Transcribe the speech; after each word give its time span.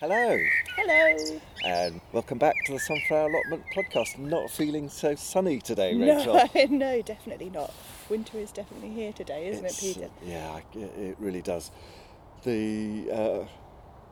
Hello, 0.00 0.38
Hello. 0.76 1.40
and 1.66 2.00
welcome 2.12 2.38
back 2.38 2.54
to 2.64 2.72
the 2.72 2.78
Sunflower 2.78 3.28
Allotment 3.28 3.62
podcast. 3.74 4.18
Not 4.18 4.50
feeling 4.50 4.88
so 4.88 5.14
sunny 5.14 5.58
today, 5.60 5.94
Rachel. 5.94 6.34
No, 6.54 6.64
no, 6.70 7.02
definitely 7.02 7.50
not. 7.50 7.72
Winter 8.08 8.38
is 8.38 8.50
definitely 8.50 8.90
here 8.90 9.12
today, 9.12 9.48
isn't 9.48 9.64
It's- 9.66 9.82
it, 9.82 9.94
Peter? 9.94 10.10
Yeah, 10.24 10.60
it, 10.74 10.98
it 10.98 11.16
really 11.18 11.42
does. 11.42 11.70
The 12.44 13.10
uh, 13.12 13.44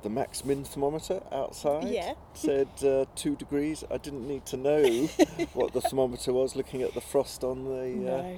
the 0.03 0.11
max 0.11 0.45
min 0.45 0.63
thermometer 0.65 1.23
outside 1.33 1.89
Yeah. 1.89 2.13
said 2.35 2.69
uh, 2.85 3.07
two 3.17 3.35
degrees. 3.37 3.83
I 3.91 3.97
didn't 3.97 4.29
need 4.29 4.45
to 4.47 4.57
know 4.59 4.83
what 5.55 5.73
the 5.73 5.81
thermometer 5.81 6.33
was, 6.35 6.55
looking 6.55 6.83
at 6.83 6.93
the 6.95 7.01
frost 7.01 7.43
on 7.43 7.65
the 7.65 8.13
uh, 8.13 8.23
No, 8.23 8.37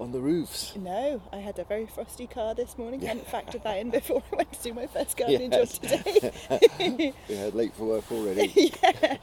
on 0.00 0.12
the 0.12 0.20
roofs. 0.20 0.72
no. 0.76 1.20
I 1.32 1.36
had 1.38 1.58
a 1.58 1.64
very 1.64 1.86
frosty 1.86 2.26
car 2.26 2.54
this 2.54 2.76
morning. 2.78 3.00
Yeah. 3.02 3.08
Hadn't 3.08 3.26
factored 3.28 3.62
that 3.64 3.78
in 3.78 3.90
before 3.90 4.22
I 4.32 4.36
went 4.36 4.52
to 4.54 4.62
do 4.62 4.72
my 4.74 4.86
first 4.86 5.16
gardening 5.16 5.52
Yes. 5.52 5.78
job 5.78 6.02
today. 6.02 7.12
Yeah, 7.28 7.50
late 7.52 7.74
for 7.74 7.84
work 7.84 8.10
already. 8.10 8.72
yeah. 8.82 9.16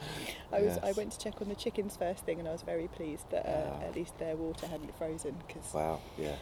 I 0.52 0.60
was. 0.62 0.78
I 0.82 0.92
went 0.92 1.12
to 1.12 1.18
check 1.18 1.42
on 1.42 1.48
the 1.48 1.54
chickens 1.56 1.96
first 1.96 2.24
thing, 2.24 2.38
and 2.38 2.48
I 2.48 2.52
was 2.52 2.62
very 2.62 2.88
pleased 2.88 3.28
that 3.30 3.44
uh, 3.44 3.74
Ah. 3.80 3.84
at 3.86 3.94
least 3.96 4.16
their 4.18 4.36
water 4.36 4.66
hadn't 4.68 4.96
frozen. 4.96 5.34
Because 5.46 5.74
Wow. 5.74 6.00
Yes. 6.16 6.38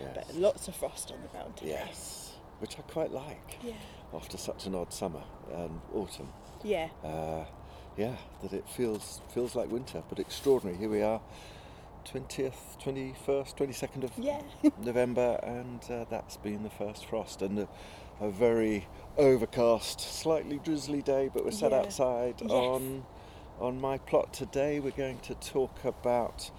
Yes. 0.00 0.10
but 0.14 0.34
lots 0.36 0.68
of 0.68 0.74
frost 0.76 1.12
on 1.12 1.22
the 1.22 1.28
ground 1.28 1.56
today. 1.56 1.70
Yes. 1.70 2.32
Which 2.58 2.78
I 2.78 2.82
quite 2.82 3.10
like 3.12 3.58
Yeah. 3.62 3.72
after 4.12 4.36
such 4.38 4.66
an 4.66 4.74
odd 4.74 4.92
summer 4.92 5.22
and 5.54 5.80
autumn. 5.94 6.28
Yeah. 6.64 6.88
uh, 7.04 7.44
yeah, 7.96 8.16
that 8.42 8.52
it 8.52 8.68
feels 8.68 9.20
feels 9.34 9.54
like 9.54 9.70
winter, 9.70 10.02
but 10.08 10.18
extraordinary. 10.18 10.78
Here 10.78 10.88
we 10.88 11.02
are, 11.02 11.20
twentieth, 12.04 12.76
twenty 12.80 13.14
first, 13.26 13.56
twenty 13.56 13.72
second 13.72 14.04
of 14.04 14.10
Yeah. 14.18 14.40
November, 14.82 15.38
and 15.42 15.80
uh, 15.90 16.04
that's 16.10 16.36
been 16.36 16.62
the 16.62 16.70
first 16.70 17.06
frost, 17.06 17.42
and 17.42 17.58
a, 17.60 17.68
a 18.20 18.30
very 18.30 18.86
overcast, 19.16 20.00
slightly 20.00 20.58
drizzly 20.58 21.02
day. 21.02 21.30
But 21.32 21.44
we're 21.44 21.50
sat 21.50 21.72
Yeah. 21.72 21.78
outside 21.80 22.40
Yes. 22.40 22.50
on 22.50 23.06
on 23.60 23.80
my 23.80 23.98
plot 23.98 24.32
today. 24.32 24.80
We're 24.80 24.90
going 24.92 25.18
to 25.20 25.34
talk 25.34 25.84
about 25.84 26.50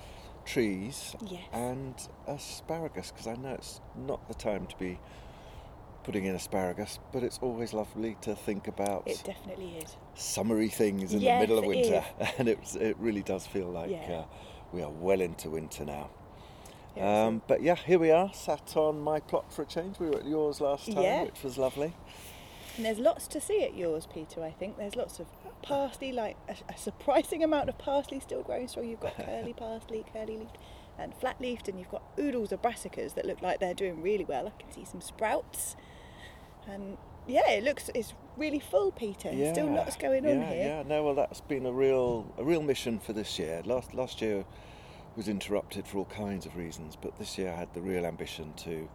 trees 0.46 1.16
Yes. 1.26 1.42
and 1.52 1.96
asparagus 2.28 3.12
because 3.12 3.28
I 3.28 3.36
know 3.36 3.54
it's 3.54 3.82
not 3.96 4.28
the 4.28 4.34
time 4.34 4.68
to 4.68 4.78
be 4.78 5.00
putting 6.04 6.26
in 6.26 6.36
asparagus, 6.36 7.00
but 7.14 7.24
it's 7.24 7.40
always 7.42 7.74
lovely 7.74 8.18
to 8.22 8.36
think 8.36 8.68
about 8.68 9.04
It 9.08 9.22
definitely 9.24 9.78
is. 9.78 9.96
summery 10.16 10.68
things 10.68 11.14
in 11.14 11.22
Yes, 11.22 11.36
the 11.36 11.40
middle 11.40 11.58
of 11.58 11.64
it 11.64 11.68
winter, 11.68 12.04
and 12.38 12.50
it, 12.50 12.60
it 12.76 12.98
really 13.00 13.24
does 13.24 13.48
feel 13.48 13.68
like 13.68 13.90
Yeah. 13.90 14.12
uh, 14.12 14.26
we 14.74 14.82
are 14.82 14.90
well 14.90 15.22
into 15.22 15.50
winter 15.50 15.86
now. 15.86 16.10
Yeah, 16.98 17.26
Um, 17.28 17.42
but 17.48 17.62
yeah, 17.62 17.76
here 17.76 18.00
we 18.00 18.12
are, 18.12 18.32
sat 18.34 18.76
on 18.76 19.00
my 19.00 19.20
plot 19.20 19.52
for 19.54 19.62
a 19.62 19.66
change. 19.66 20.00
We 20.00 20.10
were 20.10 20.18
at 20.18 20.26
yours 20.28 20.60
last 20.62 20.92
time, 20.92 21.04
Yeah. 21.04 21.24
which 21.24 21.42
was 21.44 21.58
lovely. 21.58 21.94
And 22.76 22.86
there's 22.86 23.00
lots 23.00 23.28
to 23.28 23.40
see 23.42 23.64
at 23.64 23.76
yours, 23.76 24.08
Peter. 24.12 24.44
I 24.44 24.52
think 24.52 24.78
there's 24.78 24.96
lots 24.96 25.20
of 25.20 25.28
parsley, 25.62 26.12
like 26.12 26.36
a, 26.50 26.56
a 26.74 26.78
surprising 26.78 27.44
amount 27.44 27.70
of 27.70 27.78
parsley 27.78 28.20
still 28.20 28.42
growing 28.42 28.68
strong. 28.68 28.88
You've 28.90 29.00
got 29.00 29.16
curly 29.26 29.54
parsley, 29.54 30.04
curly 30.12 30.38
leaf, 30.38 30.50
and 30.98 31.14
flat 31.16 31.40
leafed, 31.40 31.68
and 31.68 31.78
you've 31.80 31.92
got 31.92 32.04
oodles 32.20 32.52
of 32.52 32.62
brassicas 32.62 33.14
that 33.16 33.26
look 33.26 33.42
like 33.42 33.60
they're 33.60 33.74
doing 33.76 34.02
really 34.02 34.26
well. 34.26 34.48
I 34.48 34.62
can 34.62 34.72
see 34.72 34.86
some 34.86 35.02
sprouts, 35.02 35.76
and 36.68 36.98
yeah, 37.28 37.50
it 37.52 37.64
looks 37.64 37.90
it's 37.96 38.14
really 38.38 38.60
full, 38.60 38.92
Peter. 38.92 39.32
There's 39.32 39.54
Still 39.54 39.72
lots 39.72 39.96
going 39.98 40.26
on 40.26 40.40
yeah, 40.40 40.50
here. 40.50 40.66
Yeah, 40.66 40.84
no, 40.88 41.04
well, 41.04 41.16
that's 41.16 41.42
been 41.42 41.66
a 41.66 41.72
real 41.72 42.34
a 42.38 42.44
real 42.44 42.62
mission 42.62 43.00
for 43.00 43.14
this 43.14 43.38
year. 43.40 43.62
Last 43.66 43.94
last 43.94 44.22
year 44.22 44.46
was 45.16 45.28
interrupted 45.28 45.88
for 45.88 46.00
all 46.00 46.06
kinds 46.06 46.46
of 46.46 46.56
reasons, 46.56 46.98
but 47.00 47.18
this 47.20 47.38
year 47.38 47.52
I 47.52 47.56
had 47.56 47.74
the 47.74 47.82
real 47.82 48.06
ambition 48.06 48.54
to 48.58 48.90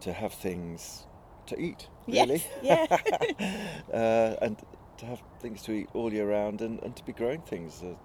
to 0.00 0.12
have 0.12 0.32
things 0.32 1.06
to 1.46 1.60
eat, 1.60 1.88
really. 2.06 2.42
Yes, 2.62 2.88
yeah. 3.40 3.76
uh, 3.92 4.36
and 4.42 4.56
to 4.98 5.06
have 5.06 5.22
things 5.40 5.62
to 5.62 5.72
eat 5.72 5.88
all 5.94 6.12
year 6.12 6.28
round 6.30 6.60
and, 6.60 6.80
and 6.82 6.94
to 6.94 7.04
be 7.04 7.12
growing 7.12 7.40
things 7.40 7.82
as, 7.82 7.96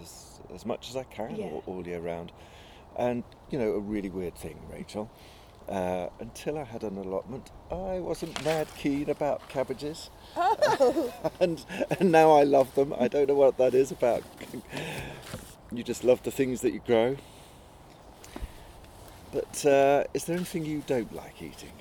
as, 0.00 0.40
as 0.54 0.66
much 0.66 0.90
as 0.90 0.96
I 0.96 1.04
can 1.04 1.36
Yeah. 1.36 1.46
all, 1.46 1.62
all 1.66 1.86
year 1.86 2.00
round. 2.00 2.32
And, 2.96 3.24
you 3.50 3.58
know, 3.58 3.72
a 3.72 3.80
really 3.80 4.10
weird 4.10 4.36
thing, 4.36 4.60
Rachel. 4.70 5.10
Uh, 5.68 6.08
until 6.20 6.58
I 6.58 6.64
had 6.64 6.82
an 6.82 6.98
allotment, 6.98 7.50
I 7.70 7.98
wasn't 7.98 8.44
mad 8.44 8.66
keen 8.76 9.08
about 9.08 9.48
cabbages. 9.48 10.10
Oh, 10.36 11.12
and, 11.40 11.64
and 11.98 12.12
now 12.12 12.32
I 12.32 12.42
love 12.42 12.74
them. 12.74 12.94
I 12.98 13.08
don't 13.08 13.28
know 13.28 13.34
what 13.34 13.56
that 13.56 13.72
is 13.74 13.90
about. 13.90 14.22
You 15.72 15.82
just 15.82 16.04
love 16.04 16.22
the 16.22 16.30
things 16.30 16.60
that 16.60 16.72
you 16.74 16.80
grow. 16.86 17.16
But 19.32 19.64
uh, 19.66 20.04
is 20.14 20.24
there 20.26 20.36
anything 20.36 20.64
you 20.64 20.82
don't 20.86 21.12
like 21.14 21.42
eating 21.42 21.72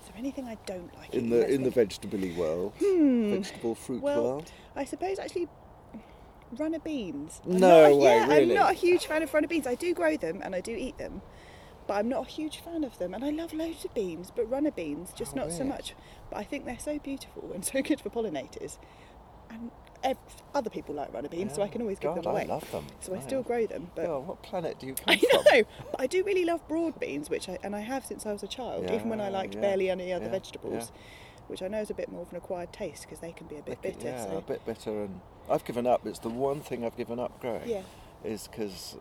is 0.00 0.08
there 0.08 0.16
anything 0.16 0.46
I 0.48 0.56
don't 0.66 0.92
like 0.98 1.14
in 1.14 1.26
eating? 1.26 1.30
the 1.30 1.48
in 1.48 1.62
the 1.62 1.70
vegetable 1.70 2.18
world, 2.36 2.72
Hmm. 2.80 3.30
vegetable 3.30 3.74
fruit 3.74 4.02
Well, 4.02 4.22
world? 4.22 4.52
I 4.74 4.84
suppose 4.84 5.18
actually 5.18 5.48
runner 6.58 6.78
beans. 6.80 7.40
I'm 7.44 7.58
No 7.58 7.90
not 7.90 7.98
way, 7.98 8.04
yeah, 8.16 8.26
really? 8.26 8.42
I'm 8.52 8.58
not 8.58 8.70
a 8.72 8.74
huge 8.74 9.06
fan 9.06 9.22
of 9.22 9.32
runner 9.34 9.46
beans. 9.46 9.66
I 9.66 9.74
do 9.74 9.92
grow 9.94 10.16
them 10.16 10.40
and 10.42 10.54
I 10.54 10.60
do 10.60 10.72
eat 10.72 10.96
them, 10.98 11.20
but 11.88 11.94
I'm 11.94 12.08
not 12.08 12.26
a 12.28 12.30
huge 12.30 12.58
fan 12.58 12.84
of 12.84 12.96
them. 12.98 13.14
And 13.14 13.24
I 13.24 13.30
love 13.30 13.52
loads 13.52 13.84
of 13.84 13.92
beans, 13.94 14.30
but 14.34 14.48
runner 14.48 14.70
beans 14.70 15.12
just 15.16 15.34
How 15.34 15.42
not 15.42 15.52
so 15.52 15.64
much. 15.64 15.94
But 16.30 16.36
I 16.38 16.44
think 16.44 16.66
they're 16.66 16.78
so 16.78 16.98
beautiful 17.00 17.50
and 17.52 17.64
so 17.64 17.82
good 17.82 18.00
for 18.00 18.10
pollinators, 18.10 18.78
and 19.50 19.70
ev- 20.04 20.18
other 20.54 20.68
people 20.70 20.94
like 20.94 21.12
runner 21.12 21.30
beans, 21.30 21.54
so 21.54 21.62
I 21.62 21.68
can 21.68 21.80
always 21.80 21.98
give 21.98 22.14
God, 22.14 22.22
them 22.22 22.30
away. 22.32 22.42
I 22.42 22.44
love 22.44 22.70
them. 22.70 22.84
so 23.00 23.12
I 23.14 23.16
Yeah. 23.16 23.22
still 23.22 23.42
grow 23.42 23.66
them, 23.66 23.90
but. 23.94 24.04
God, 24.06 24.26
what 24.26 24.42
planet 24.42 24.78
do 24.78 24.86
you 24.86 24.94
come 24.94 25.04
I 25.08 25.16
from? 25.16 25.44
know, 25.52 25.62
but 25.90 26.00
I 26.00 26.06
do 26.06 26.22
really 26.22 26.44
love 26.44 26.66
broad 26.68 27.00
beans, 27.00 27.30
which 27.30 27.48
I 27.48 27.58
and 27.64 27.74
I 27.74 27.80
have 27.80 28.04
since 28.04 28.26
I 28.26 28.32
was 28.32 28.42
a 28.42 28.48
child, 28.48 28.84
even 28.90 29.08
when 29.08 29.20
I 29.20 29.30
liked 29.30 29.54
yeah, 29.54 29.62
barely 29.62 29.90
any 29.90 30.12
other 30.12 30.26
yeah, 30.26 30.30
vegetables, 30.30 30.92
which 31.48 31.62
I 31.62 31.68
know 31.68 31.80
is 31.80 31.88
a 31.90 31.94
bit 31.94 32.12
more 32.12 32.20
of 32.22 32.30
an 32.30 32.36
acquired 32.36 32.72
taste 32.72 33.02
because 33.04 33.20
they 33.20 33.32
can 33.32 33.46
be 33.46 33.56
a 33.56 33.62
bit 33.62 33.80
bitter. 33.80 34.08
Yeah, 34.08 34.24
so 34.26 34.36
a 34.36 34.42
bit 34.42 34.64
bitter, 34.66 35.04
and 35.04 35.20
I've 35.48 35.64
given 35.64 35.86
up. 35.86 36.06
It's 36.06 36.18
the 36.18 36.28
one 36.28 36.60
thing 36.60 36.84
I've 36.84 36.96
given 36.98 37.18
up 37.18 37.40
growing. 37.40 37.66
yeah, 37.66 37.82
Is 38.22 38.46
because 38.48 38.96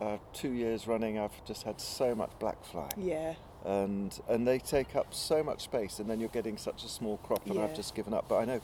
uh, 0.00 0.18
two 0.32 0.52
years 0.52 0.86
running, 0.86 1.18
I've 1.18 1.44
just 1.44 1.62
had 1.64 1.80
so 1.80 2.14
much 2.14 2.30
black 2.38 2.64
fly, 2.64 2.88
yeah, 2.96 3.34
and 3.64 4.18
and 4.28 4.46
they 4.46 4.58
take 4.58 4.96
up 4.96 5.12
so 5.14 5.42
much 5.42 5.62
space, 5.62 5.98
and 5.98 6.08
then 6.08 6.20
you're 6.20 6.28
getting 6.28 6.56
such 6.56 6.84
a 6.84 6.88
small 6.88 7.18
crop, 7.18 7.46
and 7.48 7.58
I've 7.58 7.74
just 7.74 7.94
given 7.94 8.14
up. 8.14 8.26
But 8.28 8.36
I 8.38 8.44
know 8.44 8.60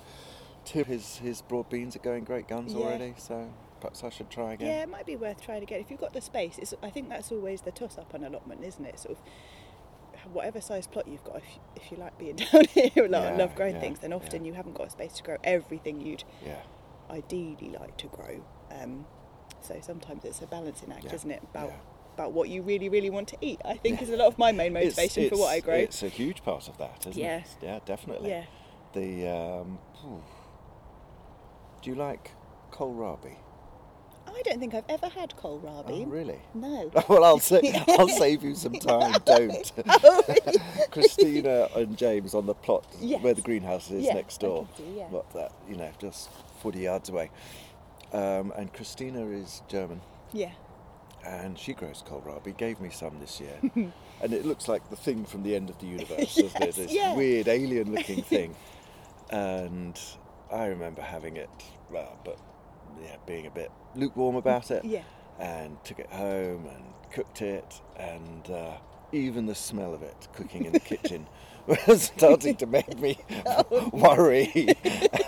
Tim, 0.65 0.85
his 0.85 1.19
his 1.19 1.43
broad 1.43 1.69
beans 1.71 1.97
are 1.97 2.01
going 2.01 2.25
great 2.25 2.49
guns 2.49 2.73
Yeah. 2.75 2.81
already, 2.81 3.15
so 3.17 3.49
perhaps 3.81 4.03
I 4.05 4.11
should 4.11 4.31
try 4.31 4.55
again. 4.55 4.69
Yeah, 4.69 4.83
it 4.83 4.89
might 4.89 5.07
be 5.07 5.17
worth 5.17 5.41
trying 5.41 5.63
again 5.63 5.81
if 5.81 5.91
you've 5.91 6.01
got 6.01 6.13
the 6.13 6.21
space. 6.21 6.59
It's, 6.59 6.75
I 6.83 6.91
think 6.91 7.09
that's 7.09 7.31
always 7.31 7.61
the 7.63 7.71
toss-up 7.71 8.13
on 8.15 8.25
allotment, 8.25 8.65
isn't 8.65 8.85
it? 8.85 8.99
Sort 8.99 9.17
of 9.17 9.23
whatever 10.33 10.61
size 10.61 10.87
plot 10.87 11.07
you've 11.09 11.25
got. 11.25 11.37
If, 11.37 11.45
if 11.77 11.91
you 11.93 11.97
like 11.99 12.19
being 12.19 12.37
down 12.53 12.65
here 12.67 13.05
and 13.05 13.13
Yeah, 13.13 13.37
love 13.37 13.55
growing 13.55 13.77
yeah, 13.77 13.81
things, 13.81 14.01
then 14.01 14.13
often 14.13 14.45
yeah. 14.45 14.49
you 14.49 14.55
haven't 14.55 14.75
got 14.75 14.89
a 14.89 14.91
space 14.91 15.13
to 15.15 15.23
grow 15.23 15.37
everything 15.45 16.01
you'd 16.01 16.25
yeah. 16.45 16.61
ideally 17.11 17.75
like 17.79 17.97
to 17.99 18.07
grow. 18.09 18.45
Um, 18.71 19.07
so 19.63 19.77
sometimes 19.83 20.25
it's 20.25 20.41
a 20.43 20.47
balancing 20.47 20.93
act, 20.93 21.05
Yeah, 21.05 21.15
isn't 21.15 21.31
it? 21.31 21.43
About 21.51 21.69
yeah. 21.69 21.77
about 22.15 22.33
what 22.33 22.49
you 22.49 22.63
really, 22.63 22.89
really 22.89 23.11
want 23.11 23.29
to 23.29 23.37
eat. 23.41 23.61
I 23.65 23.75
think 23.77 24.03
is 24.03 24.11
a 24.11 24.17
lot 24.17 24.27
of 24.29 24.39
my 24.39 24.53
main 24.53 24.77
It's- 24.77 24.97
motivation 24.97 25.29
for 25.31 25.37
what 25.39 25.49
I 25.49 25.61
grow. 25.61 25.75
It's 25.75 26.03
a 26.03 26.09
huge 26.09 26.43
part 26.43 26.69
of 26.69 26.77
that, 26.79 27.07
isn't 27.07 27.21
Yeah. 27.23 27.39
it? 27.39 27.57
Yeah, 27.63 27.79
definitely. 27.85 28.31
Yeah. 28.31 28.45
The 28.93 29.29
um, 29.29 29.79
do 31.83 31.91
you 31.91 31.97
like 31.97 32.33
kohlrabi? 32.73 33.37
I 34.27 34.43
don't 34.43 34.61
think 34.61 34.75
I've 34.75 34.85
ever 34.89 35.09
had 35.09 35.35
kohlrabi. 35.37 36.05
Oh, 36.05 36.07
really? 36.07 36.39
No. 36.55 36.91
well, 37.09 37.25
I'll 37.25 37.39
say 37.41 37.61
I'll 37.89 38.09
save 38.09 38.43
you 38.45 38.55
some 38.55 38.75
time. 38.75 39.15
Don't. 39.25 39.73
Oh. 39.87 40.23
Christina 40.91 41.69
and 41.75 41.97
James 41.97 42.35
on 42.35 42.47
the 42.47 42.55
plot 42.55 42.87
Yes. 43.01 43.23
where 43.23 43.35
the 43.35 43.43
greenhouse 43.43 43.91
is 43.91 44.05
Yeah, 44.05 44.15
next 44.15 44.39
door. 44.41 44.69
see, 44.77 44.99
yeah. 44.99 45.09
What 45.09 45.31
that? 45.35 45.53
You 45.69 45.77
know, 45.77 45.91
just 45.99 46.31
forty 46.61 46.81
yards 46.81 47.09
away. 47.09 47.31
Um, 48.13 48.53
and 48.57 48.73
Christina 48.73 49.27
is 49.27 49.63
German, 49.69 50.01
yeah. 50.33 50.53
and 51.27 51.59
she 51.59 51.75
grows 51.75 52.03
kohlrabi. 52.09 52.57
Gave 52.57 52.81
me 52.81 52.89
some 52.91 53.19
this 53.21 53.41
year, 53.41 53.59
and 54.23 54.33
it 54.33 54.47
looks 54.47 54.67
like 54.69 54.89
the 54.89 54.97
thing 54.97 55.25
from 55.27 55.43
the 55.43 55.55
end 55.55 55.69
of 55.71 55.79
the 55.79 55.87
universe? 55.87 56.39
Yes, 56.61 56.77
This 56.77 56.93
yeah. 56.93 57.15
weird 57.15 57.49
alien-looking 57.49 58.23
thing. 58.35 58.55
And 59.31 59.99
I 60.51 60.67
remember 60.67 61.03
having 61.03 61.37
it, 61.37 61.51
well, 61.91 62.19
but 62.25 62.39
yeah, 63.03 63.17
being 63.27 63.47
a 63.47 63.51
bit 63.51 63.71
lukewarm 63.95 64.37
about 64.37 64.71
it 64.71 64.85
Yeah. 64.85 65.03
and 65.39 65.77
took 65.85 65.99
it 65.99 66.11
home 66.11 66.67
and 66.67 66.85
cooked 67.13 67.43
it 67.43 67.81
and 67.97 68.51
uh, 68.51 68.77
even 69.13 69.47
the 69.47 69.55
smell 69.55 69.95
of 69.95 70.03
it 70.03 70.29
cooking 70.35 70.65
in 70.65 70.73
the 70.73 70.81
kitchen 70.81 71.27
was 71.87 72.05
starting 72.17 72.57
to 72.57 72.67
make 72.67 72.99
me 72.99 73.19
worry. 73.93 74.75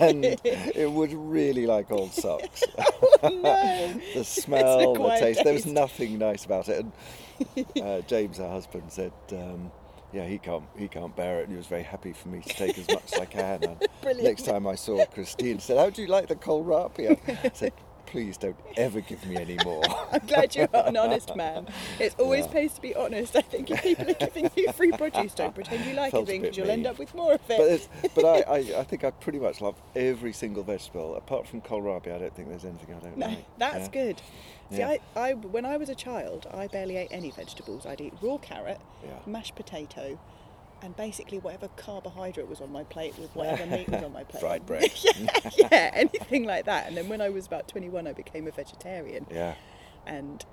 And 0.00 0.24
it 0.24 0.90
was 0.90 1.14
really 1.14 1.66
like 1.66 1.90
old 1.90 2.12
socks. 2.12 2.62
No. 3.22 4.00
the 4.14 4.24
smell 4.24 4.78
the 4.78 4.88
acquired 4.90 5.20
taste 5.20 5.44
there 5.44 5.52
was 5.52 5.66
nothing 5.66 6.18
nice 6.18 6.46
about 6.46 6.68
it. 6.70 6.86
And 7.66 7.82
uh, 7.82 8.00
James 8.02 8.38
her 8.38 8.48
husband 8.48 8.84
said 8.88 9.12
um, 9.32 9.70
yeah 10.10 10.24
he 10.24 10.38
can't 10.38 10.64
he 10.78 10.88
can't 10.88 11.14
bear 11.14 11.40
it 11.40 11.42
and 11.42 11.50
he 11.50 11.56
was 11.58 11.66
very 11.66 11.82
happy 11.82 12.14
for 12.14 12.28
me 12.28 12.40
to 12.40 12.48
take 12.48 12.78
as 12.78 12.88
much 12.88 13.12
as 13.12 13.20
I 13.20 13.26
can. 13.26 13.62
And 13.62 13.86
Brilliant. 14.00 14.24
next 14.24 14.46
time 14.46 14.66
I 14.66 14.74
saw 14.74 15.04
Christine 15.04 15.60
said 15.60 15.76
how 15.76 15.90
do 15.90 16.00
you 16.00 16.08
like 16.08 16.28
the 16.28 16.34
kohlrabi 16.34 17.10
I 17.44 17.50
said 17.52 17.72
please 18.10 18.36
don't 18.36 18.56
ever 18.76 19.00
give 19.00 19.24
me 19.26 19.36
any 19.36 19.56
more. 19.64 19.84
I'm 20.12 20.26
glad 20.26 20.54
you're 20.56 20.68
an 20.74 20.96
honest 20.96 21.34
man. 21.36 21.68
It's 22.00 22.14
always 22.18 22.44
Yeah. 22.46 22.52
pays 22.52 22.72
to 22.74 22.80
be 22.80 22.94
honest. 22.94 23.36
I 23.36 23.40
think 23.40 23.70
if 23.70 23.82
people 23.82 24.10
are 24.10 24.14
giving 24.14 24.50
you 24.56 24.72
free 24.72 24.90
produce, 24.92 25.32
don't 25.32 25.54
pretend 25.54 25.84
you 25.84 25.94
like 25.94 26.10
Felt 26.10 26.28
it 26.28 26.40
because 26.42 26.56
you'll 26.56 26.70
end 26.70 26.86
up 26.86 26.98
with 26.98 27.14
more 27.14 27.34
of 27.34 27.40
it. 27.48 27.88
but 28.02 28.14
but 28.16 28.24
I, 28.24 28.52
I, 28.52 28.56
I 28.80 28.84
think 28.84 29.04
I 29.04 29.10
pretty 29.12 29.38
much 29.38 29.60
love 29.60 29.76
every 29.94 30.32
single 30.32 30.64
vegetable. 30.64 31.14
Apart 31.14 31.46
from 31.46 31.60
kohlrabi, 31.60 32.12
I 32.12 32.18
don't 32.18 32.34
think 32.34 32.48
there's 32.48 32.64
anything 32.64 32.94
I 32.94 32.98
don't 32.98 33.16
no, 33.16 33.26
like. 33.28 33.44
that's 33.58 33.86
Yeah. 33.86 34.02
good. 34.04 34.22
See, 34.72 34.78
Yeah. 34.78 34.88
I, 34.88 34.98
I, 35.16 35.34
when 35.34 35.64
I 35.64 35.76
was 35.76 35.88
a 35.88 35.94
child, 35.94 36.46
I 36.52 36.66
barely 36.66 36.96
ate 36.96 37.08
any 37.12 37.30
vegetables. 37.30 37.86
I'd 37.86 38.00
eat 38.00 38.14
raw 38.20 38.38
carrot, 38.38 38.80
mashed 39.26 39.54
potato, 39.54 40.18
and 40.82 40.96
basically 40.96 41.38
whatever 41.38 41.68
carbohydrate 41.76 42.48
was 42.48 42.60
on 42.60 42.72
my 42.72 42.84
plate 42.84 43.18
with 43.18 43.30
whatever 43.34 43.66
meat 43.66 43.88
was 43.88 44.02
on 44.02 44.12
my 44.12 44.24
plate. 44.24 44.40
Fried 44.40 44.66
bread. 44.66 44.90
yeah, 45.18 45.50
yeah, 45.56 45.90
anything 45.94 46.44
like 46.44 46.64
that. 46.66 46.88
And 46.88 46.96
then 46.96 47.08
when 47.08 47.20
I 47.20 47.28
was 47.30 47.46
about 47.46 47.68
21, 47.68 48.06
I 48.06 48.12
became 48.12 48.46
a 48.46 48.50
vegetarian. 48.50 49.26
Yeah. 49.30 49.54
and 50.06 50.44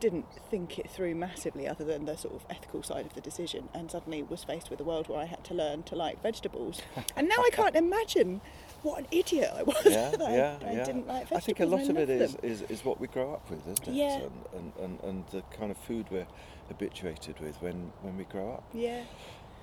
didn't 0.00 0.26
think 0.50 0.78
it 0.78 0.90
through 0.90 1.14
massively 1.14 1.66
other 1.66 1.84
than 1.84 2.04
the 2.04 2.16
sort 2.16 2.34
of 2.34 2.44
ethical 2.50 2.82
side 2.82 3.06
of 3.06 3.14
the 3.14 3.20
decision 3.20 3.68
and 3.72 3.90
suddenly 3.90 4.22
was 4.22 4.44
faced 4.44 4.68
with 4.68 4.80
a 4.80 4.84
world 4.84 5.08
where 5.08 5.20
I 5.20 5.24
had 5.24 5.42
to 5.44 5.54
learn 5.54 5.82
to 5.84 5.94
like 5.94 6.22
vegetables 6.22 6.82
and 7.16 7.28
now 7.28 7.36
I 7.38 7.50
can't 7.50 7.76
imagine 7.76 8.40
what 8.82 8.98
an 8.98 9.06
idiot 9.10 9.50
I 9.56 9.62
was 9.62 9.86
Yeah, 9.86 10.10
that 10.10 10.20
I, 10.20 10.36
yeah, 10.36 10.58
I 10.60 10.72
yeah. 10.72 10.84
didn't 10.84 11.06
like 11.06 11.28
vegetables. 11.28 11.42
I 11.42 11.46
think 11.46 11.60
a 11.60 11.66
lot 11.66 11.88
of 11.88 11.96
it 11.96 12.10
is, 12.10 12.36
is, 12.42 12.62
is, 12.62 12.84
what 12.84 13.00
we 13.00 13.06
grow 13.06 13.32
up 13.32 13.48
with, 13.48 13.60
isn't 13.60 13.88
it? 13.88 13.94
Yeah. 13.94 14.20
And, 14.20 14.32
and, 14.52 14.72
and, 14.78 15.00
and 15.04 15.26
the 15.28 15.42
kind 15.56 15.70
of 15.70 15.78
food 15.78 16.06
we're 16.10 16.26
habituated 16.68 17.40
with 17.40 17.56
when, 17.62 17.92
when 18.02 18.18
we 18.18 18.24
grow 18.24 18.52
up. 18.52 18.64
yeah 18.74 19.04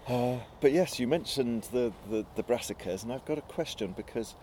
Uh, 0.07 0.37
but 0.59 0.71
yes, 0.71 0.99
you 0.99 1.07
mentioned 1.07 1.63
the, 1.71 1.91
the, 2.09 2.25
the 2.35 2.43
brassicas, 2.43 3.03
and 3.03 3.13
I've 3.13 3.25
got 3.25 3.37
a 3.37 3.41
question 3.41 3.93
because 3.95 4.35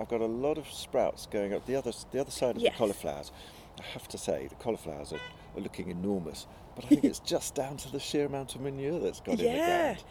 I've 0.00 0.08
got 0.08 0.20
a 0.20 0.26
lot 0.26 0.56
of 0.56 0.70
sprouts 0.70 1.26
going 1.26 1.52
up 1.52 1.66
the 1.66 1.74
other 1.76 1.92
the 2.12 2.20
other 2.20 2.30
side 2.30 2.56
of 2.56 2.62
Yes. 2.62 2.72
the 2.72 2.78
cauliflowers. 2.78 3.32
I 3.78 3.82
have 3.92 4.06
to 4.08 4.18
say, 4.18 4.46
the 4.46 4.54
cauliflowers 4.56 5.12
are, 5.12 5.20
are 5.56 5.60
looking 5.60 5.88
enormous, 5.90 6.46
but 6.76 6.84
I 6.84 6.88
think 6.88 7.04
it's 7.04 7.18
just 7.34 7.54
down 7.54 7.76
to 7.78 7.90
the 7.90 7.98
sheer 8.00 8.26
amount 8.26 8.54
of 8.54 8.60
manure 8.60 9.00
that's 9.00 9.20
got 9.20 9.40
in 9.40 9.52
the 9.52 9.58
ground. 9.58 10.04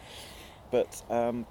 But 0.70 1.02
um, 1.10 1.46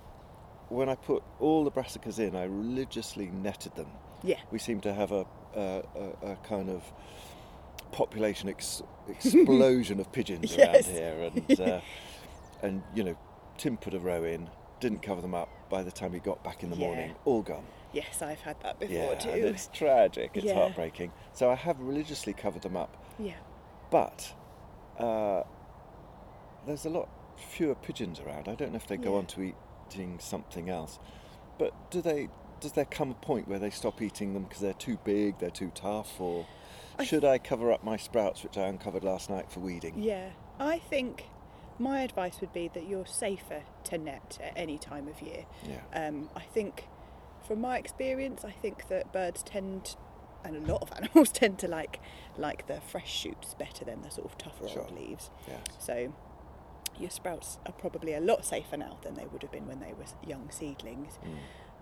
when 0.70 0.88
I 0.90 0.96
put 0.96 1.24
all 1.40 1.64
the 1.64 1.72
brassicas 1.72 2.20
in, 2.20 2.36
I 2.36 2.44
religiously 2.44 3.28
netted 3.28 3.76
them. 3.76 3.88
yeah 4.24 4.38
We 4.52 4.60
seem 4.60 4.80
to 4.82 4.94
have 4.94 5.12
a, 5.12 5.26
a, 5.56 5.84
a, 6.24 6.32
a 6.32 6.36
kind 6.44 6.70
of 6.70 6.84
population 7.92 8.48
ex- 8.50 8.84
explosion 9.10 10.00
of 10.00 10.12
pigeons 10.12 10.56
Yes. 10.56 10.88
around 10.88 10.96
here, 10.96 11.32
and 11.34 11.60
uh, 11.70 11.82
and 12.62 12.84
you 12.94 13.04
know, 13.04 13.18
Tim 13.60 13.78
put 13.78 13.94
a 13.94 14.00
row 14.00 14.24
in, 14.24 14.50
didn't 14.80 15.02
cover 15.04 15.22
them 15.22 15.36
up. 15.36 15.50
By 15.70 15.84
the 15.84 15.92
time 15.92 16.14
he 16.14 16.20
got 16.20 16.44
back 16.44 16.64
in 16.64 16.72
the 16.72 16.76
Yeah. 16.78 16.88
morning, 16.88 17.16
all 17.26 17.44
gone. 17.44 17.66
yes 17.92 18.22
I've 18.22 18.40
had 18.42 18.56
that 18.62 18.80
before 18.80 18.96
yeah, 19.14 19.16
too 19.16 19.30
and 19.32 19.44
it's 19.46 19.68
tragic. 19.74 20.32
It's 20.36 20.46
Yeah. 20.46 20.54
heartbreaking. 20.56 21.12
So 21.34 21.50
I 21.52 21.56
have 21.56 21.80
religiously 21.80 22.34
covered 22.34 22.62
them 22.64 22.76
up, 22.78 22.96
yeah 23.20 23.34
but 23.92 24.34
uh, 25.00 25.44
there's 26.68 26.86
a 26.86 26.90
lot 26.90 27.10
fewer 27.38 27.76
pigeons 27.76 28.20
around. 28.20 28.48
I 28.48 28.56
don't 28.56 28.72
know 28.72 28.76
if 28.78 28.88
they 28.88 28.98
go 28.98 29.14
Yeah. 29.14 29.18
on 29.20 29.26
to 29.28 29.54
eating 29.90 30.20
something 30.20 30.70
else, 30.70 31.00
but 31.58 31.74
do 31.92 32.02
they? 32.02 32.30
Does 32.60 32.74
there 32.74 32.86
come 32.86 33.10
a 33.12 33.16
point 33.16 33.48
where 33.48 33.58
they 33.60 33.70
stop 33.70 34.02
eating 34.02 34.34
them 34.34 34.44
because 34.44 34.60
they're 34.62 34.74
too 34.74 34.98
big, 35.06 35.40
they're 35.40 35.50
too 35.50 35.72
tough, 35.74 36.20
or 36.20 36.46
I 37.00 37.06
should 37.06 37.24
I 37.26 37.38
cover 37.40 37.72
up 37.72 37.84
my 37.84 37.96
sprouts, 37.98 38.44
which 38.44 38.58
I 38.58 38.68
uncovered 38.68 39.04
last 39.04 39.30
night 39.30 39.50
for 39.50 39.62
weeding? 39.62 39.94
yeah 39.98 40.30
I 40.60 40.78
think 40.80 41.24
my 41.80 42.02
advice 42.02 42.42
would 42.42 42.52
be 42.54 42.68
that 42.74 42.88
you're 42.88 43.06
safer 43.06 43.64
to 43.86 43.98
net 43.98 44.38
at 44.44 44.54
any 44.56 44.78
time 44.78 45.08
of 45.08 45.22
year 45.22 45.46
Yeah. 45.64 45.82
Um, 46.08 46.30
I 46.36 46.42
think, 46.42 46.88
from 47.48 47.62
my 47.62 47.78
experience, 47.78 48.44
I 48.46 48.52
think 48.52 48.90
that 48.90 49.12
birds 49.14 49.42
tend, 49.44 49.96
and 50.44 50.56
a 50.56 50.72
lot 50.72 50.82
of 50.82 50.92
animals 50.98 51.32
tend 51.32 51.58
to 51.60 51.68
like 51.68 52.00
like 52.38 52.68
the 52.68 52.82
fresh 52.82 53.12
shoots 53.12 53.54
better 53.56 53.86
than 53.86 54.02
the 54.02 54.12
sort 54.12 54.26
of 54.30 54.38
tougher 54.38 54.68
Sure. 54.68 54.84
old 54.84 54.92
leaves. 55.00 55.32
Yes. 55.48 55.64
So 55.80 56.14
your 57.00 57.10
sprouts 57.10 57.60
are 57.66 57.72
probably 57.72 58.14
a 58.14 58.20
lot 58.20 58.44
safer 58.46 58.76
now 58.76 58.98
than 59.04 59.14
they 59.16 59.26
would 59.26 59.42
have 59.42 59.52
been 59.52 59.68
when 59.68 59.80
they 59.80 59.94
were 59.94 60.06
young 60.28 60.50
seedlings. 60.52 61.18
Mm. 61.26 61.38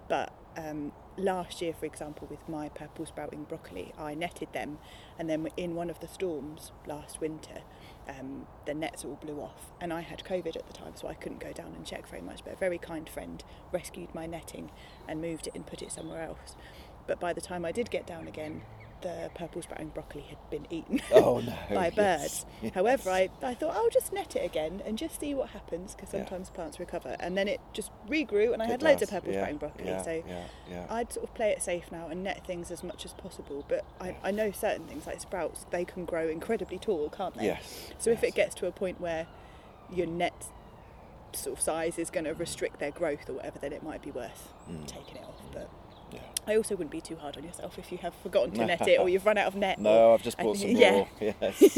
But 0.07 0.31
um, 0.55 0.91
last 1.17 1.61
year, 1.61 1.73
for 1.73 1.85
example, 1.85 2.27
with 2.29 2.47
my 2.47 2.69
purple 2.69 3.05
sprouting 3.05 3.43
broccoli, 3.43 3.93
I 3.97 4.13
netted 4.13 4.53
them, 4.53 4.77
and 5.19 5.29
then 5.29 5.47
in 5.57 5.75
one 5.75 5.89
of 5.89 5.99
the 5.99 6.07
storms 6.07 6.71
last 6.85 7.19
winter, 7.19 7.61
um, 8.07 8.47
the 8.65 8.73
nets 8.73 9.03
all 9.03 9.17
blew 9.21 9.39
off, 9.39 9.71
and 9.81 9.91
I 9.91 10.01
had 10.01 10.23
COVID 10.23 10.55
at 10.55 10.67
the 10.67 10.73
time, 10.73 10.93
so 10.95 11.07
I 11.07 11.13
couldn't 11.13 11.39
go 11.39 11.51
down 11.51 11.73
and 11.75 11.85
check 11.85 12.07
very 12.07 12.21
much. 12.21 12.43
But 12.43 12.53
a 12.53 12.57
very 12.57 12.77
kind 12.77 13.09
friend 13.09 13.43
rescued 13.71 14.13
my 14.13 14.25
netting 14.25 14.71
and 15.07 15.21
moved 15.21 15.47
it 15.47 15.55
and 15.55 15.65
put 15.65 15.81
it 15.81 15.91
somewhere 15.91 16.23
else. 16.23 16.55
But 17.07 17.19
by 17.19 17.33
the 17.33 17.41
time 17.41 17.65
I 17.65 17.71
did 17.71 17.89
get 17.89 18.05
down 18.05 18.27
again, 18.27 18.63
the 19.01 19.29
purple 19.35 19.61
sprouting 19.61 19.89
broccoli 19.89 20.21
had 20.23 20.37
been 20.49 20.65
eaten 20.69 20.99
Oh 21.13 21.39
no! 21.39 21.53
by 21.75 21.85
yes, 21.85 21.95
birds. 21.95 22.45
yes. 22.61 22.73
However, 22.73 23.09
I, 23.09 23.29
I 23.43 23.53
thought 23.53 23.75
I'll 23.75 23.89
just 23.89 24.11
net 24.13 24.35
it 24.35 24.45
again 24.45 24.81
and 24.85 24.97
just 24.97 25.19
see 25.19 25.33
what 25.35 25.49
happens 25.49 25.93
because 25.95 26.13
Yeah. 26.13 26.21
sometimes 26.21 26.49
plants 26.49 26.79
recover. 26.79 27.15
And 27.19 27.37
then 27.37 27.47
it 27.47 27.59
just 27.73 27.91
regrew, 28.07 28.53
and 28.53 28.61
I 28.61 28.65
It 28.65 28.71
had 28.71 28.83
loads 28.83 29.01
of 29.01 29.09
purple 29.09 29.31
yeah, 29.31 29.39
sprouting 29.39 29.57
broccoli. 29.57 29.85
Yeah, 29.87 30.01
so 30.01 30.23
yeah, 30.27 30.43
yeah. 30.69 30.85
I'd 30.89 31.11
sort 31.13 31.27
of 31.27 31.33
play 31.35 31.51
it 31.51 31.61
safe 31.61 31.91
now 31.91 32.07
and 32.07 32.23
net 32.23 32.45
things 32.45 32.71
as 32.71 32.83
much 32.83 33.05
as 33.05 33.13
possible. 33.13 33.65
But 33.67 33.85
I, 34.01 34.15
I 34.23 34.31
know 34.31 34.51
certain 34.51 34.87
things 34.87 35.05
like 35.07 35.19
sprouts, 35.21 35.65
they 35.71 35.85
can 35.85 36.05
grow 36.05 36.27
incredibly 36.27 36.77
tall, 36.79 37.09
can't 37.09 37.35
they? 37.35 37.45
yes. 37.45 37.89
So 37.99 38.09
if 38.11 38.23
it 38.23 38.33
gets 38.35 38.55
to 38.55 38.67
a 38.67 38.71
point 38.71 38.99
where 39.01 39.27
your 39.93 40.07
net 40.07 40.47
sort 41.33 41.57
of 41.57 41.61
size 41.61 41.99
is 41.99 42.09
going 42.09 42.23
to 42.25 42.33
restrict 42.33 42.79
their 42.79 42.91
growth 42.91 43.29
or 43.29 43.33
whatever, 43.33 43.59
then 43.59 43.73
it 43.73 43.83
might 43.83 44.01
be 44.01 44.11
worth 44.11 44.53
Mm. 44.69 44.85
taking 44.87 45.17
it 45.17 45.23
off. 45.23 45.41
But 45.53 45.69
Yeah. 46.11 46.19
I 46.47 46.55
also 46.55 46.75
wouldn't 46.75 46.91
be 46.91 47.01
too 47.01 47.17
hard 47.17 47.35
on 47.37 47.43
yourself 47.43 47.77
if 47.77 47.91
you 47.91 47.97
have 47.99 48.13
forgotten 48.23 48.51
to 48.53 48.65
net 48.65 48.87
it 48.87 48.99
or 48.99 49.09
you've 49.09 49.25
run 49.25 49.37
out 49.37 49.47
of 49.47 49.55
net. 49.55 49.79
No, 49.79 49.89
or- 50.09 50.13
I've 50.13 50.23
just 50.23 50.39
I 50.39 50.43
bought 50.43 50.57
some 50.57 50.67
think- 50.67 50.79
yeah. 50.79 50.91
more. 50.91 51.07
Yes. 51.41 51.77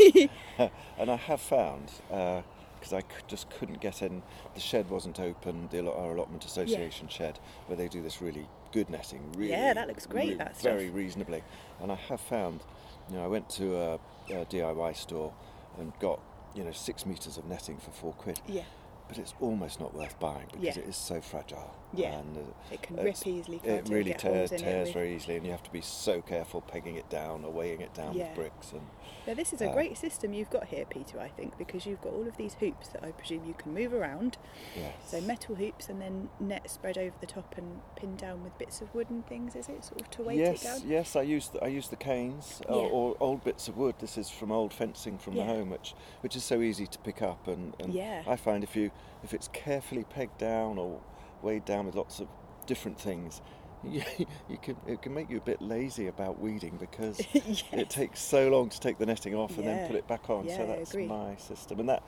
and 0.99 1.09
I 1.11 1.15
have 1.15 1.41
found 1.41 1.91
uh, 2.11 2.41
because 2.79 2.93
I 2.93 3.01
could, 3.01 3.27
just 3.27 3.49
couldn't 3.49 3.81
get 3.81 4.01
in. 4.01 4.21
The 4.53 4.59
shed 4.59 4.89
wasn't 4.89 5.19
open. 5.19 5.67
The 5.71 5.89
our 5.91 6.11
allotment 6.15 6.45
association 6.45 7.07
shed 7.09 7.39
where 7.67 7.75
they 7.75 7.87
do 7.87 8.01
this 8.01 8.21
really 8.21 8.47
good 8.71 8.89
netting. 8.89 9.31
Really, 9.35 9.51
Yeah, 9.51 9.73
that 9.73 9.87
looks 9.87 10.05
great, 10.05 10.25
really 10.25 10.35
that 10.35 10.55
stuff. 10.57 10.73
very 10.73 10.89
reasonably. 10.89 11.43
And 11.81 11.91
I 11.91 11.95
have 11.95 12.21
found, 12.21 12.61
you 13.09 13.17
know, 13.17 13.23
I 13.25 13.27
went 13.27 13.49
to 13.51 13.75
a, 13.75 13.93
a 14.29 14.45
DIY 14.45 14.95
store 14.95 15.33
and 15.77 15.91
got 15.99 16.19
you 16.55 16.63
know 16.63 16.71
six 16.71 17.05
meters 17.05 17.37
of 17.37 17.45
netting 17.45 17.77
for 17.77 17.91
four 17.91 18.13
quid. 18.13 18.39
Yeah. 18.47 18.63
But 19.09 19.17
it's 19.17 19.33
almost 19.41 19.79
not 19.79 19.93
worth 19.95 20.17
buying 20.19 20.45
because 20.51 20.77
Yeah. 20.77 20.83
it 20.83 20.87
is 20.87 20.95
so 20.95 21.19
fragile. 21.19 21.71
Yeah. 21.91 22.19
And, 22.19 22.37
uh, 22.37 22.41
It 22.71 22.83
can 22.83 22.95
rip 22.97 23.25
easily. 23.25 23.59
it 23.63 23.89
really 23.89 24.11
Get 24.11 24.19
tears, 24.19 24.51
it 24.51 24.59
tears 24.59 24.91
very 24.91 25.15
easily, 25.15 25.35
and 25.35 25.43
you 25.43 25.51
have 25.51 25.63
to 25.63 25.71
be 25.71 25.81
so 25.81 26.21
careful 26.21 26.61
pegging 26.61 26.95
it 26.95 27.09
down 27.09 27.43
or 27.43 27.51
weighing 27.51 27.81
it 27.81 27.91
down 27.95 28.13
Yeah. 28.13 28.27
with 28.27 28.35
bricks. 28.35 28.71
And 28.71 28.87
Yeah, 29.25 29.33
this 29.33 29.51
is 29.51 29.61
a 29.61 29.69
Uh, 29.71 29.73
great 29.73 29.97
system 29.97 30.33
you've 30.33 30.51
got 30.51 30.65
here, 30.67 30.85
Peter. 30.85 31.19
I 31.19 31.27
think 31.29 31.57
because 31.57 31.87
you've 31.87 32.01
got 32.01 32.13
all 32.13 32.27
of 32.27 32.37
these 32.37 32.53
hoops 32.55 32.89
that 32.89 33.03
I 33.03 33.11
presume 33.11 33.45
you 33.45 33.55
can 33.55 33.73
move 33.73 33.93
around. 33.95 34.37
yes, 34.75 34.93
So 35.05 35.21
metal 35.21 35.55
hoops 35.55 35.89
and 35.89 35.99
then 35.99 36.29
net 36.39 36.69
spread 36.69 36.95
over 36.99 37.15
the 37.19 37.25
top 37.25 37.57
and 37.57 37.81
pinned 37.95 38.19
down 38.19 38.43
with 38.43 38.55
bits 38.59 38.79
of 38.81 38.93
wood 38.93 39.09
and 39.09 39.25
things. 39.25 39.55
Is 39.55 39.67
it 39.69 39.83
sort 39.83 40.01
of 40.01 40.11
to 40.11 40.21
weight 40.23 40.37
yes, 40.37 40.61
it 40.61 40.65
down? 40.67 40.75
yes. 40.81 40.85
yes. 40.85 41.15
I 41.15 41.23
use 41.23 41.49
the, 41.49 41.63
I 41.63 41.67
use 41.67 41.87
the 41.87 41.95
canes 41.95 42.61
or, 42.69 42.83
Yeah. 42.83 42.89
or 42.91 43.15
old 43.19 43.43
bits 43.43 43.67
of 43.67 43.75
wood. 43.77 43.95
This 43.97 44.15
is 44.19 44.29
from 44.29 44.51
old 44.51 44.71
fencing 44.71 45.17
from 45.17 45.33
the 45.33 45.43
home, 45.45 45.71
which 45.71 45.95
which 46.21 46.35
is 46.35 46.43
so 46.43 46.61
easy 46.61 46.85
to 46.85 46.99
pick 46.99 47.23
up. 47.23 47.47
And, 47.47 47.75
and 47.79 47.91
Yeah. 47.91 48.21
I 48.27 48.35
find 48.35 48.63
if 48.63 48.75
you 48.75 48.91
if 49.23 49.33
it's 49.33 49.47
carefully 49.49 50.03
pegged 50.03 50.37
down 50.37 50.77
or 50.77 50.99
weighed 51.41 51.65
down 51.65 51.85
with 51.85 51.95
lots 51.95 52.19
of 52.19 52.27
different 52.65 52.99
things. 52.99 53.41
You, 53.81 54.01
you 54.49 54.57
can 54.61 54.75
it 54.87 55.01
can 55.01 55.13
make 55.13 55.29
you 55.29 55.37
a 55.37 55.39
bit 55.41 55.61
lazy 55.61 56.07
about 56.07 56.37
weeding 56.41 56.75
because 56.77 57.21
yes. 57.33 57.63
it 57.71 57.89
takes 57.89 58.19
so 58.19 58.49
long 58.49 58.67
to 58.67 58.77
take 58.77 58.97
the 58.97 59.05
netting 59.05 59.33
off 59.35 59.55
and 59.55 59.63
Yeah. 59.63 59.75
then 59.77 59.87
put 59.87 59.95
it 59.95 60.05
back 60.05 60.29
on. 60.29 60.45
Yeah, 60.45 60.57
so 60.57 60.65
that's 60.67 60.93
my 60.95 61.37
system. 61.37 61.79
And 61.79 61.87
that 61.87 62.03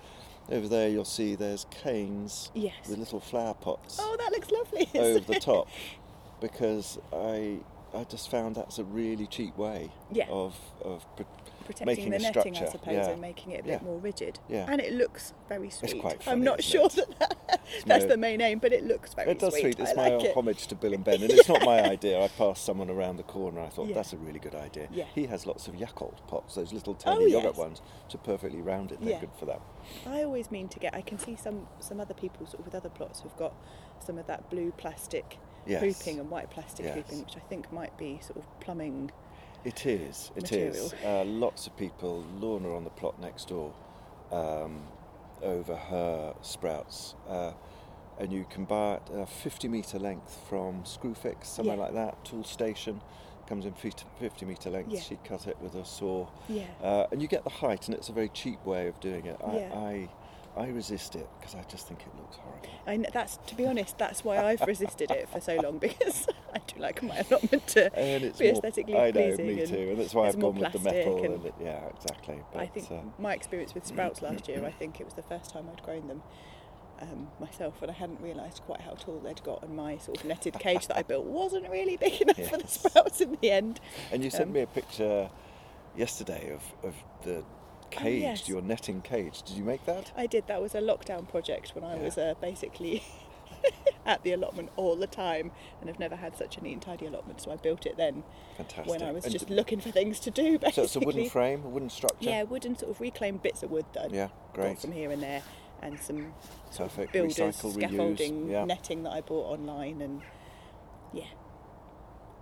over 0.49 0.67
there 0.67 0.89
you'll 0.89 1.05
see 1.05 1.35
there's 1.35 1.65
canes 1.71 2.51
Yes. 2.53 2.73
with 2.89 2.97
little 2.99 3.21
flower 3.21 3.53
pots 3.53 3.99
Oh, 4.01 4.17
that 4.19 4.33
looks 4.33 4.51
lovely. 4.51 4.89
over 4.99 5.19
the 5.21 5.39
top 5.39 5.69
because 6.41 6.99
I 7.13 7.59
I 7.95 8.03
just 8.03 8.29
found 8.29 8.55
that's 8.55 8.77
a 8.77 8.83
really 8.83 9.25
cheap 9.27 9.55
way 9.57 9.91
Yeah. 10.11 10.27
of 10.29 10.57
of 10.81 11.05
Protecting 11.65 11.85
making 11.85 12.09
the 12.11 12.19
netting, 12.19 12.57
I 12.57 12.65
suppose, 12.69 12.93
yeah. 12.93 13.09
and 13.09 13.21
making 13.21 13.51
it 13.51 13.61
a 13.61 13.63
bit 13.63 13.71
Yeah. 13.81 13.83
more 13.87 13.97
rigid. 13.97 14.39
Yeah. 14.49 14.65
And 14.69 14.81
it 14.81 14.93
looks 14.93 15.33
very 15.49 15.69
sweet. 15.69 15.91
It's 15.91 16.01
quite 16.01 16.27
I'm 16.27 16.43
not 16.43 16.63
sure 16.63 16.85
it? 16.87 16.93
that, 16.93 17.19
that 17.19 17.59
that's 17.85 18.05
the 18.05 18.17
main 18.17 18.41
aim, 18.41 18.59
but 18.59 18.73
it 18.73 18.83
looks 18.85 19.13
very 19.13 19.25
sweet. 19.27 19.31
it 19.35 19.39
does 19.39 19.53
sweet. 19.53 19.61
sweet. 19.61 19.79
It's 19.79 19.91
I 19.91 19.95
my 19.95 20.09
like 20.15 20.25
it. 20.25 20.35
homage 20.35 20.67
to 20.67 20.75
Bill 20.75 20.93
and 20.93 21.03
Ben, 21.03 21.15
and 21.21 21.31
it's 21.31 21.47
not 21.47 21.61
my 21.63 21.81
idea. 21.83 22.21
I 22.21 22.27
passed 22.27 22.65
someone 22.65 22.89
around 22.89 23.17
the 23.17 23.23
corner. 23.23 23.61
I 23.61 23.69
thought 23.69 23.93
that's 23.93 24.13
a 24.13 24.17
really 24.17 24.39
good 24.39 24.55
idea. 24.55 24.87
Yeah. 24.91 25.05
He 25.13 25.25
has 25.27 25.45
lots 25.45 25.67
of 25.67 25.75
Yakult 25.75 26.27
pots, 26.27 26.55
those 26.55 26.73
little 26.73 26.93
Oh, 27.05 27.15
tiny 27.15 27.31
yogurt 27.31 27.51
yes. 27.51 27.57
ones, 27.57 27.81
which 28.05 28.15
are 28.15 28.19
perfectly 28.19 28.61
rounded. 28.61 28.99
They're 29.01 29.19
good 29.19 29.29
for 29.39 29.45
that. 29.45 29.61
I 30.07 30.23
always 30.23 30.51
mean 30.51 30.67
to 30.69 30.79
get. 30.79 30.93
I 30.95 31.01
can 31.01 31.17
see 31.19 31.35
some 31.35 31.67
some 31.79 31.99
other 31.99 32.13
people 32.13 32.45
sort 32.45 32.59
of 32.59 32.65
with 32.65 32.75
other 32.75 32.89
plots 32.89 33.21
who've 33.21 33.37
got 33.37 33.53
some 33.99 34.17
of 34.17 34.27
that 34.27 34.49
blue 34.49 34.71
plastic 34.77 35.37
Yes. 35.67 35.81
hooping 35.81 36.19
and 36.19 36.29
white 36.31 36.49
plastic 36.49 36.85
Yes. 36.87 36.95
hooping, 36.95 37.19
which 37.19 37.35
I 37.37 37.39
think 37.41 37.71
might 37.71 37.95
be 37.97 38.19
sort 38.21 38.37
of 38.37 38.59
plumbing. 38.59 39.11
It 39.63 39.85
is. 39.85 40.31
It 40.35 40.43
material. 40.43 40.73
is. 40.75 40.93
Uh, 41.05 41.23
lots 41.25 41.67
of 41.67 41.77
people. 41.77 42.23
Lorna 42.39 42.75
on 42.75 42.83
the 42.83 42.89
plot 42.89 43.19
next 43.21 43.47
door, 43.49 43.73
um, 44.31 44.83
over 45.41 45.75
her 45.75 46.33
sprouts, 46.41 47.15
uh, 47.29 47.51
and 48.19 48.31
you 48.33 48.45
can 48.49 48.65
buy 48.65 48.95
it 48.95 49.01
a 49.13 49.25
50 49.25 49.67
metre 49.67 49.99
length 49.99 50.37
from 50.49 50.83
Screwfix, 50.83 51.45
somewhere 51.45 51.75
Yeah. 51.77 51.83
like 51.83 51.93
that. 51.93 52.23
Toolstation 52.25 53.01
comes 53.47 53.65
in 53.65 53.73
50, 53.73 54.05
50 54.19 54.45
metre 54.45 54.69
length. 54.69 54.91
Yeah. 54.91 54.99
She 55.01 55.17
cut 55.23 55.47
it 55.47 55.57
with 55.61 55.75
a 55.75 55.85
saw, 55.85 56.27
Yeah. 56.47 56.65
uh, 56.81 57.07
and 57.11 57.21
you 57.21 57.27
get 57.27 57.43
the 57.43 57.49
height, 57.49 57.87
and 57.87 57.95
it's 57.95 58.09
a 58.09 58.13
very 58.13 58.29
cheap 58.29 58.63
way 58.65 58.87
of 58.87 58.99
doing 58.99 59.25
it. 59.25 59.37
I, 59.43 59.55
Yeah. 59.57 59.73
I, 59.75 60.09
I 60.57 60.67
resist 60.67 61.15
it 61.15 61.27
because 61.39 61.55
I 61.55 61.63
just 61.69 61.87
think 61.87 62.01
it 62.01 62.15
looks 62.19 62.35
horrible. 62.37 62.67
I 62.85 62.97
kn- 62.97 63.07
that's 63.13 63.37
to 63.47 63.55
be 63.55 63.65
honest, 63.65 63.97
that's 63.97 64.23
why 64.23 64.43
I've 64.43 64.61
resisted 64.61 65.09
it 65.11 65.29
for 65.29 65.39
so 65.39 65.55
long 65.57 65.77
because 65.87 66.27
I 66.53 66.59
do 66.67 66.79
like 66.81 67.01
my 67.03 67.19
allotment 67.29 67.67
to 67.69 67.85
And 67.97 68.23
it's 68.25 68.37
be 68.39 68.45
more, 68.51 68.53
aesthetically 68.55 68.97
I 68.97 69.05
know, 69.11 69.11
pleasing. 69.11 69.47
me 69.47 69.59
and 69.61 69.69
too, 69.69 69.87
and 69.91 69.97
that's 69.99 70.13
why 70.13 70.27
I've 70.27 70.39
gone 70.39 70.55
with 70.55 70.71
the 70.73 70.79
metal. 70.79 71.17
and- 71.23 71.33
And 71.35 71.45
it, 71.45 71.53
yeah, 71.61 71.85
exactly. 71.95 72.41
But, 72.51 72.61
I 72.61 72.65
think 72.67 72.91
uh, 72.91 72.95
my 73.17 73.33
experience 73.33 73.73
with 73.73 73.85
sprouts 73.85 74.21
last 74.27 74.47
year, 74.49 74.65
I 74.65 74.71
think 74.71 74.99
it 74.99 75.05
was 75.05 75.13
the 75.13 75.23
first 75.23 75.51
time 75.51 75.65
I'd 75.71 75.83
grown 75.83 76.07
them 76.09 76.21
um, 77.01 77.29
myself, 77.39 77.81
and 77.81 77.89
I 77.89 77.93
hadn't 77.93 78.19
realised 78.21 78.61
quite 78.65 78.81
how 78.81 78.91
tall 78.95 79.19
they'd 79.23 79.41
got, 79.43 79.63
and 79.63 79.75
my 79.75 79.97
sort 79.99 80.17
of 80.19 80.25
netted 80.25 80.59
cage 80.59 80.87
that 80.87 80.97
I 80.97 81.01
built 81.03 81.25
wasn't 81.25 81.67
really 81.69 81.95
big 81.97 82.21
enough 82.21 82.37
for 82.49 82.57
the 82.57 82.67
sprouts 82.67 83.21
in 83.21 83.37
the 83.41 83.49
end. 83.51 83.79
And 84.11 84.21
you 84.23 84.29
sent 84.29 84.47
Um, 84.49 84.53
me 84.53 84.61
a 84.61 84.67
picture 84.67 85.29
yesterday 85.95 86.51
of, 86.53 86.61
of 86.87 86.93
the 87.23 87.43
cage, 87.91 88.23
Oh, 88.23 88.27
yes. 88.29 88.47
your 88.49 88.61
netting 88.61 89.01
cage. 89.01 89.43
Did 89.43 89.57
you 89.57 89.63
make 89.63 89.85
that? 89.85 90.11
I 90.17 90.25
did. 90.25 90.47
That 90.47 90.61
was 90.61 90.73
a 90.75 90.79
lockdown 90.81 91.27
project 91.29 91.73
when 91.75 91.83
I 91.83 91.95
Yeah. 91.97 92.03
was 92.03 92.17
uh, 92.17 92.33
basically 92.41 93.03
at 94.05 94.23
the 94.23 94.31
allotment 94.33 94.69
all 94.75 94.95
the 94.95 95.07
time, 95.07 95.51
and 95.79 95.89
I've 95.89 95.99
never 95.99 96.15
had 96.15 96.35
such 96.37 96.57
a 96.57 96.61
neat 96.63 96.73
and 96.73 96.81
tidy 96.81 97.05
allotment. 97.05 97.41
So 97.41 97.51
I 97.51 97.57
built 97.57 97.85
it 97.85 97.97
then 97.97 98.23
Fantastic. 98.57 98.87
when 98.87 99.03
I 99.03 99.11
was 99.11 99.25
And 99.25 99.31
just 99.33 99.49
looking 99.49 99.79
for 99.79 99.91
things 99.91 100.19
to 100.21 100.31
do. 100.31 100.57
Basically, 100.57 100.71
So 100.71 100.83
it's 100.83 100.95
a 100.95 100.99
wooden 100.99 101.29
frame, 101.29 101.63
a 101.65 101.69
wooden 101.69 101.89
structure? 101.89 102.29
Yeah, 102.29 102.43
wooden 102.43 102.75
sort 102.77 102.91
of 102.91 102.99
reclaimed 103.01 103.43
bits 103.43 103.61
of 103.63 103.69
wood 103.71 103.85
that 103.93 104.05
I'd 104.05 104.11
Yeah, 104.13 104.29
great. 104.53 104.79
from 104.79 104.91
here 104.93 105.11
and 105.11 105.21
there, 105.21 105.43
and 105.81 105.99
some 105.99 106.33
sort 106.71 106.89
of 106.89 106.95
Perfect. 106.95 107.13
builders 107.13 107.37
Recycle, 107.37 107.73
reuse, 107.73 107.73
scaffolding 107.73 108.49
yeah. 108.49 108.65
netting 108.65 109.03
that 109.03 109.11
I 109.11 109.21
bought 109.21 109.51
online, 109.51 110.01
and 110.01 110.21
yeah. 111.13 111.25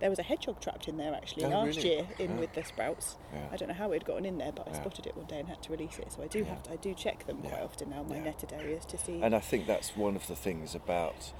There 0.00 0.08
was 0.10 0.18
a 0.18 0.22
hedgehog 0.22 0.60
trapped 0.60 0.88
in 0.88 0.96
there 0.96 1.14
actually 1.14 1.44
Oh, 1.44 1.48
last 1.50 1.76
really? 1.76 1.88
year 1.90 2.06
in 2.18 2.30
Yeah. 2.32 2.36
with 2.40 2.54
the 2.54 2.64
sprouts. 2.64 3.16
Yeah. 3.32 3.48
I 3.52 3.56
don't 3.56 3.68
know 3.68 3.74
how 3.74 3.90
it 3.92 3.96
had 3.96 4.04
gotten 4.06 4.24
in 4.24 4.38
there, 4.38 4.50
but 4.52 4.66
I 4.66 4.70
Yeah. 4.72 4.80
spotted 4.80 5.06
it 5.06 5.16
one 5.16 5.26
day 5.26 5.38
and 5.40 5.48
had 5.48 5.62
to 5.62 5.70
release 5.72 5.98
it. 5.98 6.10
So 6.12 6.22
I 6.22 6.26
do 6.26 6.42
have 6.44 6.62
to, 6.64 6.72
I 6.72 6.76
do 6.76 6.94
check 6.94 7.26
them 7.26 7.42
quite 7.42 7.62
often 7.62 7.90
now, 7.90 8.02
my 8.02 8.18
netted 8.18 8.52
areas 8.52 8.84
to 8.86 8.98
see. 8.98 9.20
And 9.22 9.34
I 9.36 9.40
think 9.40 9.66
that's 9.66 9.96
one 9.96 10.16
of 10.16 10.26
the 10.26 10.36
things 10.36 10.74
about 10.74 11.32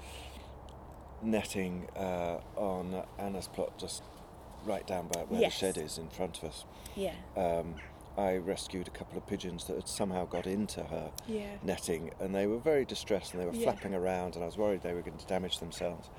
netting 1.22 1.88
uh, 1.96 2.38
on 2.56 3.02
Anna's 3.18 3.48
plot, 3.48 3.78
just 3.78 4.02
right 4.64 4.86
down 4.86 5.08
by 5.08 5.20
where 5.24 5.40
Yes. 5.40 5.54
the 5.54 5.58
shed 5.58 5.76
is 5.78 5.98
in 5.98 6.08
front 6.10 6.38
of 6.38 6.44
us. 6.44 6.64
yeah, 6.94 7.14
Um, 7.36 7.76
I 8.18 8.36
rescued 8.36 8.88
a 8.88 8.90
couple 8.90 9.16
of 9.16 9.26
pigeons 9.26 9.64
that 9.66 9.76
had 9.76 9.88
somehow 9.88 10.26
got 10.26 10.46
into 10.46 10.82
her 10.84 11.12
netting, 11.62 12.10
and 12.20 12.34
they 12.34 12.46
were 12.46 12.58
very 12.58 12.84
distressed 12.84 13.32
and 13.32 13.40
they 13.42 13.46
were 13.46 13.52
flapping 13.54 13.94
around, 13.94 14.34
and 14.34 14.42
I 14.42 14.46
was 14.46 14.58
worried 14.58 14.82
they 14.82 14.92
were 14.92 15.00
going 15.02 15.16
to 15.16 15.26
damage 15.26 15.60
themselves, 15.60 16.10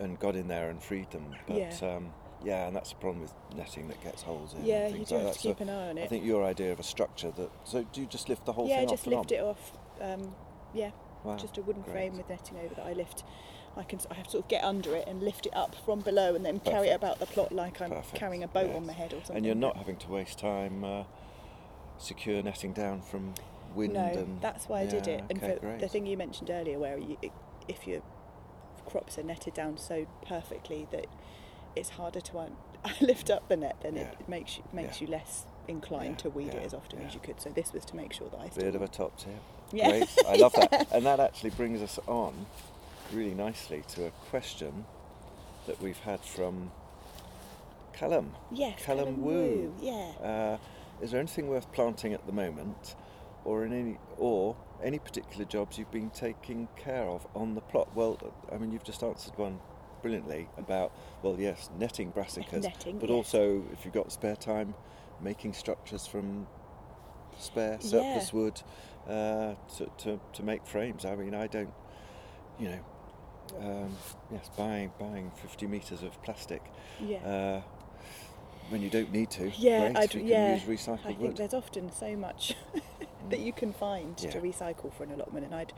and 0.00 0.18
got 0.18 0.36
in 0.36 0.48
there 0.48 0.70
and 0.70 0.82
freed 0.82 1.10
them. 1.10 1.34
But 1.46 1.56
Yeah. 1.82 1.96
um, 1.96 2.12
yeah, 2.44 2.66
and 2.66 2.76
that's 2.76 2.90
the 2.90 2.96
problem 2.96 3.20
with 3.22 3.34
netting 3.56 3.88
that 3.88 4.02
gets 4.02 4.22
holes 4.22 4.54
in. 4.54 4.64
yeah. 4.64 4.86
You 4.88 5.04
do 5.04 5.16
like 5.16 5.24
have 5.26 5.32
to 5.34 5.38
keep 5.40 5.58
So 5.58 5.62
an 5.64 5.70
eye 5.70 5.90
on 5.90 5.98
it. 5.98 6.04
I 6.04 6.06
think 6.06 6.24
your 6.24 6.44
idea 6.44 6.72
of 6.72 6.78
a 6.80 6.84
structure 6.84 7.30
that 7.32 7.50
so 7.64 7.82
do 7.92 8.00
you 8.00 8.06
just 8.06 8.28
lift 8.28 8.44
the 8.46 8.52
whole 8.52 8.66
thing 8.66 8.76
off? 8.76 8.82
yeah, 8.82 8.86
just 8.88 9.06
lift 9.06 9.32
it 9.32 9.42
off. 9.42 9.72
Um, 10.00 10.34
yeah, 10.72 10.90
Wow, 11.24 11.36
just 11.36 11.58
a 11.58 11.62
wooden 11.62 11.82
great. 11.82 11.92
frame 11.92 12.16
with 12.16 12.28
netting 12.28 12.58
over 12.64 12.74
that 12.76 12.86
I 12.86 12.92
lift. 12.92 13.24
I 13.76 13.82
can 13.84 13.98
I 14.10 14.14
have 14.14 14.26
to 14.26 14.30
sort 14.32 14.44
of 14.44 14.48
get 14.48 14.64
under 14.64 14.94
it 14.96 15.06
and 15.06 15.22
lift 15.22 15.46
it 15.46 15.54
up 15.54 15.74
from 15.84 16.00
below 16.00 16.34
and 16.34 16.44
then 16.44 16.58
carry 16.60 16.88
it 16.88 16.94
about 16.94 17.18
the 17.20 17.26
plot 17.26 17.52
like 17.52 17.80
I'm 17.80 17.90
Perfect, 17.90 18.14
carrying 18.14 18.42
a 18.42 18.48
boat 18.48 18.68
yes. 18.68 18.76
on 18.76 18.86
my 18.86 18.92
head 18.92 19.12
or 19.12 19.16
something. 19.18 19.36
And 19.36 19.46
you're 19.46 19.54
not 19.54 19.76
having 19.76 19.96
to 19.98 20.08
waste 20.08 20.38
time 20.38 20.82
uh, 20.84 21.04
secure 21.98 22.42
netting 22.42 22.72
down 22.72 23.02
from 23.02 23.34
wind 23.74 23.94
no, 23.94 24.00
and 24.06 24.40
that's 24.40 24.68
why 24.68 24.80
I 24.80 24.86
did 24.86 25.06
Yeah, 25.06 25.14
it. 25.14 25.24
And 25.30 25.40
for 25.40 25.56
great. 25.56 25.80
the 25.80 25.88
thing 25.88 26.06
you 26.06 26.16
mentioned 26.16 26.50
earlier, 26.50 26.78
where 26.78 26.98
you, 26.98 27.16
if 27.68 27.86
your 27.86 28.02
crops 28.90 29.18
are 29.18 29.22
netted 29.22 29.54
down 29.54 29.76
so 29.78 30.06
perfectly 30.26 30.86
that 30.90 31.06
it's 31.76 31.90
harder 31.90 32.20
to 32.20 32.38
un- 32.38 32.56
lift 33.00 33.30
up 33.30 33.48
the 33.48 33.56
net, 33.56 33.76
then 33.82 33.96
Yeah. 33.96 34.02
it, 34.02 34.28
makes 34.28 34.56
you 34.56 34.64
makes 34.72 35.00
Yeah. 35.00 35.06
you 35.06 35.12
less 35.12 35.44
inclined 35.68 36.16
Yeah, 36.18 36.22
to 36.22 36.30
weed 36.30 36.54
it 36.54 36.62
as 36.64 36.72
often 36.74 37.00
as 37.02 37.14
you 37.14 37.20
could. 37.20 37.40
So 37.40 37.50
this 37.50 37.72
was 37.72 37.84
to 37.86 37.96
make 37.96 38.12
sure 38.12 38.28
that 38.30 38.40
I 38.40 38.48
bit 38.48 38.74
of 38.74 38.82
a 38.82 38.88
top 38.88 39.16
tip. 39.18 39.34
Yeah. 39.72 39.90
Great, 39.90 40.08
I 40.26 40.36
love 40.36 40.52
that. 40.54 40.88
And 40.92 41.04
that 41.06 41.20
actually 41.20 41.50
brings 41.50 41.82
us 41.82 41.98
on 42.06 42.46
really 43.12 43.34
nicely 43.34 43.82
to 43.88 44.06
a 44.06 44.10
question 44.30 44.84
that 45.66 45.80
we've 45.82 45.98
had 45.98 46.20
from 46.20 46.70
Callum. 47.92 48.32
yes, 48.50 48.82
Callum 48.84 49.16
Callum 49.16 49.22
Wu. 49.24 49.74
yeah. 49.80 50.12
Uh, 50.22 50.58
is 51.02 51.10
there 51.10 51.20
anything 51.20 51.48
worth 51.48 51.70
planting 51.72 52.12
at 52.14 52.24
the 52.26 52.32
moment, 52.32 52.94
or 53.44 53.64
in 53.64 53.72
any 53.72 53.98
or 54.16 54.56
any 54.82 54.98
particular 54.98 55.44
jobs 55.44 55.78
you've 55.78 55.90
been 55.90 56.10
taking 56.10 56.68
care 56.76 57.04
of 57.04 57.26
on 57.34 57.54
the 57.54 57.60
plot? 57.60 57.88
Well, 57.94 58.18
I 58.52 58.58
mean, 58.58 58.72
you've 58.72 58.84
just 58.84 59.02
answered 59.02 59.36
one 59.36 59.58
brilliantly 60.02 60.48
about 60.56 60.92
well, 61.22 61.36
yes, 61.38 61.70
netting 61.78 62.12
brassicas, 62.12 62.62
Netting, 62.62 62.98
but 62.98 63.08
yes. 63.10 63.16
also 63.16 63.64
if 63.72 63.84
you've 63.84 63.94
got 63.94 64.12
spare 64.12 64.36
time, 64.36 64.74
making 65.20 65.52
structures 65.52 66.06
from 66.06 66.46
spare 67.38 67.78
surplus 67.80 68.32
Yeah. 68.32 68.38
wood 68.40 68.62
uh, 69.08 69.54
to, 69.76 69.90
to 69.98 70.20
to 70.34 70.42
make 70.42 70.66
frames. 70.66 71.04
I 71.04 71.16
mean, 71.16 71.34
I 71.34 71.46
don't, 71.46 71.72
you 72.58 72.68
know. 72.68 72.80
Um, 73.60 73.96
yes, 74.30 74.50
buying 74.56 74.92
buying 75.00 75.30
50 75.42 75.66
meters 75.66 76.02
of 76.02 76.20
plastic 76.22 76.62
Yeah. 77.00 77.18
uh, 77.26 77.62
when 78.68 78.82
you 78.82 78.90
don't 78.90 79.10
need 79.10 79.30
to. 79.32 79.50
Yeah, 79.56 79.78
great, 79.92 79.96
I'd, 79.96 80.14
you 80.14 80.20
can 80.20 80.28
yeah. 80.28 80.54
use 80.54 80.62
recycled 80.64 80.98
I 81.06 81.08
think 81.08 81.20
wood. 81.20 81.36
there's 81.38 81.54
often 81.54 81.90
so 81.90 82.14
much 82.14 82.54
that 83.30 83.40
you 83.40 83.52
can 83.52 83.72
find 83.72 84.16
to 84.18 84.40
recycle 84.40 84.92
for 84.92 85.04
an 85.04 85.10
allotment, 85.12 85.46
and 85.46 85.54
I'd, 85.54 85.72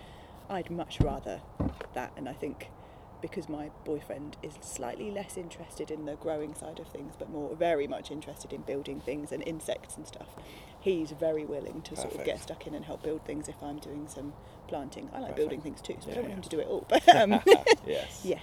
I'd 0.48 0.70
much 0.70 1.00
rather 1.00 1.40
that. 1.94 2.12
And 2.16 2.28
I 2.28 2.32
think 2.32 2.68
because 3.20 3.48
my 3.48 3.70
boyfriend 3.84 4.36
is 4.42 4.54
slightly 4.62 5.10
less 5.10 5.36
interested 5.36 5.90
in 5.90 6.06
the 6.06 6.14
growing 6.14 6.54
side 6.54 6.78
of 6.78 6.86
things, 6.88 7.14
but 7.18 7.28
more 7.30 7.54
very 7.54 7.86
much 7.86 8.10
interested 8.10 8.52
in 8.52 8.62
building 8.62 9.00
things 9.00 9.30
and 9.32 9.42
insects 9.46 9.96
and 9.96 10.06
stuff, 10.06 10.28
he's 10.80 11.10
very 11.10 11.44
willing 11.44 11.82
to 11.82 11.94
sort 11.96 12.14
of 12.14 12.24
get 12.24 12.40
stuck 12.40 12.66
in 12.66 12.74
and 12.74 12.84
help 12.86 13.02
build 13.02 13.24
things 13.26 13.48
if 13.48 13.62
I'm 13.62 13.78
doing 13.78 14.08
some 14.08 14.32
planting. 14.68 15.08
I 15.12 15.18
like 15.18 15.22
Perfect. 15.30 15.36
building 15.36 15.60
things 15.60 15.82
too, 15.82 15.96
so 16.00 16.06
I 16.06 16.08
Yeah, 16.10 16.14
don't 16.14 16.24
want 16.24 16.30
yeah. 16.30 16.36
him 16.36 16.42
to 16.42 16.48
do 16.48 16.60
it 16.60 16.66
all. 16.68 16.86
But 16.88 17.08
um, 17.14 17.30
yes. 17.86 18.20
yes, 18.24 18.40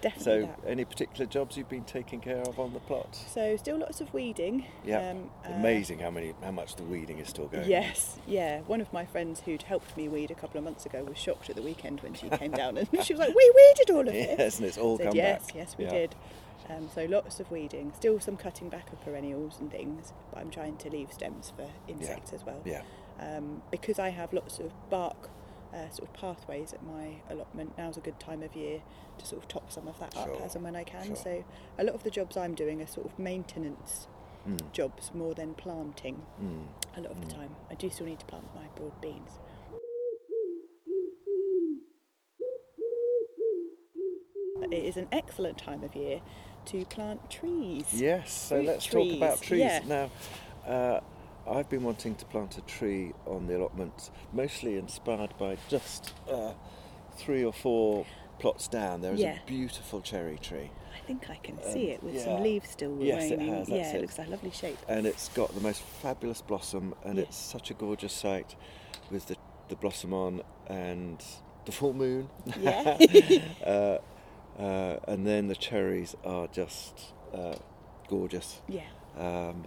definitely 0.00 0.24
So, 0.24 0.40
that. 0.62 0.70
any 0.70 0.84
particular 0.84 1.26
jobs 1.26 1.56
you've 1.56 1.68
been 1.68 1.84
taking 1.84 2.20
care 2.20 2.40
of 2.42 2.58
on 2.58 2.72
the 2.72 2.80
plot? 2.80 3.14
So 3.14 3.56
still 3.56 3.78
lots 3.78 4.00
of 4.00 4.12
weeding. 4.14 4.66
Yeah. 4.84 5.10
Um, 5.10 5.30
uh, 5.44 5.52
Amazing 5.54 5.98
how 6.00 6.10
many, 6.10 6.34
how 6.42 6.50
much 6.50 6.76
the 6.76 6.82
weeding 6.84 7.18
is 7.18 7.28
still 7.28 7.46
going. 7.48 7.68
Yes, 7.68 8.18
yeah. 8.26 8.60
One 8.62 8.80
of 8.80 8.92
my 8.92 9.04
friends 9.04 9.40
who'd 9.40 9.62
helped 9.62 9.96
me 9.96 10.08
weed 10.08 10.30
a 10.30 10.34
couple 10.34 10.58
of 10.58 10.64
months 10.64 10.86
ago 10.86 11.04
was 11.04 11.18
shocked 11.18 11.50
at 11.50 11.56
the 11.56 11.62
weekend 11.62 12.00
when 12.00 12.14
she 12.14 12.28
came 12.28 12.52
down 12.52 12.76
and 12.76 12.88
she 13.04 13.12
was 13.14 13.20
like, 13.20 13.34
"We 13.34 13.52
weeded 13.56 13.90
all 13.94 14.00
of 14.00 14.06
this." 14.12 14.36
Yes, 14.38 14.58
and 14.58 14.66
it's 14.68 14.78
all 14.78 14.96
said, 14.98 15.06
come 15.08 15.16
yes, 15.16 15.46
back. 15.46 15.54
yes, 15.54 15.76
we 15.78 15.84
Yeah. 15.84 15.90
did. 15.90 16.14
Um, 16.68 16.88
so 16.94 17.04
lots 17.04 17.38
of 17.38 17.48
weeding. 17.50 17.92
Still 17.94 18.18
some 18.18 18.36
cutting 18.36 18.68
back 18.68 18.92
of 18.92 19.00
perennials 19.04 19.58
and 19.60 19.70
things, 19.70 20.12
but 20.32 20.40
I'm 20.40 20.50
trying 20.50 20.76
to 20.78 20.90
leave 20.90 21.12
stems 21.12 21.52
for 21.56 21.68
insects 21.86 22.32
as 22.32 22.44
well. 22.44 22.60
Yeah. 22.64 22.82
Um, 23.20 23.62
because 23.70 23.98
I 24.00 24.08
have 24.08 24.32
lots 24.32 24.58
of 24.58 24.72
bark. 24.90 25.30
Uh, 25.76 25.90
sort 25.90 26.08
of 26.08 26.14
pathways 26.14 26.72
at 26.72 26.82
my 26.82 27.16
allotment. 27.28 27.76
Now's 27.76 27.98
a 27.98 28.00
good 28.00 28.18
time 28.18 28.42
of 28.42 28.56
year 28.56 28.80
to 29.18 29.26
sort 29.26 29.42
of 29.42 29.48
top 29.48 29.70
some 29.70 29.86
of 29.86 29.98
that 30.00 30.16
up 30.16 30.30
as 30.42 30.54
and 30.54 30.64
when 30.64 30.74
I 30.74 30.84
can. 30.84 31.08
sure. 31.08 31.16
So 31.16 31.44
a 31.78 31.84
lot 31.84 31.94
of 31.94 32.02
the 32.02 32.08
jobs 32.10 32.34
I'm 32.34 32.54
doing 32.54 32.80
are 32.80 32.86
sort 32.86 33.04
of 33.06 33.18
maintenance 33.18 34.06
Mm. 34.48 34.72
jobs 34.72 35.10
more 35.12 35.34
than 35.34 35.52
planting 35.54 36.22
Mm. 36.40 36.66
a 36.96 37.00
lot 37.02 37.10
of 37.10 37.20
the 37.20 37.26
Mm. 37.26 37.34
time. 37.34 37.56
I 37.70 37.74
do 37.74 37.90
still 37.90 38.06
need 38.06 38.20
to 38.20 38.26
plant 38.26 38.46
my 38.54 38.68
broad 38.76 38.98
beans. 39.02 39.38
It 44.72 44.72
is 44.84 44.96
an 44.96 45.08
excellent 45.12 45.58
time 45.58 45.84
of 45.84 45.94
year 45.94 46.20
to 46.66 46.84
plant 46.86 47.30
trees. 47.30 47.86
Yes, 47.92 48.32
so 48.32 48.56
Fruit 48.56 48.66
let's 48.66 48.86
talk 48.86 49.12
about 49.12 49.36
trees, 49.42 49.48
trees. 49.48 49.60
yeah. 49.60 49.80
Now, 49.86 50.10
uh, 50.66 51.00
I've 51.48 51.68
been 51.68 51.82
wanting 51.84 52.14
to 52.16 52.24
plant 52.26 52.58
a 52.58 52.60
tree 52.62 53.12
on 53.26 53.46
the 53.46 53.56
allotment, 53.58 54.10
mostly 54.32 54.76
inspired 54.76 55.34
by 55.38 55.56
just 55.68 56.12
uh, 56.30 56.52
three 57.16 57.44
or 57.44 57.52
four 57.52 58.04
plots 58.38 58.68
down. 58.68 59.00
There 59.00 59.12
is 59.14 59.20
Yeah. 59.20 59.38
a 59.42 59.46
beautiful 59.46 60.00
cherry 60.00 60.38
tree. 60.38 60.70
I 60.94 60.98
think 61.06 61.30
I 61.30 61.36
can 61.36 61.56
Um, 61.64 61.72
see 61.72 61.90
it 61.90 62.02
with 62.02 62.14
yeah. 62.14 62.24
some 62.24 62.42
leaves 62.42 62.68
still 62.70 62.96
Yes, 63.00 63.30
it 63.30 63.38
has, 63.40 63.68
yeah, 63.68 63.76
it 63.92 63.94
it. 63.96 64.00
looks 64.02 64.18
like 64.18 64.26
a 64.26 64.30
lovely 64.30 64.50
shape. 64.50 64.78
and 64.88 65.06
it's 65.06 65.28
got 65.30 65.54
the 65.54 65.60
most 65.60 65.80
fabulous 65.82 66.42
blossom, 66.42 66.94
and 67.04 67.18
it's 67.18 67.36
such 67.36 67.70
a 67.70 67.74
gorgeous 67.74 68.12
sight 68.12 68.56
with 69.10 69.26
the, 69.28 69.36
the 69.68 69.76
blossom 69.76 70.12
on 70.12 70.42
and 70.66 71.22
the 71.64 71.72
full 71.72 71.92
moon. 71.92 72.28
Yeah. 72.60 72.98
uh, 73.66 73.98
uh, 74.60 74.98
and 75.06 75.26
then 75.26 75.46
the 75.48 75.54
cherries 75.56 76.16
are 76.24 76.48
just 76.48 77.12
uh, 77.32 77.54
gorgeous, 78.08 78.60
Yeah, 78.68 78.82
um, 79.16 79.64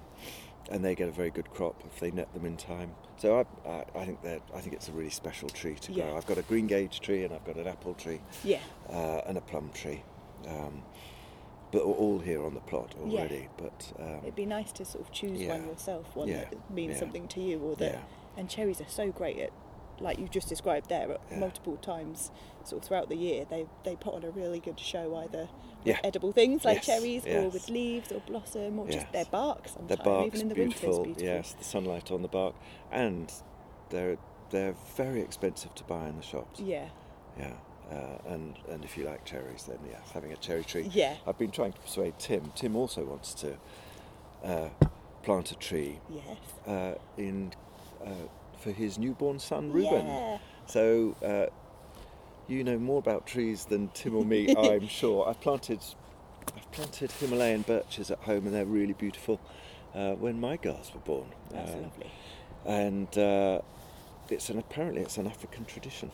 and 0.69 0.83
they 0.85 0.95
get 0.95 1.09
a 1.09 1.11
very 1.11 1.29
good 1.29 1.49
crop 1.51 1.81
if 1.85 1.99
they 1.99 2.11
net 2.11 2.31
them 2.33 2.45
in 2.45 2.55
time. 2.57 2.91
So 3.17 3.39
I, 3.65 3.69
I, 3.69 3.85
I 3.95 4.05
think 4.05 4.21
that 4.23 4.41
I 4.55 4.61
think 4.61 4.73
it's 4.75 4.87
a 4.87 4.91
really 4.91 5.09
special 5.09 5.49
tree 5.49 5.75
to 5.75 5.91
grow. 5.91 6.15
I've 6.15 6.25
got 6.25 6.37
a 6.37 6.43
green 6.43 6.67
gage 6.67 6.99
tree, 7.01 7.23
and 7.23 7.33
I've 7.33 7.43
got 7.45 7.55
an 7.57 7.67
apple 7.67 7.93
tree, 7.95 8.21
yeah, 8.43 8.59
uh, 8.89 9.21
and 9.27 9.37
a 9.37 9.41
plum 9.41 9.71
tree. 9.73 10.03
Um, 10.47 10.83
but 11.71 11.81
all 11.83 12.17
here 12.17 12.43
on 12.43 12.55
the 12.55 12.61
plot 12.61 12.95
Yeah. 13.05 13.19
already. 13.19 13.47
But 13.57 13.93
um, 13.99 14.19
it'd 14.23 14.35
be 14.35 14.45
nice 14.47 14.71
to 14.73 14.85
sort 14.85 15.03
of 15.03 15.11
choose 15.11 15.39
Yeah. 15.41 15.49
one 15.49 15.67
yourself, 15.67 16.15
one 16.15 16.27
Yeah. 16.27 16.45
that 16.49 16.71
means 16.71 16.93
Yeah. 16.93 16.99
something 16.99 17.27
to 17.29 17.41
you, 17.41 17.59
or 17.59 17.75
that. 17.75 17.91
yeah. 17.93 18.01
And 18.37 18.49
cherries 18.49 18.79
are 18.79 18.87
so 18.87 19.11
great 19.11 19.37
at 19.39 19.51
like 20.01 20.19
you 20.19 20.27
just 20.27 20.47
described 20.49 20.89
there, 20.89 21.07
Yeah. 21.31 21.39
multiple 21.39 21.77
times, 21.77 22.31
sort 22.63 22.81
of 22.83 22.87
throughout 22.87 23.09
the 23.09 23.15
year, 23.15 23.45
they 23.49 23.65
they 23.83 23.95
put 23.95 24.13
on 24.13 24.23
a 24.23 24.29
really 24.31 24.59
good 24.59 24.79
show 24.79 25.15
either 25.17 25.47
with 25.83 25.87
Yeah. 25.95 25.99
edible 26.03 26.31
things 26.31 26.65
like 26.65 26.77
Yes, 26.77 26.85
cherries, 26.85 27.25
or 27.25 27.49
with 27.49 27.69
leaves, 27.69 28.11
or 28.11 28.19
blossom, 28.21 28.79
or 28.79 28.87
just 28.87 29.11
their 29.11 29.25
bark. 29.25 29.67
Sometimes, 29.67 29.89
The 29.89 30.03
bark's 30.03 30.27
even 30.27 30.41
in 30.41 30.49
the 30.49 30.55
beautiful. 30.55 30.89
winter, 30.89 31.09
it's 31.09 31.17
beautiful. 31.19 31.35
Yes, 31.37 31.53
the 31.53 31.63
sunlight 31.63 32.11
on 32.11 32.21
the 32.21 32.27
bark, 32.27 32.55
and 32.91 33.31
they're 33.89 34.17
they're 34.51 34.75
very 34.95 35.21
expensive 35.21 35.75
to 35.75 35.83
buy 35.83 36.07
in 36.09 36.15
the 36.17 36.23
shops. 36.23 36.59
Yeah. 36.59 36.89
Yeah, 37.37 37.53
uh, 37.91 38.17
and 38.33 38.57
and 38.67 38.83
if 38.83 38.97
you 38.97 39.05
like 39.05 39.23
cherries, 39.25 39.63
then 39.65 39.77
yes, 39.89 40.01
having 40.13 40.31
a 40.33 40.37
cherry 40.37 40.63
tree. 40.63 40.89
Yeah. 40.91 41.15
I've 41.27 41.37
been 41.37 41.51
trying 41.51 41.73
to 41.73 41.79
persuade 41.79 42.17
Tim. 42.19 42.51
Tim 42.55 42.75
also 42.75 43.05
wants 43.05 43.33
to 43.35 43.57
uh, 44.43 44.69
plant 45.23 45.51
a 45.51 45.55
tree 45.55 45.99
Yes. 46.09 46.37
uh, 46.67 46.95
in 47.17 47.53
uh, 48.03 48.09
for 48.59 48.71
his 48.71 48.97
newborn 48.97 49.39
son 49.39 49.71
Reuben. 49.71 50.05
Yeah. 50.05 50.37
So 50.67 51.15
uh, 51.23 51.47
you 52.47 52.63
know 52.63 52.77
more 52.77 52.99
about 52.99 53.25
trees 53.27 53.65
than 53.65 53.89
Tim 53.89 54.15
or 54.15 54.25
me, 54.25 54.55
I'm 54.57 54.87
sure. 54.87 55.27
I've 55.27 55.39
planted 55.41 55.79
I've 56.55 56.71
planted 56.71 57.11
Himalayan 57.11 57.61
birches 57.61 58.11
at 58.11 58.19
home, 58.19 58.45
and 58.45 58.53
they're 58.55 58.65
really 58.65 58.93
beautiful. 58.93 59.39
Uh, 59.93 60.13
when 60.13 60.39
my 60.39 60.55
girls 60.57 60.91
were 60.93 60.99
born, 61.01 61.25
That's 61.51 61.71
Um, 61.71 61.81
lovely. 61.83 62.11
and 62.65 63.17
uh, 63.17 63.61
it's 64.29 64.49
an 64.49 64.59
apparently 64.59 65.01
it's 65.01 65.17
an 65.17 65.25
African 65.27 65.65
tradition. 65.65 66.11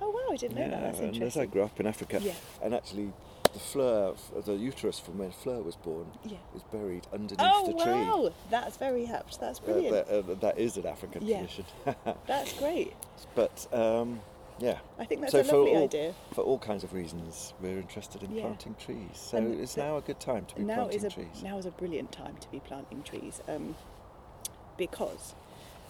Oh 0.00 0.10
wow, 0.10 0.32
I 0.32 0.36
didn't 0.36 0.56
know 0.58 0.68
that. 0.68 0.80
That's 0.82 1.00
and 1.00 1.22
as 1.22 1.36
I 1.36 1.46
grew 1.46 1.62
up 1.62 1.78
in 1.80 1.86
Africa, 1.86 2.18
Yeah. 2.22 2.32
and 2.62 2.74
actually 2.74 3.12
the 3.54 3.60
fleur, 3.60 4.14
the 4.44 4.52
uterus 4.54 4.98
from 4.98 5.18
when 5.18 5.30
Fleur 5.30 5.62
was 5.62 5.76
born, 5.76 6.06
Yeah. 6.24 6.36
is 6.54 6.62
buried 6.64 7.06
underneath 7.12 7.38
Oh 7.40 7.66
the 7.68 7.72
tree. 7.82 7.92
Oh 7.92 8.22
wow, 8.24 8.32
that's 8.50 8.76
very 8.76 9.06
apt. 9.06 9.40
That's 9.40 9.58
Uh, 9.60 9.62
brilliant. 9.64 10.06
that, 10.06 10.30
uh, 10.30 10.34
that 10.40 10.58
is 10.58 10.76
an 10.76 10.86
African 10.86 11.24
Yeah. 11.26 11.38
tradition. 11.38 11.64
That's 12.26 12.52
great. 12.58 12.92
but 13.34 13.66
um, 13.72 14.20
yeah. 14.58 14.78
I 14.98 15.04
think 15.04 15.20
that's 15.22 15.32
so 15.32 15.40
a 15.40 15.44
for 15.44 15.56
lovely 15.56 15.76
all, 15.76 15.84
idea. 15.84 16.14
For 16.32 16.42
all 16.44 16.58
kinds 16.58 16.84
of 16.84 16.92
reasons, 16.92 17.54
we're 17.60 17.78
interested 17.78 18.22
in 18.22 18.32
Yeah. 18.34 18.42
planting 18.42 18.74
trees. 18.74 19.10
So 19.14 19.38
And 19.38 19.60
it's 19.60 19.76
now 19.76 19.96
a 19.96 20.00
good 20.00 20.20
time 20.20 20.44
to 20.46 20.54
be 20.56 20.62
now 20.62 20.74
planting 20.74 20.96
is 20.98 21.04
a 21.04 21.10
trees. 21.10 21.42
now 21.42 21.56
is 21.58 21.66
a 21.66 21.70
brilliant 21.70 22.12
time 22.12 22.36
to 22.38 22.50
be 22.50 22.60
planting 22.60 23.02
trees 23.02 23.40
um, 23.48 23.76
because 24.76 25.34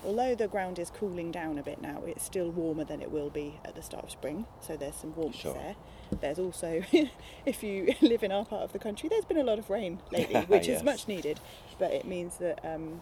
although 0.04 0.34
the 0.34 0.48
ground 0.48 0.78
is 0.78 0.90
cooling 0.90 1.30
down 1.30 1.58
a 1.58 1.62
bit 1.62 1.80
now, 1.80 2.02
it's 2.06 2.22
still 2.24 2.50
warmer 2.50 2.84
than 2.84 3.00
it 3.00 3.10
will 3.10 3.30
be 3.30 3.58
at 3.64 3.74
the 3.74 3.82
start 3.82 4.04
of 4.04 4.10
spring. 4.10 4.46
So 4.60 4.76
there's 4.76 4.94
some 4.96 5.14
warmth 5.14 5.36
Sure. 5.36 5.54
there. 5.54 5.74
There's 6.20 6.38
also, 6.38 6.82
if 7.46 7.62
you 7.62 7.94
live 8.00 8.22
in 8.22 8.30
our 8.32 8.44
part 8.44 8.62
of 8.62 8.72
the 8.72 8.78
country, 8.78 9.08
there's 9.08 9.24
been 9.24 9.38
a 9.38 9.44
lot 9.44 9.58
of 9.58 9.70
rain 9.70 10.00
lately, 10.12 10.40
which 10.48 10.68
Yes. 10.68 10.78
is 10.78 10.82
much 10.84 11.08
needed. 11.08 11.40
But 11.78 11.92
it 11.92 12.04
means 12.04 12.36
that 12.38 12.60
um, 12.64 13.00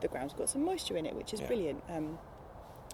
the 0.00 0.08
ground's 0.08 0.34
got 0.34 0.48
some 0.48 0.64
moisture 0.64 0.96
in 0.96 1.06
it, 1.06 1.14
which 1.14 1.32
is 1.34 1.40
Yeah. 1.40 1.46
brilliant. 1.46 1.82
Um, 1.88 2.18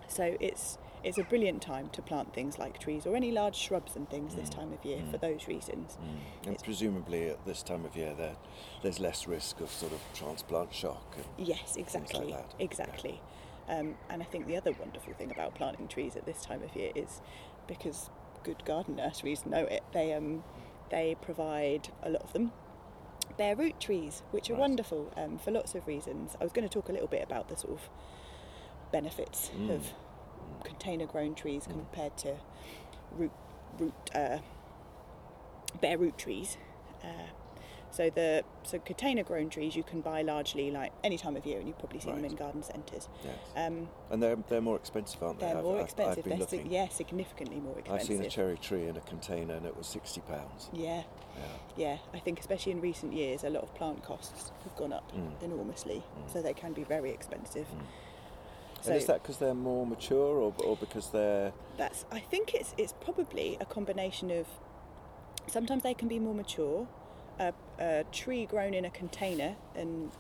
so 0.09 0.37
it's 0.41 0.79
it's 1.07 1.19
a 1.19 1.23
brilliant 1.25 1.63
time 1.63 1.89
to 1.91 2.03
plant 2.03 2.35
things 2.35 2.59
like 2.59 2.79
trees 2.79 3.07
or 3.07 3.15
any 3.17 3.31
large 3.31 3.55
shrubs 3.57 3.95
and 3.97 4.09
things 4.11 4.35
this 4.35 4.49
Mm, 4.51 4.55
time 4.57 4.73
of 4.73 4.85
year 4.85 4.99
for 5.11 5.19
mm. 5.19 5.21
those 5.21 5.47
reasons. 5.49 5.97
Mm. 6.03 6.09
And 6.47 6.55
It's- 6.55 6.63
presumably 6.63 7.29
at 7.29 7.45
this 7.47 7.63
time 7.63 7.85
of 7.85 7.97
year, 7.97 8.13
there, 8.15 8.37
there's 8.83 8.99
less 9.01 9.27
risk 9.27 9.61
of 9.61 9.71
sort 9.71 9.93
of 9.93 10.01
transplant 10.15 10.75
shock. 10.75 11.17
Yes, 11.39 11.77
like 11.77 11.85
exactly, 11.87 12.33
that. 12.33 12.55
exactly. 12.59 13.21
Um, 13.69 13.97
and 14.11 14.21
I 14.23 14.25
think 14.27 14.47
the 14.47 14.57
other 14.57 14.73
wonderful 14.73 15.13
thing 15.15 15.31
about 15.31 15.55
planting 15.55 15.89
trees 15.89 16.17
at 16.17 16.27
this 16.27 16.43
time 16.43 16.63
of 16.63 16.75
year 16.77 16.93
is 16.95 17.21
because 17.67 18.11
good 18.43 18.65
garden 18.65 18.97
nurseries 18.97 19.47
know 19.47 19.65
it. 19.65 19.83
They 19.93 20.13
um, 20.13 20.45
they 20.91 21.17
provide 21.21 21.89
a 22.03 22.11
lot 22.11 22.23
of 22.23 22.33
them 22.33 22.53
bare 23.37 23.57
root 23.57 23.81
trees, 23.81 24.23
which 24.31 24.49
are 24.51 24.55
Right. 24.55 24.61
wonderful 24.61 25.13
um, 25.17 25.37
for 25.39 25.51
lots 25.51 25.75
of 25.75 25.87
reasons. 25.87 26.37
I 26.41 26.45
was 26.45 26.53
going 26.53 26.67
to 26.67 26.73
talk 26.73 26.89
a 26.89 26.93
little 26.93 27.09
bit 27.09 27.23
about 27.25 27.49
the 27.49 27.57
sort 27.57 27.73
of 27.75 27.89
benefits 28.93 29.51
Mm. 29.57 29.71
of 29.71 29.93
container 30.67 31.07
grown 31.07 31.35
trees 31.35 31.67
compared 31.67 32.17
to 32.19 32.35
root 33.13 33.33
root 33.79 33.95
uh, 34.15 34.39
bare 35.81 35.99
root 35.99 36.19
trees. 36.19 36.57
Uh, 37.05 37.09
so 37.91 38.11
the 38.11 38.43
so 38.63 38.79
container 38.81 39.23
grown 39.23 39.49
trees 39.49 39.75
you 39.75 39.83
can 39.83 40.01
buy 40.03 40.21
largely 40.21 40.71
like 40.71 40.93
any 41.03 41.17
time 41.17 41.35
of 41.37 41.47
year, 41.47 41.59
and 41.59 41.67
you've 41.69 41.79
probably 41.79 42.01
seen 42.01 42.15
them 42.17 42.25
in 42.27 42.35
garden 42.35 42.63
centres. 42.63 43.09
yes. 43.25 43.35
Um, 43.57 43.89
and 44.11 44.23
they're, 44.23 44.37
they're 44.49 44.61
more 44.61 44.77
expensive, 44.77 45.23
aren't 45.23 45.39
they? 45.41 45.47
they're 45.47 45.57
I've- 45.59 45.63
more 45.65 45.77
I've- 45.77 45.85
expensive. 45.85 46.19
I've 46.19 46.25
been 46.25 46.39
they're 46.41 46.49
sig- 46.49 46.59
looking. 46.65 46.73
yeah, 46.73 46.89
significantly 46.89 47.61
more 47.61 47.79
expensive. 47.79 48.11
I've 48.11 48.17
seen 48.17 48.25
a 48.27 48.29
cherry 48.29 48.59
tree 48.59 48.87
in 48.87 48.97
a 48.99 49.01
container 49.01 49.55
and 49.55 49.65
it 49.65 49.75
was 49.77 49.87
£60. 49.87 50.21
yeah, 50.75 51.05
Yeah. 51.39 51.45
yeah. 51.77 51.99
I 52.13 52.19
think 52.19 52.39
especially 52.41 52.73
in 52.73 52.81
recent 52.83 53.15
years, 53.15 53.45
a 53.45 53.51
lot 53.51 53.63
of 53.63 53.75
plant 53.75 54.03
costs 54.03 54.53
have 54.65 54.77
gone 54.77 54.93
up 54.93 55.11
Mm. 55.13 55.43
enormously, 55.43 56.03
Mm. 56.19 56.31
so 56.33 56.43
they 56.43 56.55
can 56.55 56.73
be 56.75 56.83
very 56.85 57.11
expensive. 57.13 57.67
Mm. 57.69 57.83
So 58.83 58.91
and 58.93 59.01
is 59.01 59.07
that 59.07 59.23
because 59.23 59.39
they're 59.39 59.55
more 59.55 59.87
mature 59.87 60.37
or, 60.39 60.55
or 60.65 60.77
because 60.77 61.11
they're. 61.11 61.53
that's 61.77 62.05
I 62.13 62.21
think 62.21 62.55
it's 62.55 62.75
it's 62.79 62.93
probably 63.01 63.57
a 63.61 63.65
combination 63.65 64.31
of 64.31 64.47
sometimes 65.49 65.83
they 65.83 65.95
can 65.95 66.09
be 66.09 66.19
more 66.19 66.35
mature. 66.35 66.87
A, 67.39 67.53
a 67.79 68.05
tree 68.13 68.47
grown 68.47 68.73
in 68.73 68.85
a 68.87 68.91
container 68.91 69.57
and 69.75 70.11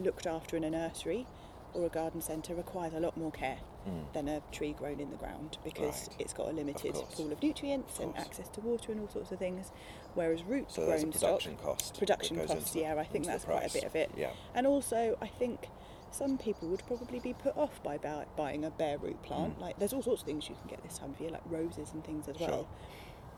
looked 0.00 0.26
after 0.26 0.56
in 0.56 0.64
a 0.64 0.70
nursery 0.70 1.26
or 1.74 1.84
a 1.84 1.88
garden 1.90 2.22
centre 2.22 2.54
requires 2.54 2.94
a 2.94 3.00
lot 3.00 3.16
more 3.16 3.30
care 3.32 3.58
Mm. 3.88 4.12
than 4.12 4.28
a 4.28 4.42
tree 4.50 4.72
grown 4.72 4.98
in 4.98 5.08
the 5.10 5.16
ground 5.16 5.56
because 5.62 6.08
Right. 6.08 6.16
it's 6.20 6.32
got 6.32 6.48
a 6.48 6.50
limited 6.52 6.94
course. 6.94 7.14
pool 7.14 7.30
of 7.32 7.40
nutrients 7.42 8.00
and 8.00 8.14
access 8.18 8.48
to 8.50 8.60
water 8.60 8.90
and 8.92 9.00
all 9.00 9.08
sorts 9.08 9.30
of 9.30 9.38
things. 9.38 9.70
Whereas 10.14 10.42
root 10.42 10.70
So 10.70 10.84
grown 10.84 11.12
production 11.12 11.56
stock, 11.56 11.64
cost. 11.78 11.98
production 11.98 12.44
costs, 12.46 12.74
yeah, 12.74 12.96
I 12.98 13.04
think 13.04 13.24
that's 13.26 13.44
quite 13.44 13.70
a 13.70 13.72
bit 13.72 13.84
of 13.84 13.94
it. 13.94 14.10
Yeah. 14.16 14.32
And 14.54 14.66
also, 14.66 15.16
I 15.22 15.28
think 15.28 15.68
some 16.10 16.38
people 16.38 16.68
would 16.68 16.86
probably 16.86 17.18
be 17.20 17.32
put 17.32 17.56
off 17.56 17.82
by 17.82 17.98
buy, 17.98 18.24
buying 18.36 18.64
a 18.64 18.70
bare 18.70 18.98
root 18.98 19.22
plant. 19.22 19.58
Mm. 19.58 19.60
Like, 19.62 19.78
there's 19.78 19.92
all 19.92 20.02
sorts 20.02 20.22
of 20.22 20.26
things 20.26 20.48
you 20.48 20.56
can 20.56 20.68
get 20.68 20.82
this 20.82 20.98
time 20.98 21.10
of 21.10 21.20
year, 21.20 21.30
like 21.30 21.42
roses 21.46 21.92
and 21.92 22.04
things 22.04 22.28
as 22.28 22.36
Sure. 22.36 22.48
well, 22.48 22.68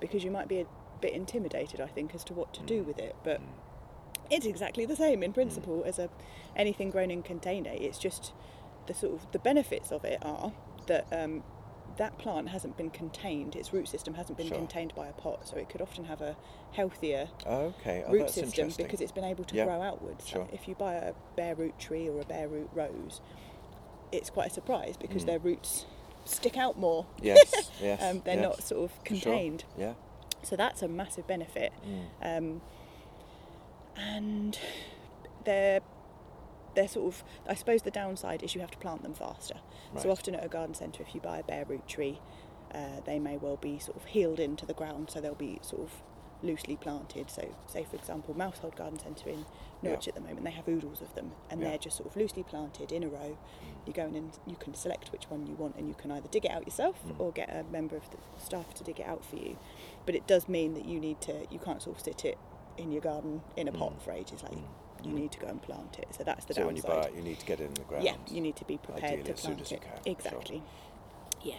because 0.00 0.24
you 0.24 0.30
might 0.30 0.48
be 0.48 0.60
a 0.60 0.66
bit 1.00 1.12
intimidated, 1.12 1.80
I 1.80 1.86
think, 1.88 2.14
as 2.14 2.24
to 2.24 2.34
what 2.34 2.52
to 2.54 2.62
do 2.62 2.82
Mm. 2.82 2.86
with 2.86 2.98
it. 2.98 3.16
But 3.24 3.40
Mm. 3.40 3.44
it's 4.30 4.46
exactly 4.46 4.86
the 4.86 4.96
same 4.96 5.22
in 5.22 5.32
principle 5.32 5.82
as 5.84 5.98
a 5.98 6.08
anything 6.56 6.90
grown 6.90 7.10
in 7.10 7.22
container. 7.22 7.70
It's 7.72 7.98
just 7.98 8.32
the 8.86 8.94
sort 8.94 9.14
of 9.14 9.30
the 9.32 9.38
benefits 9.38 9.90
of 9.92 10.04
it 10.04 10.18
are 10.24 10.52
that 10.86 11.06
um, 11.12 11.42
that 12.00 12.16
plant 12.16 12.48
hasn't 12.48 12.78
been 12.78 12.88
contained. 12.88 13.54
Its 13.54 13.74
root 13.74 13.86
system 13.86 14.14
hasn't 14.14 14.38
been 14.38 14.48
Sure. 14.48 14.56
contained 14.56 14.94
by 14.94 15.06
a 15.06 15.12
pot, 15.12 15.46
so 15.46 15.56
it 15.58 15.68
could 15.68 15.82
often 15.82 16.06
have 16.06 16.22
a 16.22 16.34
healthier 16.72 17.28
Oh, 17.44 17.66
okay. 17.78 18.02
Oh, 18.06 18.10
root 18.12 18.30
system 18.30 18.70
because 18.74 19.02
it's 19.02 19.12
been 19.12 19.22
able 19.24 19.44
to 19.44 19.54
Yeah. 19.54 19.66
grow 19.66 19.82
outwards. 19.82 20.26
Sure. 20.26 20.48
If 20.50 20.66
you 20.66 20.74
buy 20.74 20.94
a 20.94 21.12
bare 21.36 21.54
root 21.54 21.78
tree 21.78 22.08
or 22.08 22.18
a 22.22 22.24
bare 22.24 22.48
root 22.48 22.70
rose, 22.72 23.20
it's 24.12 24.30
quite 24.30 24.46
a 24.46 24.54
surprise 24.54 24.96
because 24.96 25.24
Mm. 25.24 25.26
their 25.26 25.38
roots 25.40 25.84
stick 26.24 26.56
out 26.56 26.78
more. 26.78 27.04
Yes, 27.20 27.70
yes. 27.82 28.02
um, 28.02 28.22
they're 28.24 28.36
yes. 28.36 28.42
not 28.42 28.62
sort 28.62 28.84
of 28.84 28.90
Sure. 28.92 29.02
contained. 29.04 29.64
Yeah. 29.76 29.92
So 30.42 30.56
that's 30.56 30.80
a 30.80 30.88
massive 30.88 31.26
benefit. 31.26 31.70
Mm. 31.86 32.38
Um, 32.38 32.62
and 33.96 34.58
they're 35.44 35.80
they're 36.74 36.88
sort 36.88 37.12
of 37.14 37.24
I 37.48 37.54
suppose 37.54 37.82
the 37.82 37.90
downside 37.90 38.42
is 38.42 38.54
you 38.54 38.60
have 38.60 38.70
to 38.70 38.78
plant 38.78 39.02
them 39.02 39.14
faster. 39.14 39.56
So 39.98 40.10
often 40.10 40.34
at 40.36 40.44
a 40.44 40.48
garden 40.48 40.74
centre, 40.74 41.02
if 41.02 41.14
you 41.14 41.20
buy 41.20 41.38
a 41.38 41.42
bare 41.42 41.64
root 41.64 41.88
tree, 41.88 42.20
uh, 42.72 43.00
they 43.04 43.18
may 43.18 43.36
well 43.36 43.56
be 43.56 43.78
sort 43.80 43.96
of 43.96 44.04
healed 44.04 44.38
into 44.38 44.64
the 44.64 44.74
ground, 44.74 45.10
so 45.10 45.20
they'll 45.20 45.34
be 45.34 45.58
sort 45.62 45.82
of 45.82 45.90
loosely 46.42 46.76
planted. 46.76 47.28
So, 47.30 47.54
say 47.66 47.84
for 47.84 47.96
example, 47.96 48.34
Mousehold 48.34 48.76
Garden 48.76 48.98
Centre 49.00 49.28
in 49.28 49.44
Norwich 49.82 50.06
Yeah. 50.06 50.10
at 50.10 50.14
the 50.14 50.20
moment, 50.20 50.44
they 50.44 50.52
have 50.52 50.68
oodles 50.68 51.02
of 51.02 51.12
them, 51.16 51.32
and 51.50 51.60
Yeah. 51.60 51.68
they're 51.70 51.78
just 51.78 51.96
sort 51.96 52.08
of 52.08 52.16
loosely 52.16 52.44
planted 52.44 52.92
in 52.92 53.02
a 53.02 53.08
row. 53.08 53.36
You 53.84 53.92
go 53.92 54.06
in 54.06 54.14
and 54.14 54.38
you 54.46 54.54
can 54.56 54.72
select 54.74 55.10
which 55.12 55.28
one 55.28 55.46
you 55.48 55.54
want, 55.54 55.74
and 55.76 55.88
you 55.88 55.94
can 55.94 56.10
either 56.12 56.28
dig 56.28 56.44
it 56.46 56.50
out 56.52 56.64
yourself 56.64 56.96
Mm. 57.04 57.18
or 57.20 57.32
get 57.32 57.50
a 57.50 57.64
member 57.64 57.96
of 57.96 58.08
the 58.10 58.16
staff 58.38 58.72
to 58.74 58.84
dig 58.84 59.00
it 59.00 59.06
out 59.06 59.24
for 59.24 59.36
you. 59.36 59.58
But 60.06 60.14
it 60.14 60.26
does 60.28 60.48
mean 60.48 60.74
that 60.74 60.84
you 60.84 61.00
need 61.00 61.20
to, 61.22 61.46
you 61.50 61.58
can't 61.58 61.82
sort 61.82 61.96
of 61.96 62.02
sit 62.04 62.24
it 62.24 62.38
in 62.78 62.92
your 62.92 63.02
garden 63.02 63.42
in 63.56 63.66
a 63.68 63.72
pot 63.72 63.94
Mm. 63.94 64.00
for 64.02 64.12
ages. 64.12 64.42
Like 64.44 64.52
Mm. 64.52 64.62
You 65.04 65.12
need 65.12 65.32
to 65.32 65.38
go 65.38 65.46
and 65.46 65.60
plant 65.62 65.96
it. 65.98 66.08
So 66.16 66.24
that's 66.24 66.44
the 66.44 66.54
so 66.54 66.66
when 66.66 66.76
you 66.76 66.82
buy 66.82 67.02
it, 67.04 67.14
you 67.14 67.22
need 67.22 67.38
to 67.38 67.46
get 67.46 67.60
it 67.60 67.64
in 67.64 67.74
the 67.74 67.82
ground. 67.82 68.04
Yeah, 68.04 68.14
you 68.30 68.40
need 68.40 68.56
to 68.56 68.64
be 68.64 68.78
prepared 68.78 69.04
Ideally 69.20 69.24
to 69.24 69.32
as 69.32 69.40
plant 69.40 69.60
as 69.60 69.70
you 69.70 69.76
it. 69.76 69.82
can, 69.82 69.90
sure. 70.04 70.12
Exactly. 70.12 70.62
Yeah. 71.42 71.54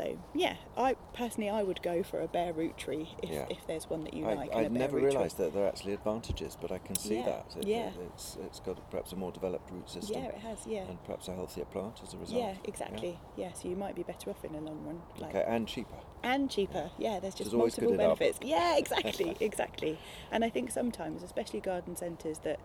So 0.00 0.16
yeah, 0.34 0.56
I 0.78 0.94
personally 1.12 1.50
I 1.50 1.62
would 1.62 1.82
go 1.82 2.02
for 2.02 2.20
a 2.20 2.28
bare 2.28 2.52
root 2.54 2.78
tree 2.78 3.10
if, 3.22 3.28
Yeah. 3.30 3.46
if 3.50 3.66
there's 3.66 3.90
one 3.90 4.04
that 4.04 4.14
you 4.14 4.26
I, 4.26 4.34
like. 4.34 4.54
I 4.54 4.68
never 4.68 4.96
realised 4.96 5.36
that 5.38 5.52
there 5.52 5.64
are 5.64 5.68
actually 5.68 5.92
advantages, 5.92 6.56
but 6.60 6.72
I 6.72 6.78
can 6.78 6.96
see 6.96 7.16
Yeah, 7.16 7.24
that. 7.26 7.56
It- 7.58 7.66
yeah. 7.66 7.90
It's, 8.06 8.38
it's 8.46 8.60
got 8.60 8.90
perhaps 8.90 9.12
a 9.12 9.16
more 9.16 9.30
developed 9.32 9.70
root 9.70 9.90
system 9.90 10.22
Yeah, 10.22 10.28
it 10.28 10.38
has. 10.38 10.66
Yeah. 10.66 10.84
and 10.88 11.02
perhaps 11.04 11.28
a 11.28 11.34
healthier 11.34 11.66
plant 11.66 12.00
as 12.02 12.14
a 12.14 12.16
result. 12.16 12.40
Yeah, 12.40 12.54
exactly. 12.64 13.18
Yeah. 13.36 13.52
so 13.52 13.68
you 13.68 13.76
might 13.76 13.94
be 13.94 14.02
better 14.02 14.30
off 14.30 14.42
in 14.44 14.52
the 14.54 14.60
long 14.60 14.82
run. 14.86 15.02
Like, 15.18 15.34
Okay, 15.34 15.44
and 15.46 15.68
cheaper. 15.68 15.96
and 16.22 16.50
cheaper. 16.50 16.90
Yeah, 16.98 17.20
there's 17.20 17.34
just 17.34 17.50
good 17.50 17.58
multiple 17.58 17.96
benefits. 17.96 18.38
Yeah, 18.42 18.78
exactly, 18.78 19.36
exactly. 19.40 19.98
And 20.32 20.44
I 20.44 20.48
think 20.50 20.70
sometimes, 20.70 21.22
especially 21.22 21.60
garden 21.60 21.94
centres 21.96 22.38
that 22.38 22.58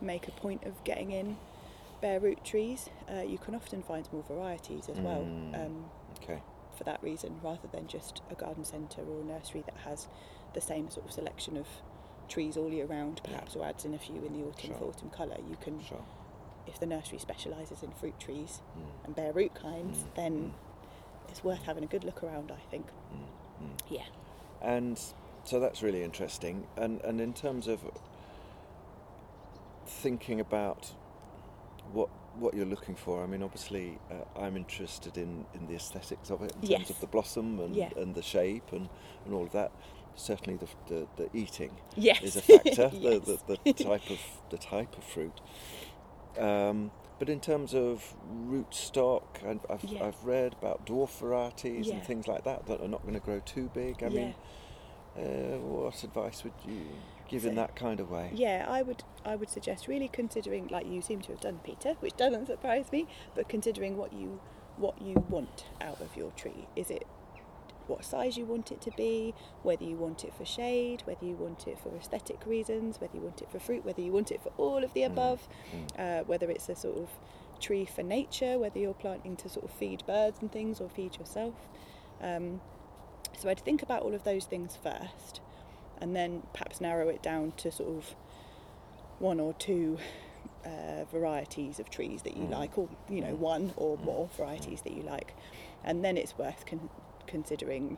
make 0.00 0.26
a 0.26 0.30
point 0.32 0.64
of 0.64 0.82
getting 0.84 1.10
in 1.10 1.36
bare 2.00 2.20
root 2.20 2.44
trees, 2.44 2.88
uh, 3.12 3.22
you 3.22 3.36
can 3.36 3.54
often 3.54 3.82
find 3.82 4.08
more 4.12 4.22
varieties 4.22 4.88
as 4.88 4.98
well. 4.98 5.22
Mm. 5.22 5.54
Um. 5.66 5.84
For 6.78 6.84
that 6.84 7.02
reason, 7.02 7.40
rather 7.42 7.68
than 7.72 7.86
just 7.88 8.22
a 8.30 8.34
garden 8.34 8.64
centre 8.64 9.02
or 9.02 9.20
a 9.20 9.24
nursery 9.24 9.62
that 9.66 9.76
has 9.84 10.08
the 10.54 10.60
same 10.60 10.88
sort 10.90 11.04
of 11.06 11.12
selection 11.12 11.56
of 11.56 11.66
trees 12.28 12.56
all 12.56 12.70
year 12.72 12.86
round, 12.86 13.20
Yeah. 13.24 13.32
perhaps, 13.32 13.56
or 13.56 13.64
adds 13.66 13.84
in 13.84 13.92
a 13.94 13.98
few 13.98 14.24
in 14.24 14.32
the 14.32 14.46
autumn 14.48 14.70
Sure. 14.70 14.76
for 14.78 14.84
autumn 14.86 15.10
colour. 15.10 15.36
You 15.48 15.56
can, 15.56 15.80
Sure. 15.82 16.04
if 16.66 16.78
the 16.78 16.86
nursery 16.86 17.18
specialises 17.18 17.82
in 17.82 17.90
fruit 17.92 18.18
trees 18.20 18.62
Mm. 18.76 19.04
and 19.06 19.16
bare 19.16 19.32
root 19.32 19.54
kinds, 19.54 20.04
Mm, 20.04 20.14
then 20.14 20.54
it's 21.28 21.42
worth 21.44 21.64
having 21.64 21.82
a 21.84 21.86
good 21.86 22.04
look 22.04 22.22
around. 22.22 22.50
I 22.52 22.60
think. 22.70 22.86
Mm, 23.12 23.64
mm. 23.66 23.78
Yeah. 23.90 24.06
And 24.62 24.98
so 25.44 25.58
that's 25.60 25.82
really 25.82 26.02
interesting. 26.02 26.66
And 26.76 27.00
and 27.02 27.20
in 27.20 27.32
terms 27.34 27.66
of 27.66 27.80
thinking 29.86 30.38
about 30.40 30.92
what 31.92 32.10
what 32.38 32.54
you're 32.54 32.66
looking 32.66 32.94
for, 32.94 33.22
I 33.22 33.26
mean, 33.26 33.42
obviously, 33.42 33.98
uh, 34.10 34.38
I'm 34.40 34.56
interested 34.56 35.16
in, 35.18 35.44
in 35.54 35.66
the 35.66 35.74
aesthetics 35.74 36.30
of 36.30 36.42
it, 36.42 36.52
in 36.62 36.68
terms 36.68 36.90
of 36.90 37.00
the 37.00 37.06
blossom 37.06 37.58
and, 37.60 37.74
Yeah. 37.74 37.90
and 37.96 38.14
the 38.14 38.22
shape 38.22 38.72
and, 38.72 38.88
and 39.24 39.34
all 39.34 39.44
of 39.44 39.52
that. 39.52 39.72
Certainly, 40.14 40.58
the, 40.58 40.68
the, 40.94 41.06
the 41.16 41.36
eating 41.36 41.70
Yes. 41.96 42.22
is 42.22 42.36
a 42.36 42.42
factor. 42.54 42.90
Yes. 42.92 43.24
the, 43.24 43.38
the, 43.46 43.58
the 43.64 43.72
type 43.84 44.10
of 44.10 44.18
the 44.50 44.58
type 44.58 44.96
of 44.98 45.04
fruit. 45.04 45.40
Um, 46.38 46.90
but 47.18 47.28
in 47.28 47.40
terms 47.40 47.74
of 47.74 48.14
root 48.28 48.72
stock, 48.74 49.40
I've, 49.46 49.60
I've, 49.68 49.84
Yeah. 49.84 50.04
I've 50.04 50.22
read 50.24 50.54
about 50.54 50.86
dwarf 50.86 51.18
varieties 51.18 51.86
Yeah. 51.88 51.94
and 51.94 52.04
things 52.04 52.26
like 52.28 52.44
that 52.44 52.66
that 52.66 52.80
are 52.80 52.88
not 52.88 53.02
going 53.02 53.14
to 53.14 53.20
grow 53.20 53.40
too 53.44 53.70
big. 53.74 54.02
I 54.02 54.08
mean, 54.08 54.34
uh, 55.16 55.58
what 55.58 56.02
advice 56.04 56.44
would 56.44 56.52
you 56.66 56.86
give 57.28 57.44
in 57.44 57.52
So- 57.52 57.60
that 57.60 57.76
kind 57.76 58.00
of 58.00 58.10
way? 58.10 58.30
Yeah, 58.34 58.66
I 58.68 58.82
would 58.82 59.04
I 59.24 59.36
would 59.36 59.50
suggest 59.50 59.86
really 59.88 60.08
considering 60.08 60.68
like 60.68 60.86
you 60.86 61.00
seem 61.02 61.20
to 61.22 61.32
have 61.32 61.40
done, 61.40 61.60
Peter, 61.62 61.94
which 62.00 62.16
doesn't 62.16 62.46
surprise 62.46 62.90
me, 62.90 63.06
but 63.34 63.48
considering 63.48 63.96
what 63.96 64.12
you 64.12 64.40
what 64.76 65.00
you 65.02 65.24
want 65.28 65.66
out 65.80 66.00
of 66.00 66.16
your 66.16 66.30
tree. 66.32 66.66
Is 66.76 66.90
it 66.90 67.06
what 67.88 68.04
size 68.04 68.36
you 68.36 68.44
want 68.44 68.70
it 68.70 68.80
to 68.82 68.90
be, 68.92 69.34
whether 69.62 69.82
you 69.82 69.96
want 69.96 70.22
it 70.22 70.32
for 70.34 70.44
shade, 70.44 71.02
whether 71.06 71.24
you 71.24 71.34
want 71.34 71.66
it 71.66 71.78
for 71.78 71.88
aesthetic 71.96 72.44
reasons, 72.46 73.00
whether 73.00 73.16
you 73.16 73.22
want 73.22 73.40
it 73.40 73.50
for 73.50 73.58
fruit, 73.58 73.84
whether 73.84 74.02
you 74.02 74.12
want 74.12 74.30
it 74.30 74.42
for 74.42 74.52
all 74.58 74.84
of 74.84 74.92
the 74.92 75.02
above, 75.02 75.48
uh, 75.98 76.20
whether 76.24 76.50
it's 76.50 76.68
a 76.68 76.76
sort 76.76 76.98
of 76.98 77.08
tree 77.60 77.86
for 77.86 78.02
nature, 78.02 78.58
whether 78.58 78.78
you're 78.78 78.92
planting 78.94 79.36
to 79.36 79.48
sort 79.48 79.64
of 79.64 79.70
feed 79.70 80.04
birds 80.06 80.38
and 80.40 80.52
things 80.52 80.80
or 80.82 80.88
feed 80.90 81.16
yourself. 81.18 81.54
Um, 82.20 82.60
so 83.36 83.48
I'd 83.48 83.60
think 83.60 83.82
about 83.82 84.02
all 84.02 84.14
of 84.14 84.22
those 84.24 84.44
things 84.44 84.76
first, 84.76 85.40
and 86.00 86.14
then 86.16 86.42
perhaps 86.52 86.80
narrow 86.80 87.08
it 87.08 87.22
down 87.22 87.52
to 87.58 87.70
sort 87.70 87.88
of 87.96 88.14
one 89.18 89.40
or 89.40 89.52
two 89.54 89.98
uh, 90.66 91.04
varieties 91.10 91.78
of 91.80 91.88
trees 91.90 92.22
that 92.22 92.36
you 92.36 92.44
Mm. 92.44 92.50
like, 92.50 92.76
or 92.76 92.88
you 93.08 93.20
know, 93.20 93.34
Mm. 93.34 93.38
one 93.38 93.72
or 93.76 93.96
Mm. 93.96 94.04
more 94.04 94.28
varieties 94.36 94.82
that 94.82 94.92
you 94.92 95.02
like, 95.02 95.34
and 95.84 96.04
then 96.04 96.16
it's 96.16 96.36
worth 96.36 96.66
con- 96.66 96.90
considering 97.26 97.96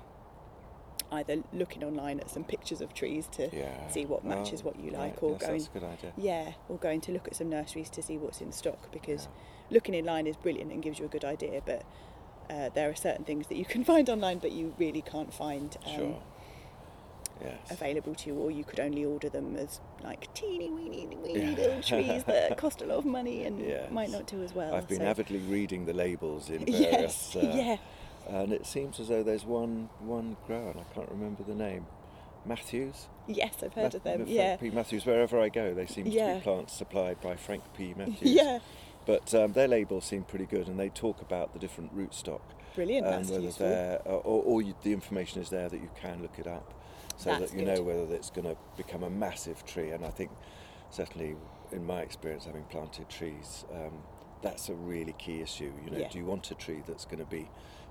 either 1.13 1.43
looking 1.53 1.83
online 1.83 2.21
at 2.21 2.31
some 2.31 2.45
pictures 2.45 2.81
of 2.81 2.95
trees 2.95 3.27
to 3.33 3.49
Yeah. 3.53 3.89
see 3.89 4.07
what 4.07 4.23
matches 4.25 4.61
Oh, 4.63 4.67
what 4.67 4.79
you 4.79 4.91
like, 4.93 5.21
or 5.23 5.33
yes, 5.33 5.41
going 5.41 5.53
that's 5.55 5.67
a 5.67 5.71
good 5.73 5.85
idea. 5.85 6.13
yeah, 6.17 6.53
or 6.69 6.77
going 6.77 7.01
to 7.03 7.13
look 7.13 7.27
at 7.27 7.35
some 7.35 7.49
nurseries 7.49 7.91
to 7.91 8.03
see 8.03 8.17
what's 8.17 8.41
in 8.41 8.53
stock 8.53 8.91
because 8.93 9.25
Yeah. 9.25 9.75
looking 9.75 9.95
in 9.95 10.05
line 10.05 10.27
is 10.29 10.37
brilliant 10.37 10.71
and 10.71 10.81
gives 10.83 10.99
you 11.01 11.07
a 11.07 11.09
good 11.09 11.25
idea, 11.25 11.63
but 11.65 11.83
uh, 12.49 12.69
there 12.71 12.89
are 12.91 12.95
certain 12.95 13.25
things 13.25 13.47
that 13.49 13.57
you 13.57 13.65
can 13.65 13.83
find 13.93 14.09
online 14.11 14.39
but 14.39 14.53
you 14.53 14.75
really 14.79 15.03
can't 15.03 15.33
find 15.33 15.77
um, 15.87 15.93
Sure. 15.95 16.23
Yes. 17.43 17.59
available 17.71 18.15
to 18.15 18.29
you, 18.31 18.37
or 18.37 18.51
you 18.51 18.65
could 18.65 18.81
only 18.81 19.05
order 19.05 19.29
them 19.29 19.57
as 19.57 19.81
like 20.03 20.33
teeny 20.35 20.71
weeny 20.71 21.07
weeny 21.07 21.41
Yeah. 21.51 21.57
little 21.57 21.83
trees 21.83 22.25
that 22.25 22.57
cost 22.63 22.83
a 22.83 22.87
lot 22.87 22.99
of 22.99 23.05
money 23.05 23.45
and 23.45 23.61
Yes. 23.61 23.91
might 23.91 24.11
not 24.11 24.27
do 24.27 24.43
as 24.43 24.55
well. 24.55 24.75
I've 24.75 24.89
been 24.89 24.99
so- 24.99 25.05
avidly 25.05 25.39
reading 25.39 25.87
the 25.87 25.93
labels 25.95 26.51
in 26.51 26.65
Yes, 26.67 27.33
various, 27.33 27.37
uh, 27.37 27.53
yeah, 27.57 27.77
and 28.39 28.53
it 28.53 28.67
seems 28.67 29.01
as 29.01 29.09
though 29.09 29.23
there's 29.23 29.45
one 29.45 29.89
one 30.01 30.37
grower, 30.47 30.71
and 30.71 30.81
I 30.81 30.95
can't 30.95 31.11
remember 31.11 31.43
the 31.43 31.55
name, 31.55 31.87
Matthews. 32.45 33.09
yes, 33.27 33.55
I've 33.63 33.75
heard 33.75 33.85
Math- 33.85 33.95
of 33.95 34.03
them. 34.05 34.17
Frank 34.19 34.31
Yeah, 34.31 34.57
P. 34.57 34.71
Matthews. 34.71 35.07
Wherever 35.07 35.41
I 35.41 35.49
go, 35.49 35.75
they 35.75 35.87
seem 35.87 36.05
to 36.05 36.11
be 36.11 36.41
plants 36.43 36.73
supplied 36.75 37.21
by 37.21 37.37
Frank 37.37 37.63
P. 37.77 37.95
Matthews. 37.97 38.19
yeah, 38.23 38.59
But 39.07 39.35
um, 39.35 39.53
their 39.53 39.69
labels 39.69 40.05
seem 40.05 40.25
pretty 40.25 40.47
good, 40.47 40.67
and 40.69 40.79
they 40.79 40.89
talk 40.89 41.21
about 41.21 41.53
the 41.53 41.59
different 41.59 41.95
rootstock 41.97 42.41
brilliant. 42.75 43.05
That's 43.05 43.29
whether 43.31 43.51
they're 43.51 44.01
or, 44.05 44.21
or, 44.21 44.43
or 44.45 44.63
you, 44.63 44.75
the 44.83 44.93
information 44.93 45.43
is 45.43 45.51
there 45.51 45.69
that 45.69 45.81
you 45.81 45.91
can 46.01 46.23
look 46.23 46.39
it 46.39 46.47
up, 46.47 46.73
so 47.21 47.29
That's 47.31 47.51
that 47.53 47.59
you 47.59 47.67
good. 47.67 47.77
know 47.77 47.83
whether 47.83 48.15
it's 48.15 48.31
going 48.31 48.47
to 48.49 48.57
become 48.79 49.03
a 49.03 49.11
massive 49.11 49.65
tree. 49.67 49.91
And 49.91 50.07
I 50.07 50.09
think 50.11 50.31
certainly 50.91 51.37
in 51.71 51.85
my 51.87 52.01
experience, 52.01 52.47
having 52.47 52.65
planted 52.65 53.11
trees, 53.11 53.67
um, 53.75 53.93
that's 54.41 54.71
a 54.71 54.75
really 54.75 55.13
key 55.19 55.43
issue. 55.43 55.71
You 55.85 55.91
know, 55.91 55.99
Yeah. 55.99 56.09
do 56.09 56.17
you 56.19 56.25
want 56.25 56.51
a 56.51 56.55
tree 56.55 56.83
that's 56.87 57.05
going 57.05 57.19
to 57.19 57.27
be 57.27 57.47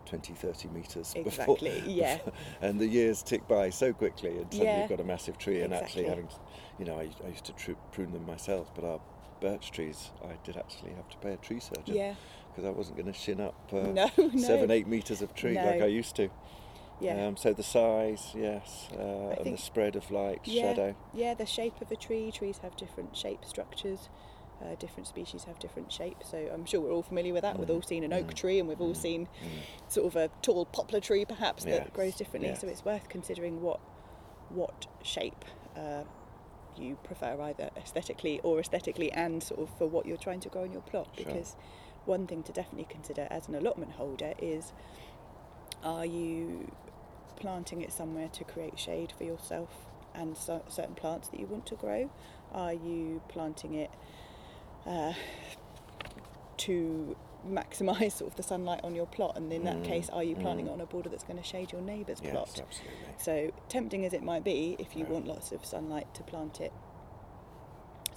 20, 0.07 0.33
30 0.33 0.69
metres 0.69 1.13
Exactly, 1.15 1.69
before, 1.75 1.89
yeah. 1.91 2.17
and 2.61 2.79
the 2.79 2.87
years 2.87 3.21
tick 3.21 3.47
by 3.47 3.69
so 3.69 3.93
quickly 3.93 4.35
until 4.39 4.63
Yeah. 4.63 4.79
you've 4.81 4.89
got 4.89 4.99
a 4.99 5.03
massive 5.03 5.37
tree 5.37 5.61
and 5.61 5.75
actually 5.75 6.05
having, 6.05 6.27
you 6.79 6.85
know, 6.85 6.97
I, 6.99 7.09
I 7.23 7.27
used 7.29 7.45
to 7.45 7.53
tr- 7.53 7.73
prune 7.91 8.11
them 8.11 8.25
myself, 8.25 8.73
but 8.73 8.83
our 8.83 8.99
birch 9.41 9.69
trees, 9.69 10.09
I 10.23 10.33
did 10.43 10.57
actually 10.57 10.93
have 10.93 11.07
to 11.09 11.17
pay 11.17 11.33
a 11.33 11.37
tree 11.37 11.59
surgeon 11.59 11.95
Yeah, 11.95 12.15
because 12.49 12.65
I 12.65 12.71
wasn't 12.71 12.97
going 12.97 13.13
to 13.13 13.17
shin 13.17 13.39
up 13.39 13.53
uh, 13.71 13.75
no, 13.91 14.09
no, 14.17 14.39
seven, 14.39 14.71
eight 14.71 14.87
metres 14.87 15.21
of 15.21 15.35
tree 15.35 15.53
like 15.55 15.81
I 15.83 15.85
used 15.85 16.15
to. 16.15 16.29
Yeah. 16.99 17.27
Um, 17.27 17.37
so 17.37 17.53
the 17.53 17.63
size, 17.63 18.31
yes, 18.35 18.89
uh, 18.93 19.35
and 19.39 19.53
the 19.53 19.57
spread 19.57 19.95
of 19.95 20.09
light, 20.11 20.41
Yeah. 20.45 20.61
shadow. 20.73 20.95
Yeah, 21.13 21.33
the 21.33 21.45
shape 21.45 21.81
of 21.81 21.91
a 21.91 21.95
tree. 21.95 22.31
Trees 22.31 22.59
have 22.59 22.75
different 22.75 23.15
shape 23.15 23.45
structures. 23.45 24.09
Uh, 24.61 24.75
different 24.75 25.07
species 25.07 25.45
have 25.45 25.57
different 25.59 25.89
shapes. 25.89 26.29
So 26.29 26.49
I'm 26.53 26.65
sure 26.65 26.81
we're 26.81 26.91
all 26.91 27.01
familiar 27.03 27.31
with 27.33 27.43
that. 27.43 27.57
We've 27.57 27.69
Mm, 27.69 27.75
all 27.75 27.81
seen 27.81 28.03
an 28.03 28.11
oak 28.11 28.31
mm, 28.31 28.35
tree, 28.35 28.59
and 28.59 28.67
we've 28.67 28.81
all 28.81 28.93
mm, 28.93 28.97
seen 28.97 29.27
Mm. 29.41 29.47
sort 29.87 30.07
of 30.07 30.15
a 30.17 30.29
tall 30.41 30.65
poplar 30.65 30.99
tree, 30.99 31.23
perhaps 31.23 31.65
Yes, 31.65 31.79
that 31.79 31.93
grows 31.93 32.15
differently. 32.15 32.53
So 32.55 32.67
it's 32.67 32.83
worth 32.83 33.07
considering 33.09 33.61
what 33.61 33.79
what 34.49 34.87
shape 35.03 35.45
uh, 35.77 36.03
you 36.75 36.97
prefer, 37.03 37.39
either 37.41 37.69
aesthetically 37.77 38.39
or 38.41 38.59
aesthetically, 38.59 39.11
and 39.13 39.41
sort 39.41 39.61
of 39.61 39.69
for 39.77 39.87
what 39.87 40.05
you're 40.05 40.17
trying 40.17 40.39
to 40.41 40.49
grow 40.49 40.63
in 40.63 40.71
your 40.73 40.81
plot. 40.81 41.07
Sure. 41.15 41.25
Because 41.25 41.55
one 42.05 42.27
thing 42.27 42.43
to 42.43 42.51
definitely 42.51 42.87
consider 42.89 43.27
as 43.29 43.47
an 43.47 43.55
allotment 43.55 43.91
holder 43.93 44.33
is: 44.39 44.73
are 45.83 46.05
you 46.05 46.69
planting 47.39 47.81
it 47.81 47.91
somewhere 47.91 48.27
to 48.29 48.43
create 48.43 48.77
shade 48.79 49.13
for 49.17 49.23
yourself 49.23 49.69
and 50.13 50.35
so, 50.37 50.63
certain 50.67 50.95
plants 50.95 51.29
that 51.29 51.39
you 51.39 51.45
want 51.45 51.65
to 51.67 51.75
grow? 51.75 52.09
Are 52.51 52.73
you 52.73 53.21
planting 53.29 53.73
it 53.75 53.91
uh, 54.85 55.13
to 56.57 57.15
maximise 57.47 58.11
sort 58.17 58.31
of 58.31 58.35
the 58.37 58.43
sunlight 58.43 58.81
on 58.83 58.95
your 58.95 59.05
plot? 59.05 59.37
And 59.37 59.51
in 59.53 59.63
that 59.65 59.77
Mm, 59.77 59.85
case, 59.85 60.09
are 60.09 60.23
you 60.23 60.35
planting 60.35 60.65
mm. 60.65 60.69
it 60.69 60.73
on 60.73 60.81
a 60.81 60.85
border 60.85 61.09
that's 61.09 61.23
going 61.23 61.37
to 61.37 61.43
shade 61.43 61.71
your 61.71 61.81
neighbour's 61.81 62.19
Yes, 62.21 62.31
plot? 62.31 62.61
absolutely. 62.61 63.07
So 63.17 63.51
tempting 63.69 64.05
as 64.05 64.13
it 64.13 64.23
might 64.23 64.43
be, 64.43 64.75
if 64.79 64.95
you 64.95 65.05
want 65.05 65.27
lots 65.27 65.51
of 65.51 65.63
sunlight 65.65 66.13
to 66.15 66.23
plant 66.23 66.59
it 66.59 66.73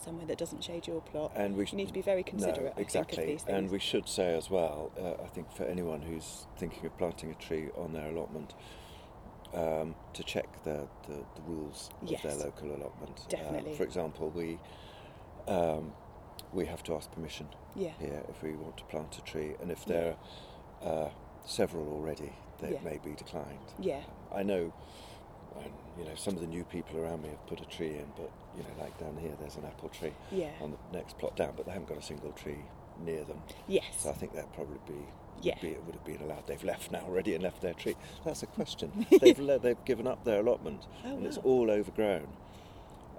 somewhere 0.02 0.26
that 0.26 0.36
doesn't 0.38 0.64
shade 0.64 0.86
your 0.88 1.00
plot, 1.00 1.30
And 1.36 1.54
we 1.56 1.64
you 1.70 1.76
need 1.76 1.86
to 1.86 1.92
be 1.92 2.02
very 2.02 2.24
considerate. 2.24 2.74
No, 2.76 2.82
exactly. 2.82 3.16
Think, 3.18 3.40
of 3.40 3.46
these. 3.46 3.54
And 3.54 3.70
we 3.70 3.78
should 3.78 4.08
say 4.08 4.36
as 4.36 4.50
well, 4.50 4.90
uh, 5.00 5.22
I 5.22 5.28
think 5.28 5.52
for 5.52 5.62
anyone 5.64 6.02
who's 6.02 6.46
thinking 6.56 6.84
of 6.86 6.96
planting 6.98 7.30
a 7.30 7.34
tree 7.34 7.68
on 7.76 7.92
their 7.92 8.08
allotment, 8.08 8.54
um, 9.54 9.94
to 10.14 10.22
check 10.24 10.62
the, 10.64 10.86
the, 11.06 11.14
the 11.34 11.42
rules 11.46 11.90
of 12.02 12.22
their 12.22 12.34
local 12.36 12.68
allotment. 12.68 13.20
Uh, 13.26 13.30
Definitely. 13.30 13.74
for 13.74 13.84
example, 13.84 14.30
we 14.30 14.58
um, 15.48 15.92
we 16.52 16.66
have 16.66 16.82
to 16.84 16.94
ask 16.94 17.10
permission 17.12 17.48
yeah, 17.74 17.90
here 17.98 18.22
if 18.28 18.42
we 18.42 18.52
want 18.52 18.76
to 18.76 18.84
plant 18.84 19.16
a 19.18 19.22
tree, 19.22 19.54
and 19.60 19.70
if 19.70 19.84
Yeah. 19.86 19.92
there 19.94 20.16
are 20.84 21.06
uh, 21.06 21.10
several 21.44 21.88
already, 21.92 22.32
they 22.60 22.72
Yeah. 22.72 22.80
may 22.82 22.98
be 22.98 23.12
declined. 23.14 23.72
yeah, 23.78 24.02
I 24.34 24.42
know, 24.42 24.72
um, 25.56 25.72
you 25.98 26.04
know, 26.04 26.14
some 26.14 26.34
of 26.34 26.40
the 26.40 26.46
new 26.46 26.64
people 26.64 26.98
around 26.98 27.22
me 27.22 27.30
have 27.30 27.46
put 27.46 27.60
a 27.60 27.64
tree 27.66 27.94
in, 27.96 28.06
but 28.16 28.30
you 28.56 28.62
know, 28.62 28.82
like 28.82 28.96
down 28.98 29.16
here, 29.16 29.32
there's 29.40 29.56
an 29.56 29.64
apple 29.64 29.88
tree 29.88 30.12
yeah, 30.30 30.50
on 30.60 30.70
the 30.72 30.96
next 30.98 31.18
plot 31.18 31.36
down, 31.36 31.54
but 31.56 31.64
they 31.66 31.72
haven't 31.72 31.88
got 31.88 31.98
a 31.98 32.02
single 32.02 32.32
tree 32.32 32.58
near 33.04 33.24
them. 33.24 33.40
yes, 33.66 33.84
So 33.98 34.10
I 34.10 34.12
think 34.12 34.34
that'd 34.34 34.52
probably 34.52 34.78
be, 34.86 35.00
Yeah. 35.42 35.54
be 35.60 35.68
it 35.68 35.82
would 35.84 35.94
have 35.94 36.04
been 36.04 36.20
allowed. 36.22 36.46
They've 36.46 36.62
left 36.64 36.90
now 36.92 37.00
already 37.00 37.34
and 37.34 37.42
left 37.42 37.60
their 37.60 37.74
tree. 37.74 37.96
That's 38.24 38.42
a 38.42 38.46
question. 38.46 39.06
they've 39.20 39.38
le- 39.38 39.58
they've 39.58 39.84
given 39.84 40.06
up 40.06 40.24
their 40.24 40.40
allotment 40.40 40.86
Oh, 41.04 41.16
and 41.16 41.26
it's 41.26 41.38
all 41.38 41.70
overgrown, 41.70 42.28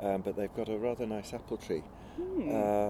um, 0.01 0.21
but 0.21 0.35
they've 0.35 0.53
got 0.55 0.69
a 0.69 0.77
rather 0.77 1.05
nice 1.05 1.33
apple 1.33 1.57
tree. 1.57 1.83
Hmm. 2.17 2.49
Uh, 2.51 2.89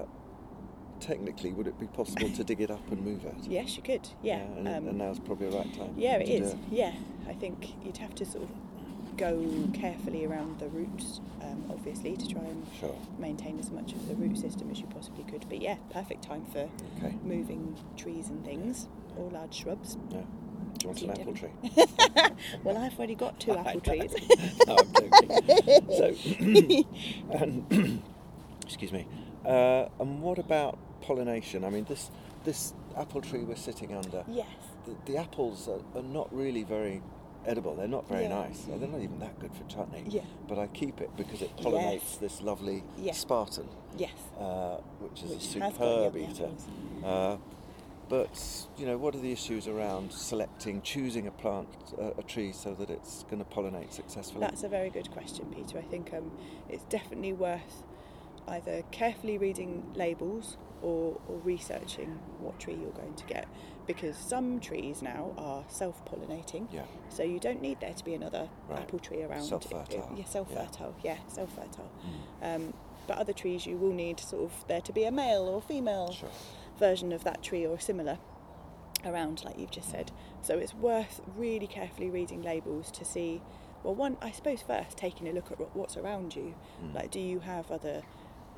technically, 1.00 1.52
would 1.52 1.68
it 1.68 1.80
be 1.80 1.88
possible 1.88 2.30
to 2.30 2.44
dig 2.44 2.62
it 2.62 2.72
up 2.72 2.92
and 2.92 3.04
move 3.04 3.26
it? 3.26 3.36
yes, 3.48 3.76
you 3.76 3.84
could. 3.84 4.08
Yeah, 4.22 4.40
and, 4.58 4.68
um, 4.68 4.88
and 4.88 4.98
now's 4.98 5.20
probably 5.20 5.50
the 5.50 5.58
right 5.58 5.74
time. 5.78 5.94
Yeah, 5.98 6.18
it 6.18 6.30
is. 6.30 6.56
Yeah, 6.72 6.94
I 7.28 7.34
think 7.34 7.74
you'd 7.84 7.98
have 7.98 8.16
to 8.16 8.26
sort 8.26 8.44
of 8.44 8.50
go 9.18 9.70
carefully 9.74 10.26
around 10.26 10.60
the 10.60 10.68
roots, 10.70 11.22
um, 11.42 11.64
obviously, 11.70 12.16
to 12.18 12.28
try 12.28 12.42
and 12.44 12.66
Sure. 12.80 12.96
maintain 13.20 13.60
as 13.60 13.70
much 13.72 13.94
of 13.94 14.08
the 14.08 14.16
root 14.16 14.38
system 14.38 14.70
as 14.72 14.80
you 14.80 14.88
possibly 14.88 15.24
could. 15.26 15.46
But 15.50 15.62
yeah, 15.62 15.78
perfect 15.90 16.24
time 16.24 16.46
for 16.46 16.70
Okay. 16.98 17.16
moving 17.24 17.76
trees 17.98 18.30
and 18.30 18.44
things, 18.46 18.88
or 19.18 19.30
large 19.32 19.54
shrubs. 19.54 19.98
Yeah. 20.10 20.22
Do 20.80 20.80
you 20.82 20.88
want 20.90 21.02
an 21.04 21.10
apple 21.12 21.34
doing 21.34 21.36
tree? 21.36 21.86
Well, 22.64 22.78
I've 22.78 22.98
already 22.98 23.16
got 23.16 23.40
two 23.40 23.52
apple 23.58 23.80
trees. 23.82 24.14
no, 24.68 24.76
I'm 24.78 24.94
joking. 24.94 25.88
So, 25.90 26.84
and, 27.38 28.02
excuse 28.66 28.92
me. 28.92 29.06
Uh, 29.46 29.88
and 30.00 30.22
what 30.22 30.40
about 30.40 30.78
pollination? 31.02 31.64
I 31.64 31.70
mean, 31.70 31.86
this 31.86 32.10
this 32.44 32.74
apple 32.98 33.22
tree 33.22 33.44
we're 33.44 33.56
sitting 33.56 33.94
under. 33.96 34.24
yes. 34.28 34.48
The, 34.86 35.12
the 35.14 35.18
apples 35.18 35.70
are, 35.70 35.80
are 35.98 36.04
not 36.04 36.34
really 36.36 36.64
very 36.64 37.02
edible. 37.46 37.76
They're 37.76 37.88
not 37.88 38.08
very 38.08 38.24
Yeah. 38.24 38.42
nice. 38.42 38.62
They're 38.64 38.78
not 38.88 39.02
even 39.02 39.20
that 39.20 39.40
good 39.40 39.54
for 39.54 39.64
chutney. 39.66 40.04
Yeah. 40.08 40.22
But 40.48 40.58
I 40.60 40.68
keep 40.68 41.02
it 41.02 41.16
because 41.16 41.42
it 41.42 41.56
pollinates 41.58 41.94
Yes. 42.04 42.18
this 42.18 42.42
lovely 42.42 42.84
Yeah. 42.98 43.14
Spartan, 43.14 43.68
Yes. 43.98 44.12
uh, 44.40 44.78
which 45.00 45.24
is 45.24 45.32
Which 45.32 45.40
a 45.40 45.72
superb 45.72 46.18
eater. 46.18 46.50
Uh, 47.04 47.38
but 48.10 48.68
you 48.78 48.86
know, 48.86 48.98
what 48.98 49.16
are 49.16 49.20
the 49.20 49.32
issues 49.32 49.68
around 49.68 50.12
selecting, 50.12 50.82
choosing 50.82 51.28
a 51.28 51.32
plant, 51.32 51.70
uh, 52.00 52.12
a 52.18 52.24
tree, 52.24 52.52
so 52.52 52.74
that 52.76 52.90
it's 52.90 53.24
going 53.24 53.44
to 53.44 53.50
pollinate 53.50 53.92
successfully? 53.92 54.42
That's 54.42 54.64
a 54.64 54.70
very 54.70 54.90
good 54.90 55.10
question, 55.12 55.46
Peter. 55.54 55.78
I 55.80 55.84
think 55.84 56.14
um, 56.14 56.32
it's 56.70 56.84
definitely 56.86 57.34
worth 57.34 57.84
either 58.48 58.84
carefully 58.92 59.38
reading 59.38 59.92
labels 59.96 60.58
or, 60.82 61.18
or 61.30 61.38
researching 61.46 62.20
what 62.42 62.60
tree 62.60 62.76
you're 62.76 62.92
going 62.92 63.14
to 63.16 63.26
get 63.26 63.48
because 63.88 64.16
some 64.18 64.60
trees 64.60 65.02
now 65.02 65.32
are 65.38 65.64
self 65.68 66.04
pollinating. 66.06 66.68
yeah. 66.72 66.84
So 67.10 67.24
you 67.24 67.40
don't 67.40 67.62
need 67.62 67.80
there 67.80 67.94
to 67.94 68.04
be 68.06 68.14
another 68.14 68.50
Right. 68.68 68.80
apple 68.80 69.00
tree 69.00 69.24
around. 69.24 69.44
Self-fertile. 69.44 70.14
Yeah, 70.16 70.26
self 70.26 70.52
fertile. 70.54 70.96
Yeah, 71.04 71.18
self 71.28 71.50
fertile. 71.54 71.92
Mm. 72.42 72.56
Um, 72.56 72.74
but 73.08 73.18
other 73.18 73.34
trees 73.34 73.66
you 73.66 73.76
will 73.78 73.92
need 73.92 74.20
sort 74.20 74.44
of 74.44 74.66
there 74.68 74.82
to 74.82 74.94
be 74.94 75.04
a 75.04 75.12
male 75.12 75.44
or 75.44 75.62
female 75.62 76.12
Sure. 76.12 76.30
version 76.80 77.12
of 77.12 77.24
that 77.26 77.44
tree 77.44 77.66
or 77.66 77.78
similar 77.80 78.18
around, 79.06 79.44
like 79.44 79.58
you've 79.60 79.72
just 79.72 79.90
said. 79.92 80.12
So 80.42 80.58
it's 80.58 80.74
worth 80.74 81.22
really 81.36 81.68
carefully 81.68 82.10
reading 82.10 82.42
labels 82.42 82.90
to 82.92 83.04
see. 83.06 83.42
Well, 83.84 83.96
one, 83.96 84.16
I 84.22 84.32
suppose 84.32 84.62
first 84.62 84.98
taking 84.98 85.28
a 85.28 85.34
look 85.34 85.52
at 85.52 85.76
what's 85.76 85.98
around 85.98 86.36
you. 86.38 86.56
Mm. 86.82 86.96
Like, 86.96 87.12
do 87.12 87.20
you 87.20 87.40
have 87.42 87.70
other 87.70 88.04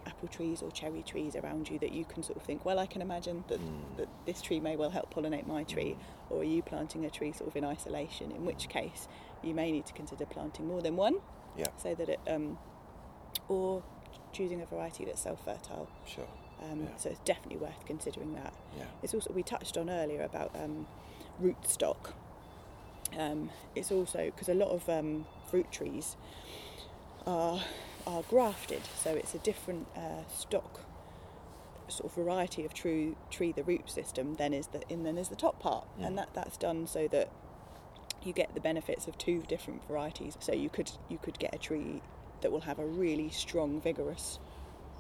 apple 0.06 0.28
trees 0.28 0.62
or 0.62 0.72
cherry 0.72 1.02
trees 1.04 1.36
around 1.36 1.70
you 1.70 1.80
that 1.80 1.92
you 1.92 2.06
can 2.06 2.22
sort 2.24 2.38
of 2.38 2.44
think, 2.44 2.64
well, 2.66 2.78
I 2.80 2.86
can 2.86 3.02
imagine 3.02 3.44
that, 3.48 3.60
Mm. 3.60 3.98
that 3.98 4.08
this 4.26 4.42
tree 4.42 4.60
may 4.60 4.76
well 4.76 4.90
help 4.92 5.14
pollinate 5.14 5.48
my 5.48 5.64
tree, 5.64 5.98
or 6.30 6.40
are 6.40 6.44
you 6.44 6.62
planting 6.62 7.06
a 7.06 7.10
tree 7.10 7.32
sort 7.32 7.50
of 7.50 7.56
in 7.56 7.66
isolation? 7.66 8.32
In 8.32 8.46
which 8.46 8.70
case, 8.70 9.08
you 9.44 9.54
may 9.54 9.72
need 9.72 9.86
to 9.88 9.94
consider 9.94 10.26
planting 10.26 10.68
more 10.68 10.82
than 10.82 10.96
one, 10.96 11.22
Yeah. 11.58 11.68
so 11.78 11.96
that 11.96 12.10
it, 12.10 12.20
um, 12.28 12.58
or 13.50 13.84
choosing 14.32 14.62
a 14.62 14.66
variety 14.66 15.06
that's 15.06 15.22
self-fertile. 15.22 15.88
Sure. 16.06 16.28
Um, 16.62 16.84
Yeah. 16.84 16.96
So 16.98 17.10
it's 17.10 17.20
definitely 17.26 17.58
worth 17.58 17.86
considering 17.86 18.34
that. 18.36 18.54
Yeah. 18.78 18.86
It's 19.04 19.14
also 19.14 19.34
we 19.34 19.44
touched 19.44 19.78
on 19.78 19.90
earlier 19.90 20.22
about 20.24 20.56
um, 20.56 20.88
root 21.40 21.68
stock. 21.68 22.14
Um, 23.18 23.50
it's 23.76 23.92
also 23.92 24.26
because 24.26 24.50
a 24.50 24.54
lot 24.54 24.70
of 24.70 24.88
um, 24.90 25.26
fruit 25.50 25.72
trees 25.72 26.16
are 27.26 27.60
are 28.08 28.22
grafted, 28.24 28.82
so 29.04 29.12
it's 29.12 29.34
a 29.34 29.40
different 29.40 29.88
uh, 29.96 30.24
stock 30.34 30.82
sort 31.88 32.10
of 32.12 32.16
variety 32.16 32.66
of 32.66 32.74
true 32.74 33.16
tree 33.30 33.52
the 33.52 33.64
root 33.64 33.90
system 33.90 34.36
than 34.36 34.54
is 34.54 34.68
the 34.68 34.82
and 34.90 35.06
then 35.06 35.18
is 35.18 35.30
the 35.30 35.36
top 35.36 35.60
part, 35.60 35.86
Mm. 36.00 36.08
and 36.08 36.18
that 36.18 36.30
that's 36.34 36.58
done 36.58 36.88
so 36.88 37.08
that 37.10 37.30
you 38.24 38.34
get 38.34 38.54
the 38.56 38.60
benefits 38.60 39.08
of 39.08 39.18
two 39.20 39.44
different 39.48 39.88
varieties. 39.88 40.36
So 40.40 40.52
you 40.54 40.70
could 40.70 40.92
you 41.10 41.18
could 41.20 41.38
get 41.38 41.54
a 41.54 41.60
tree 41.60 42.02
that 42.42 42.52
will 42.52 42.62
have 42.62 42.80
a 42.80 42.86
really 42.86 43.30
strong, 43.30 43.80
vigorous 43.80 44.40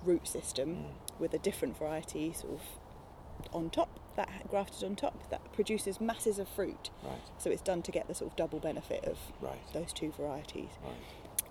root 0.03 0.27
system 0.27 0.75
Mm. 0.75 1.19
with 1.19 1.33
a 1.33 1.39
different 1.39 1.77
variety 1.77 2.33
sort 2.33 2.53
of 2.53 2.61
on 3.53 3.69
top 3.69 3.99
that 4.15 4.29
grafted 4.49 4.83
on 4.83 4.95
top 4.95 5.29
that 5.29 5.51
produces 5.53 5.99
masses 5.99 6.39
of 6.39 6.47
fruit. 6.47 6.89
Right. 7.03 7.19
So 7.37 7.49
it's 7.49 7.61
done 7.61 7.81
to 7.81 7.91
get 7.91 8.07
the 8.07 8.13
sort 8.15 8.31
of 8.31 8.35
double 8.37 8.59
benefit 8.59 9.03
of 9.05 9.17
Right. 9.41 9.59
those 9.73 9.91
two 9.91 10.11
varieties. 10.11 10.69
Right. 10.83 10.93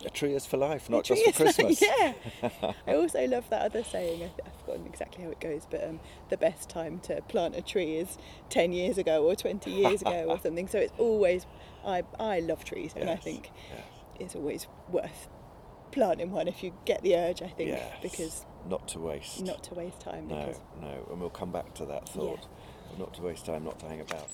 A 0.04 0.10
tree 0.10 0.34
is 0.34 0.44
for 0.44 0.56
life, 0.58 0.90
not 0.90 1.04
just 1.04 1.22
for 1.22 1.30
is 1.44 1.58
like- 1.58 1.66
Christmas. 1.66 1.82
yeah. 1.82 2.72
I 2.86 2.94
also 2.94 3.26
love 3.26 3.48
that 3.50 3.62
other 3.62 3.82
saying. 3.84 4.22
I- 4.22 4.30
I've 4.46 4.54
forgotten 4.60 4.86
exactly 4.86 5.24
how 5.24 5.30
it 5.30 5.40
goes, 5.40 5.66
but 5.70 5.82
um, 5.82 6.00
the 6.28 6.36
best 6.36 6.68
time 6.68 7.00
to 7.00 7.20
plant 7.22 7.56
a 7.56 7.62
tree 7.62 7.96
is 7.96 8.18
ten 8.50 8.72
years 8.72 8.98
ago 8.98 9.24
or 9.24 9.34
twenty 9.34 9.70
years 9.70 10.02
ago 10.02 10.26
or 10.28 10.38
something. 10.42 10.68
So 10.68 10.78
it's 10.78 10.92
always. 10.98 11.46
I 11.86 12.02
I 12.18 12.40
love 12.40 12.64
trees, 12.64 12.92
and 12.96 13.08
I 13.10 13.16
think 13.16 13.50
yes. 13.70 13.84
it's 14.20 14.34
always 14.34 14.66
worth 14.90 15.28
planting 15.92 16.30
one 16.32 16.48
if 16.48 16.62
you 16.62 16.72
get 16.84 17.02
the 17.02 17.14
urge. 17.16 17.40
I 17.42 17.48
think 17.48 17.70
Yes. 17.70 17.96
because 18.02 18.46
not 18.68 18.88
to 18.88 18.98
waste. 19.00 19.42
not 19.42 19.62
to 19.64 19.74
waste 19.74 20.00
time. 20.00 20.28
No, 20.28 20.54
no, 20.80 21.06
and 21.10 21.20
we'll 21.20 21.30
come 21.30 21.52
back 21.52 21.74
to 21.74 21.84
that 21.86 22.08
thought. 22.08 22.46
Not 22.98 23.12
to 23.14 23.22
waste 23.22 23.46
time, 23.46 23.64
not 23.64 23.78
to 23.80 23.86
hang 23.86 24.00
about. 24.00 24.28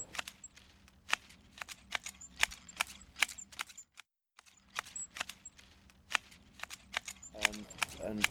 Um, 7.35 7.67
and 8.11 8.27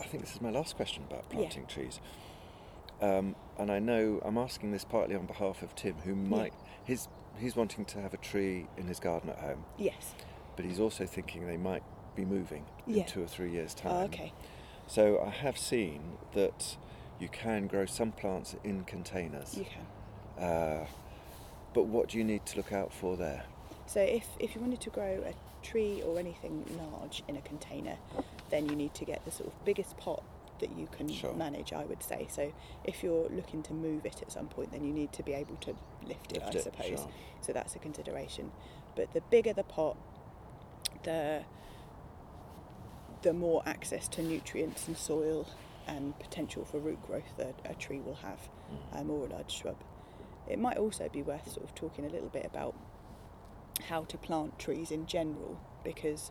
I 0.00 0.04
think 0.04 0.22
this 0.24 0.34
is 0.34 0.40
my 0.40 0.50
last 0.50 0.76
question 0.76 1.04
about 1.08 1.24
Yeah. 1.30 1.38
planting 1.38 1.66
trees. 1.66 2.00
Um, 3.00 3.34
and 3.58 3.70
I 3.70 3.78
know 3.78 4.20
I'm 4.24 4.36
asking 4.36 4.72
this 4.72 4.84
partly 4.84 5.14
on 5.14 5.26
behalf 5.26 5.62
of 5.62 5.74
Tim, 5.74 5.94
who 6.04 6.14
might 6.14 6.52
he's 6.84 7.08
he's 7.38 7.56
wanting 7.56 7.84
to 7.86 8.00
have 8.00 8.12
a 8.12 8.18
tree 8.18 8.66
in 8.76 8.86
his 8.86 9.00
garden 9.00 9.30
at 9.30 9.38
home, 9.38 9.64
yes. 9.78 10.14
but 10.56 10.64
he's 10.64 10.78
also 10.80 11.06
thinking 11.06 11.46
they 11.46 11.56
might 11.56 11.82
be 12.14 12.24
moving 12.24 12.66
in 12.86 13.04
two 13.04 13.22
or 13.22 13.26
three 13.26 13.50
years' 13.50 13.72
time. 13.72 13.92
Oh, 13.92 14.04
okay. 14.04 14.32
So 14.86 15.22
I 15.24 15.30
have 15.30 15.56
seen 15.56 16.18
that 16.34 16.76
you 17.18 17.28
can 17.28 17.66
grow 17.66 17.86
some 17.86 18.12
plants 18.12 18.56
in 18.64 18.84
containers. 18.84 19.56
You 19.56 19.64
can. 19.64 20.44
Uh, 20.44 20.86
but 21.72 21.84
what 21.84 22.08
do 22.08 22.18
you 22.18 22.24
need 22.24 22.44
to 22.46 22.56
look 22.56 22.72
out 22.72 22.92
for 22.92 23.16
there? 23.16 23.44
So 23.86 24.00
if, 24.00 24.26
if 24.38 24.54
you 24.54 24.60
wanted 24.60 24.80
to 24.82 24.90
grow 24.90 25.22
a 25.24 25.34
tree 25.64 26.02
or 26.02 26.18
anything 26.18 26.64
large 26.78 27.22
in 27.28 27.36
a 27.36 27.40
container, 27.40 27.96
then 28.50 28.68
you 28.68 28.76
need 28.76 28.94
to 28.94 29.04
get 29.04 29.24
the 29.24 29.30
sort 29.30 29.48
of 29.48 29.64
biggest 29.64 29.96
pot 29.96 30.22
that 30.60 30.70
you 30.76 30.86
can 30.92 31.08
Sure. 31.08 31.32
manage, 31.32 31.72
I 31.72 31.84
would 31.84 32.02
say. 32.02 32.26
So 32.30 32.52
if 32.84 33.02
you're 33.02 33.28
looking 33.30 33.62
to 33.64 33.72
move 33.72 34.04
it 34.04 34.20
at 34.20 34.30
some 34.30 34.46
point, 34.48 34.72
then 34.72 34.84
you 34.84 34.92
need 34.92 35.12
to 35.14 35.22
be 35.22 35.32
able 35.32 35.56
to 35.56 35.74
lift 36.06 36.32
it, 36.32 36.42
Lift 36.42 36.54
I 36.54 36.58
it, 36.58 36.62
suppose. 36.64 36.86
sure. 37.00 37.08
So 37.40 37.52
that's 37.52 37.74
a 37.76 37.78
consideration. 37.78 38.52
But 38.94 39.12
the 39.14 39.22
bigger 39.22 39.52
the 39.54 39.64
pot, 39.64 39.96
the 41.04 41.44
the 43.22 43.32
more 43.34 43.62
access 43.66 44.08
to 44.08 44.22
nutrients 44.22 44.88
and 44.88 44.96
soil 44.96 45.46
and 45.86 46.18
potential 46.18 46.64
for 46.64 46.78
root 46.78 47.02
growth 47.06 47.36
that 47.36 47.54
a 47.66 47.74
tree 47.74 48.00
will 48.00 48.14
have, 48.14 48.48
Mm. 48.94 49.00
um, 49.00 49.10
or 49.10 49.26
a 49.26 49.28
large 49.28 49.50
shrub. 49.52 49.76
It 50.48 50.58
might 50.58 50.78
also 50.78 51.08
be 51.08 51.22
worth 51.22 51.50
sort 51.50 51.64
of 51.64 51.74
talking 51.74 52.04
a 52.06 52.08
little 52.08 52.28
bit 52.30 52.46
about 52.46 52.74
how 53.88 54.04
to 54.04 54.16
plant 54.18 54.58
trees 54.58 54.90
in 54.90 55.06
general 55.06 55.58
because 55.84 56.30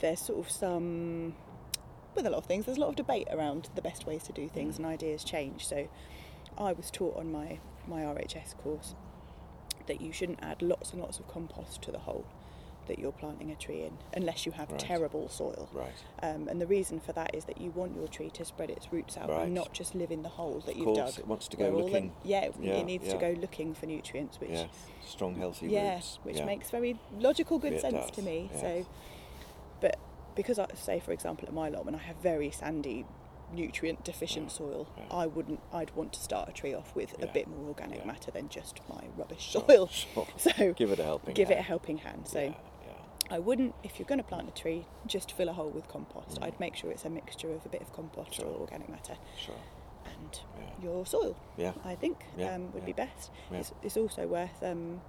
there's 0.00 0.20
sort 0.20 0.38
of 0.38 0.50
some 0.50 1.34
with 2.14 2.26
a 2.26 2.30
lot 2.30 2.38
of 2.38 2.46
things 2.46 2.64
there's 2.66 2.78
a 2.78 2.80
lot 2.80 2.88
of 2.88 2.96
debate 2.96 3.28
around 3.30 3.68
the 3.74 3.82
best 3.82 4.06
ways 4.06 4.22
to 4.24 4.32
do 4.32 4.48
things 4.48 4.78
and 4.78 4.86
ideas 4.86 5.22
change 5.24 5.66
so 5.66 5.88
I 6.58 6.72
was 6.72 6.90
taught 6.90 7.16
on 7.16 7.30
my 7.32 7.58
my 7.86 8.02
RHS 8.02 8.56
course 8.58 8.94
that 9.86 10.00
you 10.00 10.12
shouldn't 10.12 10.40
add 10.42 10.62
lots 10.62 10.92
and 10.92 11.00
lots 11.00 11.18
of 11.18 11.28
compost 11.28 11.82
to 11.82 11.92
the 11.92 11.98
hole 12.00 12.24
that 12.88 12.98
you're 13.00 13.12
planting 13.12 13.50
a 13.50 13.54
tree 13.56 13.82
in 13.82 13.98
unless 14.14 14.46
you 14.46 14.52
have 14.52 14.70
Right. 14.70 14.78
terrible 14.78 15.28
soil 15.28 15.68
Right. 15.72 15.92
um, 16.22 16.46
and 16.48 16.60
the 16.60 16.66
reason 16.68 17.00
for 17.00 17.12
that 17.14 17.34
is 17.34 17.44
that 17.46 17.60
you 17.60 17.70
want 17.70 17.96
your 17.96 18.06
tree 18.08 18.30
to 18.30 18.44
spread 18.44 18.70
its 18.70 18.92
roots 18.92 19.16
out 19.16 19.28
Right. 19.28 19.42
and 19.42 19.54
not 19.54 19.72
just 19.72 19.94
live 19.96 20.10
in 20.12 20.22
the 20.22 20.28
hole 20.28 20.60
that 20.66 20.72
Of 20.72 20.76
you've 20.76 20.86
course, 20.86 21.14
dug. 21.16 21.18
it 21.18 21.26
wants 21.26 21.48
to 21.48 21.56
go 21.56 21.66
all 21.72 21.78
the- 21.78 21.84
looking. 21.84 22.12
yeah, 22.24 22.42
it, 22.44 22.54
Yeah, 22.60 22.74
it 22.74 22.84
needs 22.86 23.08
to 23.08 23.16
go 23.18 23.30
looking 23.40 23.74
for 23.74 23.86
nutrients, 23.86 24.38
which 24.40 24.50
yes. 24.50 24.68
Strong, 25.04 25.34
healthy 25.34 25.66
yeah, 25.66 25.94
roots. 25.96 26.18
which 26.22 26.36
yeah. 26.36 26.44
makes 26.44 26.70
very 26.70 26.96
logical, 27.18 27.58
good 27.58 27.72
It 27.72 27.80
sense 27.80 28.08
to 28.12 28.22
me. 28.22 28.50
So, 28.54 28.86
because 30.36 30.58
I 30.58 30.66
say, 30.74 31.00
for 31.00 31.12
example, 31.12 31.48
at 31.48 31.54
my 31.54 31.68
lot, 31.68 31.84
when 31.84 31.94
I 31.94 31.98
have 31.98 32.16
very 32.16 32.50
sandy, 32.50 33.04
nutrient 33.52 34.04
deficient 34.04 34.46
Yeah, 34.50 34.56
soil, 34.58 34.88
yeah. 34.96 35.04
I 35.10 35.26
wouldn't. 35.26 35.60
I'd 35.72 35.94
want 35.96 36.12
to 36.14 36.20
start 36.20 36.48
a 36.48 36.52
tree 36.52 36.74
off 36.74 36.94
with 36.94 37.14
a 37.22 37.26
bit 37.26 37.48
more 37.48 37.68
organic 37.68 38.00
yeah. 38.00 38.06
matter 38.06 38.30
than 38.30 38.48
just 38.48 38.80
my 38.88 39.04
rubbish 39.16 39.50
Sure, 39.50 39.64
soil. 39.66 39.86
sure. 39.92 40.26
So 40.36 40.72
Give 40.74 40.90
it 40.92 40.98
a 41.00 41.04
helping 41.04 41.34
give 41.34 41.50
it 41.50 41.54
a 41.54 41.56
hand. 41.56 41.66
helping 41.66 41.98
hand. 41.98 42.28
So 42.28 42.40
yeah, 42.40 42.46
yeah. 42.86 42.92
I 43.36 43.38
wouldn't, 43.38 43.74
if 43.82 43.98
you're 43.98 44.06
going 44.06 44.18
to 44.18 44.24
plant 44.24 44.48
a 44.48 44.52
tree, 44.52 44.86
just 45.06 45.32
fill 45.32 45.48
a 45.48 45.52
hole 45.52 45.70
with 45.70 45.88
compost. 45.88 46.40
Mm. 46.40 46.44
I'd 46.44 46.60
make 46.60 46.76
sure 46.76 46.90
it's 46.90 47.04
a 47.04 47.10
mixture 47.10 47.52
of 47.52 47.64
a 47.64 47.68
bit 47.68 47.82
of 47.82 47.92
compost 47.92 48.34
Sure. 48.34 48.46
or 48.46 48.60
organic 48.60 48.88
matter 48.88 49.16
Sure. 49.38 49.54
and 50.04 50.40
Yeah. 50.60 50.84
your 50.84 51.06
soil. 51.06 51.36
Yeah. 51.56 51.72
I 51.84 51.94
think 51.94 52.18
Yeah, 52.36 52.54
um, 52.54 52.72
would 52.72 52.82
yeah. 52.82 52.86
be 52.86 52.92
best. 52.92 53.30
Yeah. 53.50 53.58
It's, 53.58 53.72
it's 53.82 53.96
also 53.96 54.26
worth 54.26 54.62
um, 54.62 55.00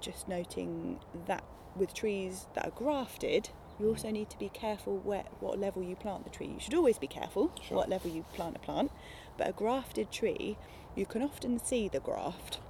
just 0.00 0.28
noting 0.28 0.98
that 1.26 1.44
with 1.76 1.94
trees 1.94 2.46
that 2.54 2.66
are 2.66 2.70
grafted, 2.70 3.50
you 3.78 3.88
also 3.88 4.10
need 4.10 4.30
to 4.30 4.38
be 4.38 4.48
careful 4.48 4.98
where, 4.98 5.24
what 5.40 5.58
level 5.58 5.82
you 5.82 5.96
plant 5.96 6.24
the 6.24 6.30
tree. 6.30 6.46
You 6.46 6.60
should 6.60 6.74
always 6.74 6.98
be 6.98 7.06
careful 7.06 7.50
Sure. 7.62 7.76
what 7.76 7.88
level 7.88 8.10
you 8.10 8.24
plant 8.34 8.56
a 8.56 8.58
plant, 8.58 8.90
but 9.36 9.48
a 9.48 9.52
grafted 9.52 10.10
tree, 10.10 10.56
you 10.94 11.06
can 11.06 11.22
often 11.22 11.58
see 11.62 11.88
the 11.88 12.00
graft 12.00 12.60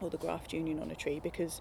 or 0.00 0.10
the 0.10 0.16
graft 0.16 0.52
union 0.52 0.78
on 0.80 0.90
a 0.90 0.94
tree 0.94 1.18
because 1.20 1.60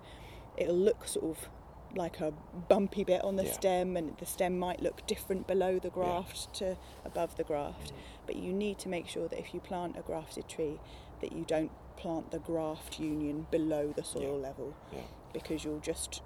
it'll 0.56 0.76
look 0.76 1.08
sort 1.08 1.26
of 1.38 1.50
like 1.96 2.20
a 2.20 2.32
bumpy 2.68 3.04
bit 3.04 3.24
on 3.24 3.36
the 3.38 3.46
Yeah. 3.46 3.52
stem 3.54 3.98
and 3.98 4.16
the 4.18 4.26
stem 4.26 4.60
might 4.60 4.82
look 4.82 5.06
different 5.08 5.48
below 5.48 5.80
the 5.80 5.90
graft 5.90 6.54
to 6.56 6.78
above 7.06 7.36
the 7.38 7.44
graft 7.44 7.92
Mm. 7.92 7.96
but 8.28 8.36
you 8.36 8.54
need 8.54 8.78
to 8.80 8.90
make 8.90 9.08
sure 9.08 9.28
that 9.28 9.40
if 9.40 9.54
you 9.54 9.60
plant 9.60 9.98
a 9.98 10.02
grafted 10.02 10.48
tree 10.48 10.80
that 11.22 11.32
you 11.32 11.44
don't 11.46 11.72
plant 11.96 12.30
the 12.32 12.40
graft 12.40 13.00
union 13.00 13.48
below 13.50 13.92
the 13.96 14.04
soil 14.04 14.38
Yeah. 14.40 14.48
level 14.50 14.74
Yeah. 14.92 15.00
because 15.34 15.64
you'll 15.64 15.80
just 15.80 16.22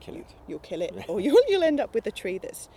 Kill 0.00 0.16
it. 0.16 0.26
you'll 0.48 0.58
kill 0.60 0.82
it 0.82 0.94
or 1.08 1.20
you'll 1.20 1.42
you'll 1.48 1.62
end 1.62 1.80
up 1.80 1.94
with 1.94 2.06
a 2.06 2.10
tree 2.12 2.38
that's 2.38 2.68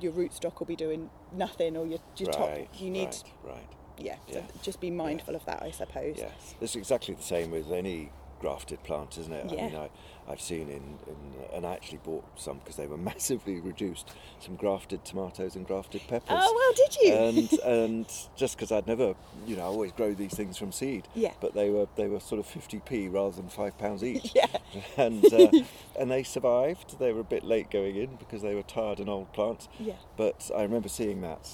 your 0.00 0.12
rootstock 0.12 0.58
will 0.58 0.66
be 0.66 0.76
doing 0.76 1.08
nothing 1.32 1.76
or 1.76 1.86
your, 1.86 1.98
your 2.16 2.28
right. 2.30 2.68
top 2.68 2.80
you 2.80 2.90
need 2.90 3.08
Right. 3.08 3.24
right. 3.44 3.68
yeah, 3.98 4.16
so 4.28 4.38
Yeah. 4.38 4.42
just 4.62 4.80
be 4.80 4.90
mindful 4.90 5.34
of 5.36 5.44
that 5.46 5.62
I 5.62 5.70
suppose 5.70 6.16
Yes. 6.18 6.54
It's 6.60 6.74
exactly 6.76 7.14
the 7.14 7.22
same 7.22 7.50
with 7.52 7.70
any 7.70 8.10
grafted 8.44 8.82
plant, 8.82 9.16
isn't 9.16 9.32
it? 9.32 9.46
I 9.50 9.56
mean, 9.56 9.74
I, 9.74 9.88
I've 10.28 10.40
seen 10.40 10.68
in, 10.68 10.98
in 11.06 11.16
and 11.54 11.66
I 11.66 11.72
actually 11.72 12.00
bought 12.04 12.24
some 12.38 12.58
because 12.58 12.76
they 12.76 12.86
were 12.86 12.98
massively 13.12 13.58
reduced. 13.58 14.10
Some 14.38 14.56
grafted 14.56 15.02
tomatoes 15.02 15.56
and 15.56 15.66
grafted 15.66 16.02
peppers. 16.08 16.28
Oh 16.38 16.52
well, 16.54 16.72
did 16.76 16.96
you? 17.00 17.14
and 17.14 17.52
and 17.64 18.06
just 18.36 18.58
because 18.58 18.70
I'd 18.70 18.86
never, 18.86 19.14
you 19.46 19.56
know, 19.56 19.62
I 19.62 19.66
always 19.66 19.92
grow 19.92 20.12
these 20.12 20.34
things 20.34 20.58
from 20.58 20.72
seed. 20.72 21.08
Yeah. 21.14 21.32
But 21.40 21.54
they 21.54 21.70
were 21.70 21.88
they 21.96 22.06
were 22.06 22.20
sort 22.20 22.38
of 22.38 22.46
50p 22.46 23.10
rather 23.10 23.34
than 23.34 23.48
five 23.48 23.78
pounds 23.78 24.04
each. 24.04 24.32
yeah. 24.34 24.46
And 24.98 25.24
uh, 25.32 25.50
and 25.98 26.10
they 26.10 26.22
survived. 26.22 26.98
They 26.98 27.14
were 27.14 27.22
a 27.22 27.30
bit 27.36 27.44
late 27.44 27.70
going 27.70 27.96
in 27.96 28.16
because 28.16 28.42
they 28.42 28.54
were 28.54 28.62
tired 28.62 29.00
and 29.00 29.08
old 29.08 29.32
plants. 29.32 29.68
Yeah. 29.80 29.94
But 30.18 30.50
I 30.54 30.62
remember 30.64 30.90
seeing 30.90 31.22
that, 31.22 31.48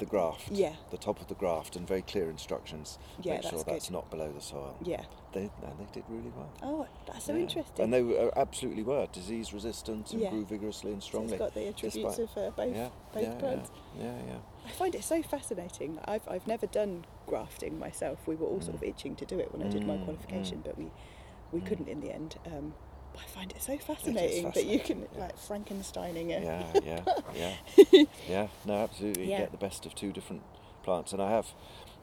the 0.00 0.06
graft, 0.06 0.50
Yeah. 0.50 0.74
the 0.90 0.98
top 0.98 1.20
of 1.20 1.28
the 1.28 1.34
graft, 1.34 1.76
and 1.76 1.86
very 1.86 2.02
clear 2.02 2.28
instructions. 2.28 2.98
Yeah, 3.22 3.34
Make 3.34 3.42
sure 3.44 3.62
that's 3.64 3.90
not 3.90 4.10
below 4.10 4.32
the 4.32 4.40
soil. 4.40 4.74
Yeah. 4.82 5.04
They 5.32 5.42
and 5.42 5.78
they 5.78 5.86
did 5.92 6.02
really 6.08 6.32
well. 6.36 6.50
Oh, 6.62 6.86
that's 7.06 7.26
so 7.26 7.34
Yeah. 7.34 7.42
interesting. 7.42 7.84
And 7.84 7.92
they 7.92 8.02
were, 8.02 8.18
uh, 8.18 8.40
absolutely 8.40 8.82
were 8.82 9.06
disease 9.12 9.52
resistant 9.54 10.12
and 10.12 10.20
Yeah. 10.22 10.30
grew 10.30 10.44
vigorously 10.44 10.92
and 10.92 11.00
so 11.02 11.06
strongly. 11.06 11.34
it's 11.34 11.38
got 11.38 11.54
the 11.54 11.68
attributes 11.68 12.16
despite- 12.16 12.36
of 12.36 12.36
uh, 12.38 12.50
both 12.56 12.74
yeah, 12.76 12.88
both 13.12 13.22
yeah, 13.22 13.34
plants. 13.36 13.70
Yeah, 13.96 14.18
yeah. 14.26 14.38
I 14.66 14.70
find 14.70 14.94
it 14.96 15.04
so 15.04 15.22
fascinating. 15.22 16.00
I've 16.04 16.26
I've 16.28 16.46
never 16.48 16.66
done 16.66 17.04
grafting 17.26 17.78
myself. 17.78 18.26
We 18.26 18.34
were 18.34 18.46
all 18.48 18.60
sort 18.60 18.74
of 18.74 18.82
itching 18.82 19.14
to 19.16 19.24
do 19.24 19.38
it 19.38 19.52
when 19.52 19.62
I 19.64 19.70
did 19.70 19.86
my 19.86 19.96
Mm, 19.96 20.04
qualification, 20.04 20.58
mm. 20.58 20.64
but 20.64 20.76
we 20.76 20.90
we 21.52 21.60
Mm. 21.60 21.66
couldn't 21.66 21.88
in 21.88 22.00
the 22.00 22.10
end. 22.12 22.36
Um, 22.46 22.74
but 23.12 23.22
I 23.22 23.26
find 23.26 23.50
it 23.50 23.62
so 23.62 23.76
fascinating, 23.78 24.50
that 24.54 24.66
you 24.66 24.80
can 24.80 25.00
yeah. 25.14 25.20
like 25.20 25.36
Frankensteining 25.38 26.30
it. 26.30 26.42
Yeah, 26.42 26.80
yeah, 27.34 27.54
yeah, 27.88 28.04
yeah. 28.28 28.46
No, 28.64 28.74
absolutely. 28.84 29.24
You 29.24 29.30
Yeah. 29.30 29.40
get 29.40 29.52
the 29.52 29.58
best 29.58 29.86
of 29.86 29.94
two 29.94 30.12
different 30.12 30.42
plants, 30.82 31.12
and 31.12 31.20
I 31.22 31.30
have, 31.30 31.46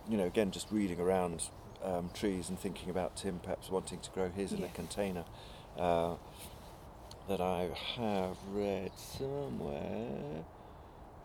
you 0.10 0.18
know, 0.18 0.26
again, 0.26 0.52
just 0.52 0.72
reading 0.72 1.00
around 1.00 1.50
um, 1.84 2.10
trees 2.14 2.50
and 2.50 2.60
thinking 2.60 2.90
about 2.90 3.16
Tim 3.18 3.40
perhaps 3.40 3.70
wanting 3.70 4.00
to 4.00 4.10
grow 4.12 4.30
his 4.30 4.52
in 4.52 4.64
a 4.64 4.70
container. 4.70 5.26
Uh, 5.78 6.16
that 7.28 7.42
I 7.42 7.70
have 7.98 8.38
read 8.54 8.92
somewhere 8.98 10.44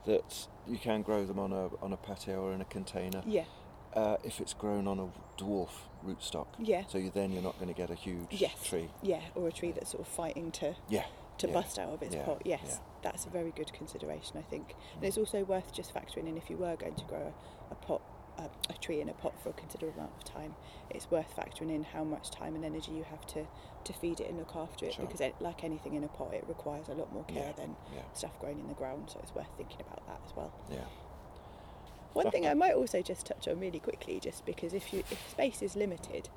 that 0.04 0.48
you 0.66 0.76
can 0.76 1.02
grow 1.02 1.24
them 1.24 1.38
on 1.38 1.52
a 1.52 1.68
on 1.82 1.92
a 1.92 1.96
patio 1.96 2.42
or 2.42 2.52
in 2.52 2.60
a 2.60 2.64
container 2.64 3.22
Yeah, 3.24 3.44
uh, 3.94 4.16
if 4.24 4.40
it's 4.40 4.54
grown 4.54 4.86
on 4.88 4.98
a 4.98 5.08
dwarf 5.42 5.70
rootstock. 6.04 6.46
yeah, 6.58 6.84
So 6.88 6.98
you 6.98 7.10
then 7.10 7.32
you're 7.32 7.42
not 7.42 7.56
going 7.58 7.68
to 7.72 7.74
get 7.74 7.90
a 7.90 7.94
huge 7.94 8.28
Yes. 8.30 8.62
tree. 8.64 8.88
yeah. 9.02 9.20
Or 9.34 9.48
a 9.48 9.52
tree 9.52 9.72
that's 9.72 9.90
sort 9.90 10.00
of 10.06 10.08
fighting 10.08 10.50
to 10.52 10.74
Yeah. 10.88 11.04
to 11.38 11.46
yeah, 11.46 11.52
bust 11.52 11.78
out 11.78 11.90
of 11.90 12.02
its 12.02 12.14
yeah, 12.14 12.24
pot. 12.24 12.42
Yes, 12.44 12.60
yeah. 12.64 12.76
that's 13.02 13.24
a 13.26 13.30
very 13.30 13.50
good 13.52 13.72
consideration, 13.72 14.36
I 14.38 14.42
think. 14.42 14.74
And 14.96 15.04
it's 15.04 15.16
also 15.18 15.44
worth 15.44 15.72
just 15.72 15.94
factoring 15.94 16.26
in 16.28 16.36
if 16.36 16.50
you 16.50 16.56
were 16.56 16.76
going 16.76 16.94
to 16.96 17.04
grow 17.04 17.32
a, 17.70 17.72
a 17.72 17.76
pot, 17.76 18.02
a, 18.38 18.44
a 18.70 18.76
tree 18.78 19.00
in 19.00 19.08
a 19.08 19.12
pot 19.12 19.34
for 19.42 19.50
a 19.50 19.52
considerable 19.52 20.00
amount 20.00 20.12
of 20.16 20.24
time. 20.24 20.54
It's 20.90 21.10
worth 21.10 21.34
factoring 21.36 21.70
in 21.74 21.84
how 21.84 22.02
much 22.04 22.30
time 22.30 22.54
and 22.54 22.64
energy 22.64 22.92
you 22.92 23.04
have 23.04 23.26
to 23.28 23.46
to 23.84 23.92
feed 23.92 24.20
it 24.20 24.28
and 24.28 24.38
look 24.38 24.54
after 24.54 24.86
it, 24.86 24.94
Sure. 24.94 25.04
because 25.06 25.20
it, 25.20 25.34
like 25.40 25.64
anything 25.64 25.94
in 25.94 26.04
a 26.04 26.08
pot, 26.08 26.32
it 26.34 26.44
requires 26.48 26.88
a 26.88 26.94
lot 26.94 27.12
more 27.12 27.24
care 27.24 27.52
than 27.56 27.76
stuff 28.14 28.38
grown 28.40 28.58
in 28.60 28.68
the 28.68 28.74
ground. 28.74 29.10
So 29.10 29.18
it's 29.22 29.34
worth 29.34 29.48
thinking 29.56 29.80
about 29.80 30.06
that 30.06 30.20
as 30.24 30.36
well. 30.36 30.52
Yeah. 30.70 30.84
One 32.14 32.30
thing 32.30 32.46
I 32.46 32.54
might 32.54 32.74
also 32.74 33.02
just 33.02 33.26
touch 33.26 33.48
on 33.48 33.60
really 33.60 33.78
quickly, 33.80 34.20
just 34.20 34.44
because 34.46 34.74
if 34.74 34.92
you 34.92 35.00
if 35.10 35.30
space 35.30 35.62
is 35.62 35.76
limited, 35.76 36.28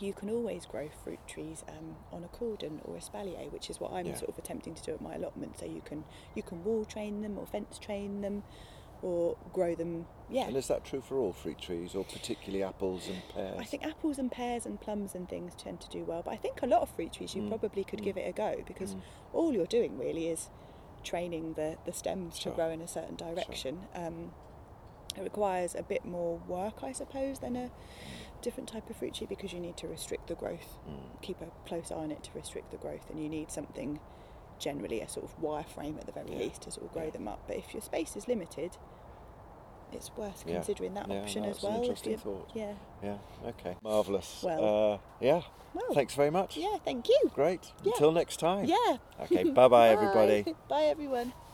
you 0.00 0.12
can 0.12 0.30
always 0.30 0.64
grow 0.66 0.88
fruit 1.02 1.18
trees 1.26 1.64
um, 1.68 1.96
on 2.12 2.22
a 2.22 2.28
cordon 2.28 2.80
or 2.84 2.94
espalier, 2.96 3.50
which 3.52 3.68
is 3.70 3.80
what 3.80 3.92
I'm 3.92 4.06
Yeah. 4.06 4.14
sort 4.16 4.30
of 4.30 4.38
attempting 4.38 4.74
to 4.74 4.82
do 4.82 4.92
at 4.92 5.00
my 5.00 5.14
allotment. 5.16 5.58
So 5.58 5.66
you 5.66 5.80
can 5.84 6.04
you 6.34 6.42
can 6.42 6.62
wall 6.64 6.84
train 6.84 7.22
them 7.22 7.38
or 7.38 7.46
fence 7.46 7.78
train 7.78 8.20
them, 8.20 8.44
or 9.02 9.36
grow 9.52 9.74
them. 9.74 10.06
Yeah, 10.30 10.46
And 10.48 10.56
is 10.56 10.68
that 10.68 10.84
true 10.84 11.00
for 11.00 11.16
all 11.18 11.32
fruit 11.32 11.58
trees, 11.58 11.94
or 11.94 12.04
particularly 12.04 12.62
apples 12.62 13.08
and 13.08 13.22
pears? 13.34 13.56
I 13.58 13.64
think 13.64 13.84
apples 13.86 14.18
and 14.18 14.30
pears 14.30 14.66
and 14.66 14.80
plums 14.80 15.14
and 15.14 15.28
things 15.28 15.54
tend 15.56 15.80
to 15.80 15.88
do 15.88 16.04
well, 16.04 16.22
but 16.22 16.32
I 16.34 16.36
think 16.36 16.60
a 16.62 16.66
lot 16.66 16.82
of 16.82 16.90
fruit 16.90 17.12
trees 17.14 17.34
you 17.34 17.42
Mm, 17.42 17.48
probably 17.48 17.82
could 17.84 18.00
mm. 18.00 18.04
give 18.04 18.16
it 18.18 18.28
a 18.28 18.32
go 18.32 18.62
because 18.66 18.94
Mm. 18.94 19.00
all 19.32 19.52
you're 19.54 19.66
doing 19.66 19.98
really 19.98 20.28
is 20.28 20.50
training 21.02 21.54
the, 21.54 21.78
the 21.86 21.92
stems 21.92 22.38
Sure. 22.38 22.52
to 22.52 22.56
grow 22.56 22.70
in 22.70 22.80
a 22.82 22.88
certain 22.88 23.14
direction. 23.16 23.86
Um, 23.94 24.32
it 25.18 25.22
requires 25.24 25.74
a 25.74 25.82
bit 25.82 26.04
more 26.04 26.38
work, 26.46 26.82
I 26.82 26.92
suppose, 26.92 27.38
than 27.40 27.56
a 27.56 27.70
different 28.42 28.68
type 28.68 28.88
of 28.88 28.96
fruit 28.96 29.14
tree 29.14 29.26
because 29.28 29.52
you 29.52 29.60
need 29.60 29.76
to 29.78 29.88
restrict 29.88 30.28
the 30.28 30.34
growth, 30.34 30.78
Mm. 30.88 31.20
keep 31.22 31.40
a 31.40 31.46
close 31.68 31.90
eye 31.90 31.96
on 31.96 32.10
it 32.12 32.22
to 32.24 32.30
restrict 32.34 32.70
the 32.70 32.76
growth, 32.76 33.10
and 33.10 33.20
you 33.20 33.28
need 33.28 33.50
something 33.50 33.98
generally 34.58 35.00
a 35.00 35.08
sort 35.08 35.24
of 35.24 35.40
wire 35.42 35.64
frame 35.64 35.96
at 35.98 36.06
the 36.06 36.12
very 36.12 36.30
Yeah, 36.32 36.38
least 36.38 36.62
to 36.62 36.70
sort 36.70 36.86
of 36.86 36.92
grow 36.92 37.04
yeah. 37.04 37.10
them 37.10 37.28
up. 37.28 37.40
But 37.46 37.56
if 37.56 37.72
your 37.74 37.80
space 37.82 38.16
is 38.16 38.26
limited, 38.28 38.76
it's 39.92 40.10
worth 40.16 40.44
Yeah, 40.46 40.54
considering 40.56 40.94
that 40.94 41.10
option 41.10 41.42
no, 41.42 41.48
as 41.50 41.62
well. 41.62 41.80
interesting 41.80 42.18
thought. 42.18 42.50
Yeah. 42.54 42.74
Yeah. 43.02 43.18
Okay. 43.46 43.76
Marvelous. 43.82 44.42
Well- 44.42 44.92
Uh, 44.94 44.98
yeah. 45.20 45.42
Well, 45.74 45.92
Thanks 45.94 46.14
very 46.14 46.30
much. 46.30 46.56
Yeah, 46.56 46.76
thank 46.84 47.08
you. 47.08 47.30
Great. 47.34 47.72
Until 47.84 48.10
next 48.12 48.38
time. 48.38 48.64
Yeah. 48.66 48.96
Okay. 49.20 49.44
Bye 49.60 49.68
bye, 49.68 49.88
everybody. 49.90 50.54
Bye, 50.68 50.84
everyone. 50.84 51.32